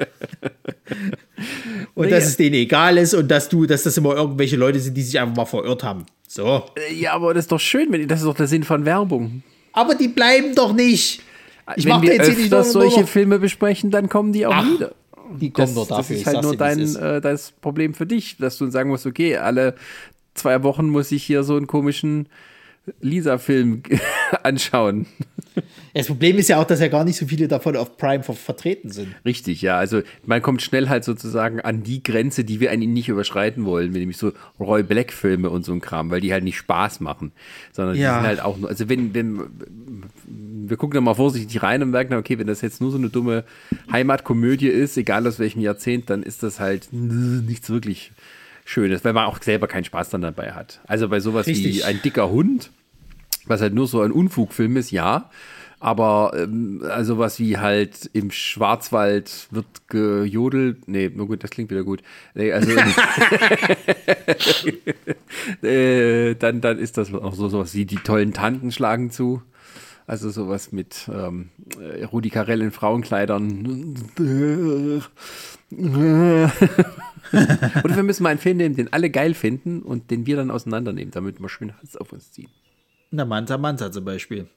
Und 1.95 2.07
naja. 2.07 2.17
dass 2.17 2.27
es 2.27 2.39
denen 2.39 2.55
egal 2.55 2.97
ist 2.97 3.13
und 3.13 3.29
dass 3.29 3.51
du, 3.51 3.67
dass 3.67 3.83
das 3.83 3.99
immer 3.99 4.17
irgendwelche 4.17 4.57
Leute 4.57 4.81
sind, 4.81 4.97
die 4.97 5.03
sich 5.03 5.21
einfach 5.21 5.37
mal 5.37 5.45
verirrt 5.45 5.85
haben. 5.85 6.07
So. 6.27 6.65
Äh, 6.75 6.95
ja, 6.95 7.13
aber 7.13 7.35
das 7.35 7.45
ist 7.45 7.53
doch 7.53 7.61
schön, 7.61 7.93
wenn 7.93 8.09
das 8.09 8.21
ist 8.21 8.27
doch 8.27 8.37
der 8.37 8.47
Sinn 8.47 8.65
von 8.65 8.87
Werbung. 8.87 9.43
Aber 9.75 9.95
die 9.95 10.09
bleiben 10.09 10.55
doch 10.55 10.73
nicht. 10.73 11.21
Ich 11.77 11.85
wenn 11.85 12.01
wir 12.01 12.15
jetzt 12.15 12.31
öfters 12.31 12.69
nicht 12.69 12.73
solche 12.73 13.07
Filme 13.07 13.39
besprechen, 13.39 13.91
dann 13.91 14.09
kommen 14.09 14.33
die 14.33 14.47
auch 14.47 14.55
Ach, 14.55 14.65
wieder. 14.65 14.95
Die 15.39 15.51
kommen 15.51 15.75
das, 15.75 15.75
doch 15.75 15.97
dafür. 15.97 16.17
Das 16.17 16.27
ist 16.27 16.27
halt 16.27 16.43
nur 16.43 16.57
dein, 16.57 16.97
äh, 16.97 17.21
das 17.21 17.53
Problem 17.53 17.95
für 17.95 18.07
dich, 18.07 18.37
dass 18.39 18.59
du 18.59 18.69
sagen 18.71 18.91
musst, 18.91 19.07
okay, 19.07 19.37
alle 19.37 19.75
zwei 20.41 20.63
Wochen 20.63 20.89
muss 20.89 21.13
ich 21.13 21.23
hier 21.23 21.43
so 21.43 21.57
einen 21.57 21.67
komischen 21.67 22.29
Lisa-Film 23.01 23.83
anschauen. 24.43 25.07
Das 25.95 26.07
Problem 26.07 26.39
ist 26.39 26.49
ja 26.49 26.61
auch, 26.61 26.65
dass 26.65 26.81
ja 26.81 26.89
gar 26.89 27.05
nicht 27.05 27.17
so 27.17 27.27
viele 27.27 27.49
davon 27.49 27.77
auf 27.77 27.97
Prime 27.97 28.23
ver 28.23 28.35
vertreten 28.35 28.91
sind. 28.91 29.09
Richtig, 29.25 29.63
ja. 29.63 29.79
Also 29.79 30.03
man 30.25 30.41
kommt 30.43 30.63
schnell 30.63 30.89
halt 30.89 31.05
sozusagen 31.05 31.61
an 31.61 31.83
die 31.83 32.03
Grenze, 32.03 32.45
die 32.45 32.61
wir 32.61 32.71
eigentlich 32.71 32.89
nicht 32.89 33.09
überschreiten 33.09 33.65
wollen, 33.65 33.91
nämlich 33.91 34.17
so 34.17 34.33
Roy 34.59 34.83
Black-Filme 34.83 35.51
und 35.51 35.65
so 35.65 35.73
ein 35.73 35.81
Kram, 35.81 36.11
weil 36.11 36.21
die 36.21 36.33
halt 36.33 36.45
nicht 36.45 36.57
Spaß 36.57 37.01
machen, 37.01 37.33
sondern 37.73 37.97
ja. 37.97 38.15
die 38.15 38.19
sind 38.21 38.27
halt 38.27 38.41
auch 38.41 38.57
nur, 38.57 38.69
also 38.69 38.89
wenn, 38.89 39.13
wenn, 39.13 39.41
wir 40.27 40.77
gucken 40.77 40.95
da 40.95 41.01
mal 41.01 41.15
vorsichtig 41.15 41.63
rein 41.63 41.83
und 41.83 41.91
merken, 41.91 42.15
okay, 42.15 42.39
wenn 42.39 42.47
das 42.47 42.61
jetzt 42.61 42.81
nur 42.81 42.91
so 42.91 42.99
eine 42.99 43.11
dumme 43.11 43.45
Heimatkomödie 43.91 44.69
ist, 44.69 44.97
egal 44.97 45.27
aus 45.27 45.39
welchem 45.39 45.61
Jahrzehnt, 45.61 46.09
dann 46.09 46.23
ist 46.23 46.43
das 46.43 46.61
halt 46.61 46.89
nichts 46.93 47.69
wirklich 47.69 48.13
Schönes, 48.65 49.05
weil 49.05 49.13
man 49.13 49.27
auch 49.27 49.43
selber 49.43 49.67
keinen 49.67 49.85
Spaß 49.85 50.11
dann 50.11 50.23
dabei 50.23 50.53
hat. 50.53 50.81
Also 50.87 51.09
bei 51.09 51.21
sowas 51.21 51.47
Richtig. 51.47 51.77
wie 51.77 51.85
ein 51.85 52.01
dicker 52.03 52.31
Hund, 52.31 52.71
was 53.47 53.61
halt 53.61 53.75
nur 53.75 53.87
so 53.87 54.01
ein 54.03 54.13
Unfugfilm 54.13 54.77
ist, 54.77 54.91
ja. 54.91 55.31
Aber 55.83 56.33
ähm, 56.37 56.83
also 56.91 57.19
was 57.19 57.41
wie 57.41 57.57
halt 57.57 58.11
im 58.13 58.31
Schwarzwald 58.31 59.49
wird 59.51 59.67
gejodelt. 59.89 60.87
Nee, 60.89 61.11
nur 61.15 61.27
gut, 61.27 61.43
das 61.43 61.51
klingt 61.51 61.71
wieder 61.71 61.85
gut. 61.85 62.03
Nee, 62.35 62.53
also 62.53 62.71
äh, 65.67 66.35
dann, 66.35 66.61
dann 66.61 66.79
ist 66.79 66.99
das 66.99 67.15
auch 67.15 67.35
so 67.35 67.49
sowas 67.49 67.75
wie 67.75 67.87
die 67.87 67.97
tollen 67.97 68.35
Tanten 68.35 68.73
schlagen 68.73 69.11
zu. 69.11 69.43
Also 70.11 70.29
sowas 70.31 70.73
mit 70.73 71.09
ähm, 71.15 71.51
Rudi 72.13 72.31
Carell 72.31 72.63
in 72.63 72.73
Frauenkleidern. 72.73 73.95
Oder 77.85 77.97
wir 77.97 78.03
müssen 78.03 78.23
mal 78.23 78.31
einen 78.31 78.39
Film 78.39 78.57
nehmen, 78.57 78.77
den 78.77 78.93
alle 78.93 79.11
geil 79.11 79.35
finden 79.35 79.83
und 79.83 80.11
den 80.11 80.27
wir 80.27 80.37
dann 80.37 80.51
auseinandernehmen, 80.51 81.11
damit 81.11 81.41
wir 81.41 81.49
schön 81.49 81.77
Hals 81.77 81.97
auf 81.97 82.13
uns 82.13 82.33
ziehen. 82.33 82.51
Na, 83.11 83.25
Manta 83.25 83.59
Manta 83.59 83.91
zum 83.91 84.05
Beispiel. 84.05 84.49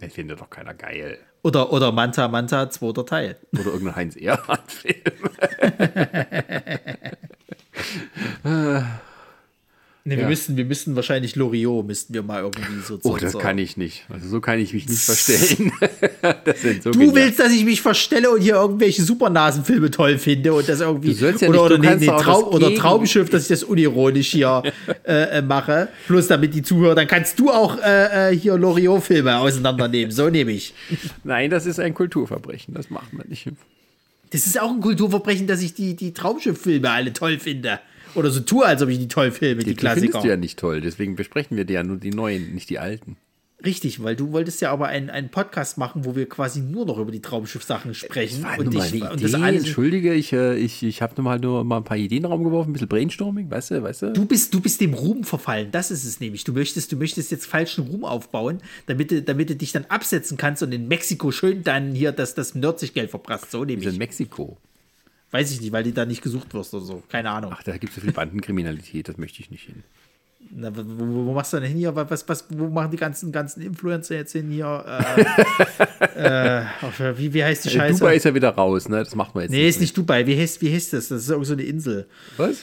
Den 0.00 0.10
findet 0.10 0.40
doch 0.40 0.50
keiner 0.50 0.74
geil. 0.74 1.18
Oder, 1.42 1.72
oder 1.72 1.92
Manta 1.92 2.28
Manta, 2.28 2.70
zweiter 2.70 3.06
Teil. 3.06 3.36
Oder 3.52 3.66
irgendein 3.66 3.96
Heinz 3.96 4.16
Ehrhardt-Film. 4.16 5.02
Nee, 10.04 10.16
wir, 10.16 10.24
ja. 10.24 10.28
müssten, 10.28 10.56
wir 10.56 10.64
müssten 10.64 10.96
wahrscheinlich 10.96 11.36
Loriot, 11.36 11.86
müssten 11.86 12.12
wir 12.12 12.24
mal 12.24 12.42
irgendwie 12.42 12.82
so 12.84 12.98
Oh, 13.04 13.16
das 13.16 13.38
kann 13.38 13.56
ich 13.58 13.76
nicht. 13.76 14.04
Also 14.08 14.28
so 14.28 14.40
kann 14.40 14.58
ich 14.58 14.74
mich 14.74 14.88
nicht 14.88 15.00
verstellen. 15.00 15.72
so 16.82 16.90
du 16.90 16.98
genial. 16.98 17.14
willst, 17.14 17.38
dass 17.38 17.52
ich 17.52 17.64
mich 17.64 17.80
verstelle 17.80 18.28
und 18.28 18.40
hier 18.40 18.54
irgendwelche 18.54 19.04
Supernasenfilme 19.04 19.92
toll 19.92 20.18
finde 20.18 20.54
und 20.54 20.68
das 20.68 20.80
irgendwie. 20.80 21.12
Ja 21.12 21.28
oder, 21.28 21.78
nicht, 21.78 21.88
oder, 21.88 21.96
nee, 21.96 22.06
Traum, 22.06 22.44
oder 22.46 22.74
Traumschiff, 22.74 23.30
dass 23.30 23.42
ich 23.42 23.48
das 23.48 23.62
unironisch 23.62 24.32
hier 24.32 24.64
äh, 25.06 25.38
äh, 25.38 25.42
mache. 25.42 25.88
Plus 26.08 26.26
damit 26.26 26.52
die 26.52 26.62
Zuhörer, 26.62 26.96
dann 26.96 27.06
kannst 27.06 27.38
du 27.38 27.50
auch 27.50 27.78
äh, 27.80 28.30
äh 28.30 28.36
hier 28.36 28.58
Loriot-Filme 28.58 29.38
auseinandernehmen. 29.38 30.10
So 30.10 30.28
nehme 30.30 30.50
ich. 30.50 30.74
Nein, 31.22 31.48
das 31.48 31.64
ist 31.64 31.78
ein 31.78 31.94
Kulturverbrechen. 31.94 32.74
Das 32.74 32.90
machen 32.90 33.18
wir 33.18 33.24
nicht. 33.28 33.46
Das 34.30 34.46
ist 34.46 34.60
auch 34.60 34.70
ein 34.70 34.80
Kulturverbrechen, 34.80 35.46
dass 35.46 35.62
ich 35.62 35.74
die, 35.74 35.94
die 35.94 36.12
Traumschiff-Filme 36.12 36.90
alle 36.90 37.12
toll 37.12 37.38
finde. 37.38 37.78
Oder 38.14 38.30
so 38.30 38.40
tue, 38.40 38.64
als 38.64 38.82
ob 38.82 38.88
ich 38.88 38.98
die 38.98 39.08
toll 39.08 39.30
filme, 39.30 39.62
die, 39.62 39.70
die 39.70 39.76
Klassiker. 39.76 40.00
Die 40.00 40.06
findest 40.08 40.24
du 40.24 40.28
ja 40.28 40.36
nicht 40.36 40.58
toll, 40.58 40.80
deswegen 40.80 41.16
besprechen 41.16 41.56
wir 41.56 41.64
dir 41.64 41.74
ja 41.74 41.82
nur 41.82 41.96
die 41.96 42.10
neuen, 42.10 42.54
nicht 42.54 42.70
die 42.70 42.78
alten. 42.78 43.16
Richtig, 43.64 44.02
weil 44.02 44.16
du 44.16 44.32
wolltest 44.32 44.60
ja 44.60 44.72
aber 44.72 44.88
einen, 44.88 45.08
einen 45.08 45.28
Podcast 45.28 45.78
machen, 45.78 46.04
wo 46.04 46.16
wir 46.16 46.28
quasi 46.28 46.60
nur 46.60 46.84
noch 46.84 46.98
über 46.98 47.12
die 47.12 47.22
Traumschiff-Sachen 47.22 47.94
sprechen. 47.94 48.42
Das 48.42 48.58
und, 48.58 48.74
ich, 48.74 49.02
und 49.02 49.22
das 49.22 49.34
alles 49.34 49.64
Entschuldige, 49.64 50.14
ich, 50.14 50.32
äh, 50.32 50.56
ich, 50.56 50.82
ich 50.82 51.00
habe 51.00 51.20
mal 51.22 51.38
nur 51.38 51.62
mal 51.62 51.76
ein 51.76 51.84
paar 51.84 51.96
Ideen 51.96 52.18
in 52.18 52.22
den 52.24 52.32
Raum 52.32 52.42
geworfen, 52.42 52.70
ein 52.70 52.72
bisschen 52.72 52.88
Brainstorming, 52.88 53.50
weißt 53.50 53.70
du, 53.70 53.82
weißt 53.82 54.02
du? 54.02 54.12
Du 54.14 54.24
bist, 54.24 54.52
du 54.52 54.60
bist 54.60 54.80
dem 54.80 54.94
Ruhm 54.94 55.22
verfallen, 55.22 55.68
das 55.70 55.92
ist 55.92 56.04
es 56.04 56.18
nämlich. 56.18 56.42
Du 56.42 56.52
möchtest, 56.52 56.90
du 56.90 56.96
möchtest 56.96 57.30
jetzt 57.30 57.46
falschen 57.46 57.86
Ruhm 57.86 58.04
aufbauen, 58.04 58.58
damit 58.86 59.12
du, 59.12 59.22
damit 59.22 59.50
du 59.50 59.54
dich 59.54 59.70
dann 59.70 59.84
absetzen 59.84 60.36
kannst 60.36 60.62
und 60.64 60.72
in 60.72 60.88
Mexiko 60.88 61.30
schön 61.30 61.62
dann 61.62 61.94
hier 61.94 62.10
das, 62.10 62.34
das 62.34 62.56
Nordsichtgeld 62.56 63.10
verprasst. 63.10 63.52
So 63.52 63.64
nämlich. 63.64 63.86
In 63.86 63.96
Mexiko. 63.96 64.58
Weiß 65.32 65.50
ich 65.50 65.60
nicht, 65.60 65.72
weil 65.72 65.82
die 65.82 65.92
da 65.92 66.04
nicht 66.04 66.22
gesucht 66.22 66.52
wirst 66.54 66.74
oder 66.74 66.84
so. 66.84 67.02
Keine 67.08 67.30
Ahnung. 67.30 67.52
Ach, 67.54 67.62
da 67.62 67.72
gibt 67.78 67.90
es 67.90 67.94
so 67.96 68.00
viel 68.02 68.12
Bandenkriminalität, 68.12 69.08
das 69.08 69.16
möchte 69.16 69.40
ich 69.40 69.50
nicht 69.50 69.64
hin. 69.64 69.82
Na, 70.50 70.70
wo, 70.76 70.82
wo, 70.86 71.32
machst 71.32 71.52
du 71.54 71.60
denn 71.60 71.72
hier? 71.72 71.94
Was, 71.94 72.28
was, 72.28 72.44
wo 72.50 72.68
machen 72.68 72.90
die 72.90 72.96
ganzen, 72.98 73.32
ganzen 73.32 73.62
Influencer 73.62 74.16
jetzt 74.16 74.32
hin 74.32 74.50
hier? 74.50 74.84
Äh, 76.14 76.60
äh, 76.60 77.18
wie, 77.18 77.32
wie 77.32 77.42
heißt 77.42 77.64
die 77.64 77.68
äh, 77.70 77.72
Scheiße? 77.72 78.00
Dubai 78.00 78.16
ist 78.16 78.24
ja 78.24 78.34
wieder 78.34 78.50
raus, 78.50 78.88
ne? 78.88 78.98
Das 78.98 79.14
macht 79.14 79.34
man 79.34 79.44
jetzt 79.44 79.52
nee, 79.52 79.58
nicht. 79.58 79.64
Nee, 79.64 79.70
ist 79.70 79.80
nicht 79.80 79.96
Dubai. 79.96 80.26
Wie 80.26 80.38
heißt, 80.38 80.60
wie 80.60 80.74
heißt 80.74 80.92
das? 80.92 81.08
Das 81.08 81.22
ist 81.22 81.30
irgendwie 81.30 81.46
so 81.46 81.52
eine 81.54 81.62
Insel. 81.62 82.06
Was? 82.36 82.58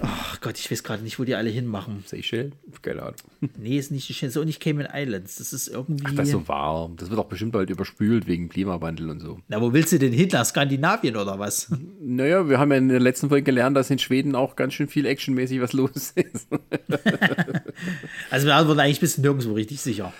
Ach 0.00 0.40
Gott, 0.40 0.58
ich 0.58 0.70
weiß 0.70 0.84
gerade 0.84 1.02
nicht, 1.02 1.18
wo 1.18 1.24
die 1.24 1.34
alle 1.34 1.50
hinmachen. 1.50 2.04
Seychellen? 2.06 2.54
Keine 2.82 3.02
Ahnung. 3.02 3.16
Nee, 3.58 3.78
ist 3.78 3.90
nicht 3.90 4.06
Seychellen, 4.06 4.32
so 4.32 4.44
nicht 4.44 4.60
Cayman 4.60 4.86
Islands. 4.94 5.36
Das 5.36 5.52
ist 5.52 5.66
irgendwie. 5.66 6.04
Ach, 6.06 6.14
das 6.14 6.28
ist 6.28 6.32
so 6.32 6.46
warm. 6.46 6.96
Das 6.96 7.10
wird 7.10 7.18
auch 7.18 7.26
bestimmt 7.26 7.52
bald 7.52 7.68
überspült 7.68 8.28
wegen 8.28 8.48
Klimawandel 8.48 9.10
und 9.10 9.20
so. 9.20 9.40
Na, 9.48 9.60
wo 9.60 9.72
willst 9.72 9.92
du 9.92 9.98
denn 9.98 10.12
hin? 10.12 10.28
Nach 10.32 10.44
Skandinavien 10.44 11.16
oder 11.16 11.38
was? 11.38 11.72
Naja, 12.00 12.48
wir 12.48 12.58
haben 12.60 12.70
ja 12.70 12.78
in 12.78 12.88
der 12.88 13.00
letzten 13.00 13.28
Folge 13.28 13.44
gelernt, 13.44 13.76
dass 13.76 13.90
in 13.90 13.98
Schweden 13.98 14.36
auch 14.36 14.54
ganz 14.54 14.74
schön 14.74 14.86
viel 14.86 15.04
actionmäßig 15.04 15.60
was 15.60 15.72
los 15.72 16.12
ist. 16.12 16.48
also 18.30 18.46
wir 18.46 18.52
waren 18.52 18.80
eigentlich 18.80 19.00
bis 19.00 19.18
nirgendwo 19.18 19.54
richtig 19.54 19.80
sicher. 19.80 20.12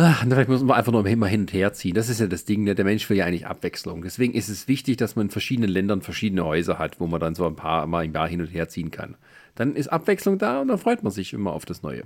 Ach, 0.00 0.22
vielleicht 0.22 0.48
muss 0.48 0.62
man 0.62 0.76
einfach 0.76 0.92
nur 0.92 1.04
immer 1.04 1.26
hin 1.26 1.40
und 1.40 1.52
her 1.52 1.72
ziehen. 1.72 1.94
Das 1.94 2.08
ist 2.08 2.20
ja 2.20 2.28
das 2.28 2.44
Ding. 2.44 2.62
Ne? 2.62 2.76
Der 2.76 2.84
Mensch 2.84 3.10
will 3.10 3.16
ja 3.16 3.24
eigentlich 3.24 3.48
Abwechslung. 3.48 4.02
Deswegen 4.02 4.32
ist 4.32 4.48
es 4.48 4.68
wichtig, 4.68 4.96
dass 4.96 5.16
man 5.16 5.26
in 5.26 5.30
verschiedenen 5.30 5.68
Ländern 5.68 6.02
verschiedene 6.02 6.44
Häuser 6.44 6.78
hat, 6.78 7.00
wo 7.00 7.08
man 7.08 7.18
dann 7.18 7.34
so 7.34 7.44
ein 7.44 7.56
paar 7.56 7.84
Mal 7.88 8.04
im 8.04 8.14
Jahr 8.14 8.28
hin 8.28 8.40
und 8.40 8.46
her 8.46 8.68
ziehen 8.68 8.92
kann. 8.92 9.16
Dann 9.56 9.74
ist 9.74 9.88
Abwechslung 9.88 10.38
da 10.38 10.60
und 10.60 10.68
dann 10.68 10.78
freut 10.78 11.02
man 11.02 11.10
sich 11.10 11.32
immer 11.32 11.52
auf 11.52 11.64
das 11.64 11.82
Neue. 11.82 12.04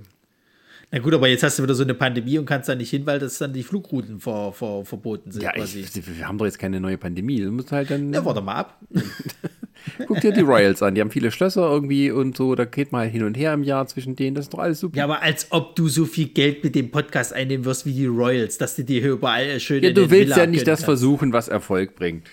Na 0.91 0.99
gut, 0.99 1.13
aber 1.13 1.27
jetzt 1.27 1.43
hast 1.43 1.57
du 1.57 1.63
wieder 1.63 1.73
so 1.73 1.83
eine 1.83 1.95
Pandemie 1.95 2.37
und 2.37 2.45
kannst 2.45 2.69
da 2.69 2.75
nicht 2.75 2.89
hin, 2.91 3.05
weil 3.05 3.19
das 3.19 3.37
dann 3.39 3.51
die 3.51 3.63
Flugrouten 3.63 4.19
ver, 4.19 4.51
ver, 4.53 4.85
verboten 4.85 5.31
sind. 5.31 5.41
Ja, 5.41 5.55
ich, 5.55 5.75
wir 5.95 6.27
haben 6.27 6.37
doch 6.37 6.45
jetzt 6.45 6.59
keine 6.59 6.79
neue 6.79 6.97
Pandemie. 6.97 7.41
Du 7.41 7.51
musst 7.51 7.71
halt 7.71 7.89
dann. 7.89 8.13
Ja, 8.13 8.23
warte 8.23 8.41
mal 8.41 8.55
ab. 8.55 8.79
Guck 10.07 10.21
dir 10.21 10.31
die 10.31 10.41
Royals 10.41 10.81
an. 10.81 10.95
Die 10.95 11.01
haben 11.01 11.11
viele 11.11 11.31
Schlösser 11.31 11.69
irgendwie 11.69 12.11
und 12.11 12.37
so. 12.37 12.55
Da 12.55 12.65
geht 12.65 12.91
mal 12.91 13.07
hin 13.07 13.23
und 13.23 13.35
her 13.35 13.53
im 13.53 13.63
Jahr 13.63 13.85
zwischen 13.87 14.15
denen. 14.15 14.35
Das 14.35 14.45
ist 14.45 14.53
doch 14.53 14.59
alles 14.59 14.79
super. 14.79 14.97
Ja, 14.97 15.03
aber 15.05 15.21
als 15.21 15.47
ob 15.51 15.75
du 15.75 15.87
so 15.89 16.05
viel 16.05 16.27
Geld 16.29 16.63
mit 16.63 16.75
dem 16.75 16.91
Podcast 16.91 17.33
einnehmen 17.33 17.65
wirst 17.65 17.85
wie 17.85 17.93
die 17.93 18.05
Royals, 18.05 18.57
dass 18.57 18.75
du 18.75 18.83
dir 18.83 19.01
hier 19.01 19.11
überall 19.11 19.59
schön. 19.59 19.83
Ja, 19.83 19.91
du 19.91 20.09
willst 20.09 20.11
Villa 20.11 20.37
ja 20.37 20.45
nicht 20.45 20.67
das 20.67 20.79
kannst. 20.79 20.85
versuchen, 20.85 21.33
was 21.33 21.47
Erfolg 21.47 21.95
bringt. 21.95 22.27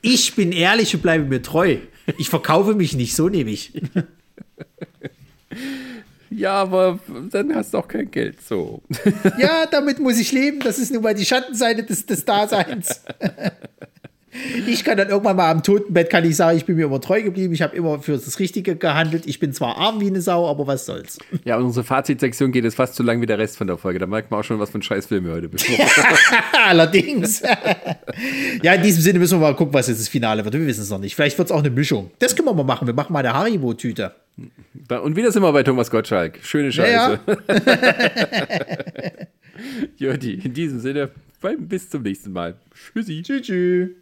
ich 0.00 0.34
bin 0.34 0.52
ehrlich 0.52 0.94
und 0.94 1.02
bleibe 1.02 1.24
mir 1.24 1.42
treu. 1.42 1.76
Ich 2.18 2.28
verkaufe 2.28 2.74
mich 2.74 2.96
nicht, 2.96 3.14
so 3.14 3.28
nehme 3.28 3.50
ich. 3.50 3.72
Ja, 6.34 6.54
aber 6.54 6.98
dann 7.30 7.54
hast 7.54 7.74
du 7.74 7.78
auch 7.78 7.88
kein 7.88 8.10
Geld. 8.10 8.40
So. 8.42 8.82
Ja, 9.38 9.66
damit 9.66 9.98
muss 9.98 10.18
ich 10.18 10.32
leben. 10.32 10.60
Das 10.60 10.78
ist 10.78 10.92
nun 10.92 11.02
mal 11.02 11.14
die 11.14 11.24
Schattenseite 11.24 11.82
des, 11.84 12.06
des 12.06 12.24
Daseins. 12.24 13.02
Ich 14.66 14.82
kann 14.82 14.96
dann 14.96 15.10
irgendwann 15.10 15.36
mal 15.36 15.50
am 15.50 15.62
Totenbett 15.62 16.08
kann 16.08 16.24
ich 16.24 16.36
sagen, 16.36 16.56
ich 16.56 16.64
bin 16.64 16.76
mir 16.76 16.86
immer 16.86 17.02
treu 17.02 17.22
geblieben, 17.22 17.52
ich 17.52 17.60
habe 17.60 17.76
immer 17.76 18.00
für 18.00 18.12
das 18.12 18.38
Richtige 18.38 18.76
gehandelt. 18.76 19.26
Ich 19.26 19.38
bin 19.38 19.52
zwar 19.52 19.76
arm 19.76 20.00
wie 20.00 20.06
eine 20.06 20.22
Sau, 20.22 20.48
aber 20.48 20.66
was 20.66 20.86
soll's. 20.86 21.18
Ja, 21.44 21.56
und 21.56 21.64
unsere 21.64 21.84
Fazitsektion 21.84 22.52
geht 22.52 22.64
jetzt 22.64 22.76
fast 22.76 22.94
so 22.94 23.02
lang 23.02 23.20
wie 23.20 23.26
der 23.26 23.36
Rest 23.36 23.58
von 23.58 23.66
der 23.66 23.76
Folge. 23.76 23.98
Da 23.98 24.06
merkt 24.06 24.30
man 24.30 24.40
auch 24.40 24.44
schon, 24.44 24.58
was 24.60 24.70
für 24.70 24.78
ein 24.78 24.82
Scheißfilm 24.82 25.24
wir 25.24 25.32
heute 25.32 25.48
besprochen 25.48 25.84
Allerdings. 26.66 27.42
ja, 28.62 28.74
in 28.74 28.82
diesem 28.82 29.02
Sinne 29.02 29.18
müssen 29.18 29.40
wir 29.40 29.48
mal 29.48 29.56
gucken, 29.56 29.74
was 29.74 29.88
jetzt 29.88 30.00
das 30.00 30.08
Finale 30.08 30.44
wird. 30.44 30.54
Wir 30.54 30.66
wissen 30.66 30.82
es 30.82 30.90
noch 30.90 30.98
nicht. 30.98 31.16
Vielleicht 31.16 31.36
wird 31.36 31.48
es 31.48 31.52
auch 31.52 31.58
eine 31.58 31.70
Mischung. 31.70 32.10
Das 32.20 32.36
können 32.36 32.46
wir 32.46 32.54
mal 32.54 32.62
machen. 32.62 32.86
Wir 32.86 32.94
machen 32.94 33.12
mal 33.12 33.18
eine 33.18 33.34
Haribo-Tüte. 33.34 34.12
Und 35.02 35.16
wieder 35.16 35.32
sind 35.32 35.42
wir 35.42 35.52
bei 35.52 35.62
Thomas 35.62 35.90
Gottschalk. 35.90 36.38
Schöne 36.42 36.72
Scheiße. 36.72 37.20
Ja, 37.26 37.34
ja. 39.98 40.12
Jodi, 40.12 40.34
in 40.34 40.54
diesem 40.54 40.80
Sinne, 40.80 41.10
bis 41.58 41.90
zum 41.90 42.02
nächsten 42.02 42.32
Mal. 42.32 42.54
Tschüssi. 42.94 43.22
Tschüss. 43.22 44.01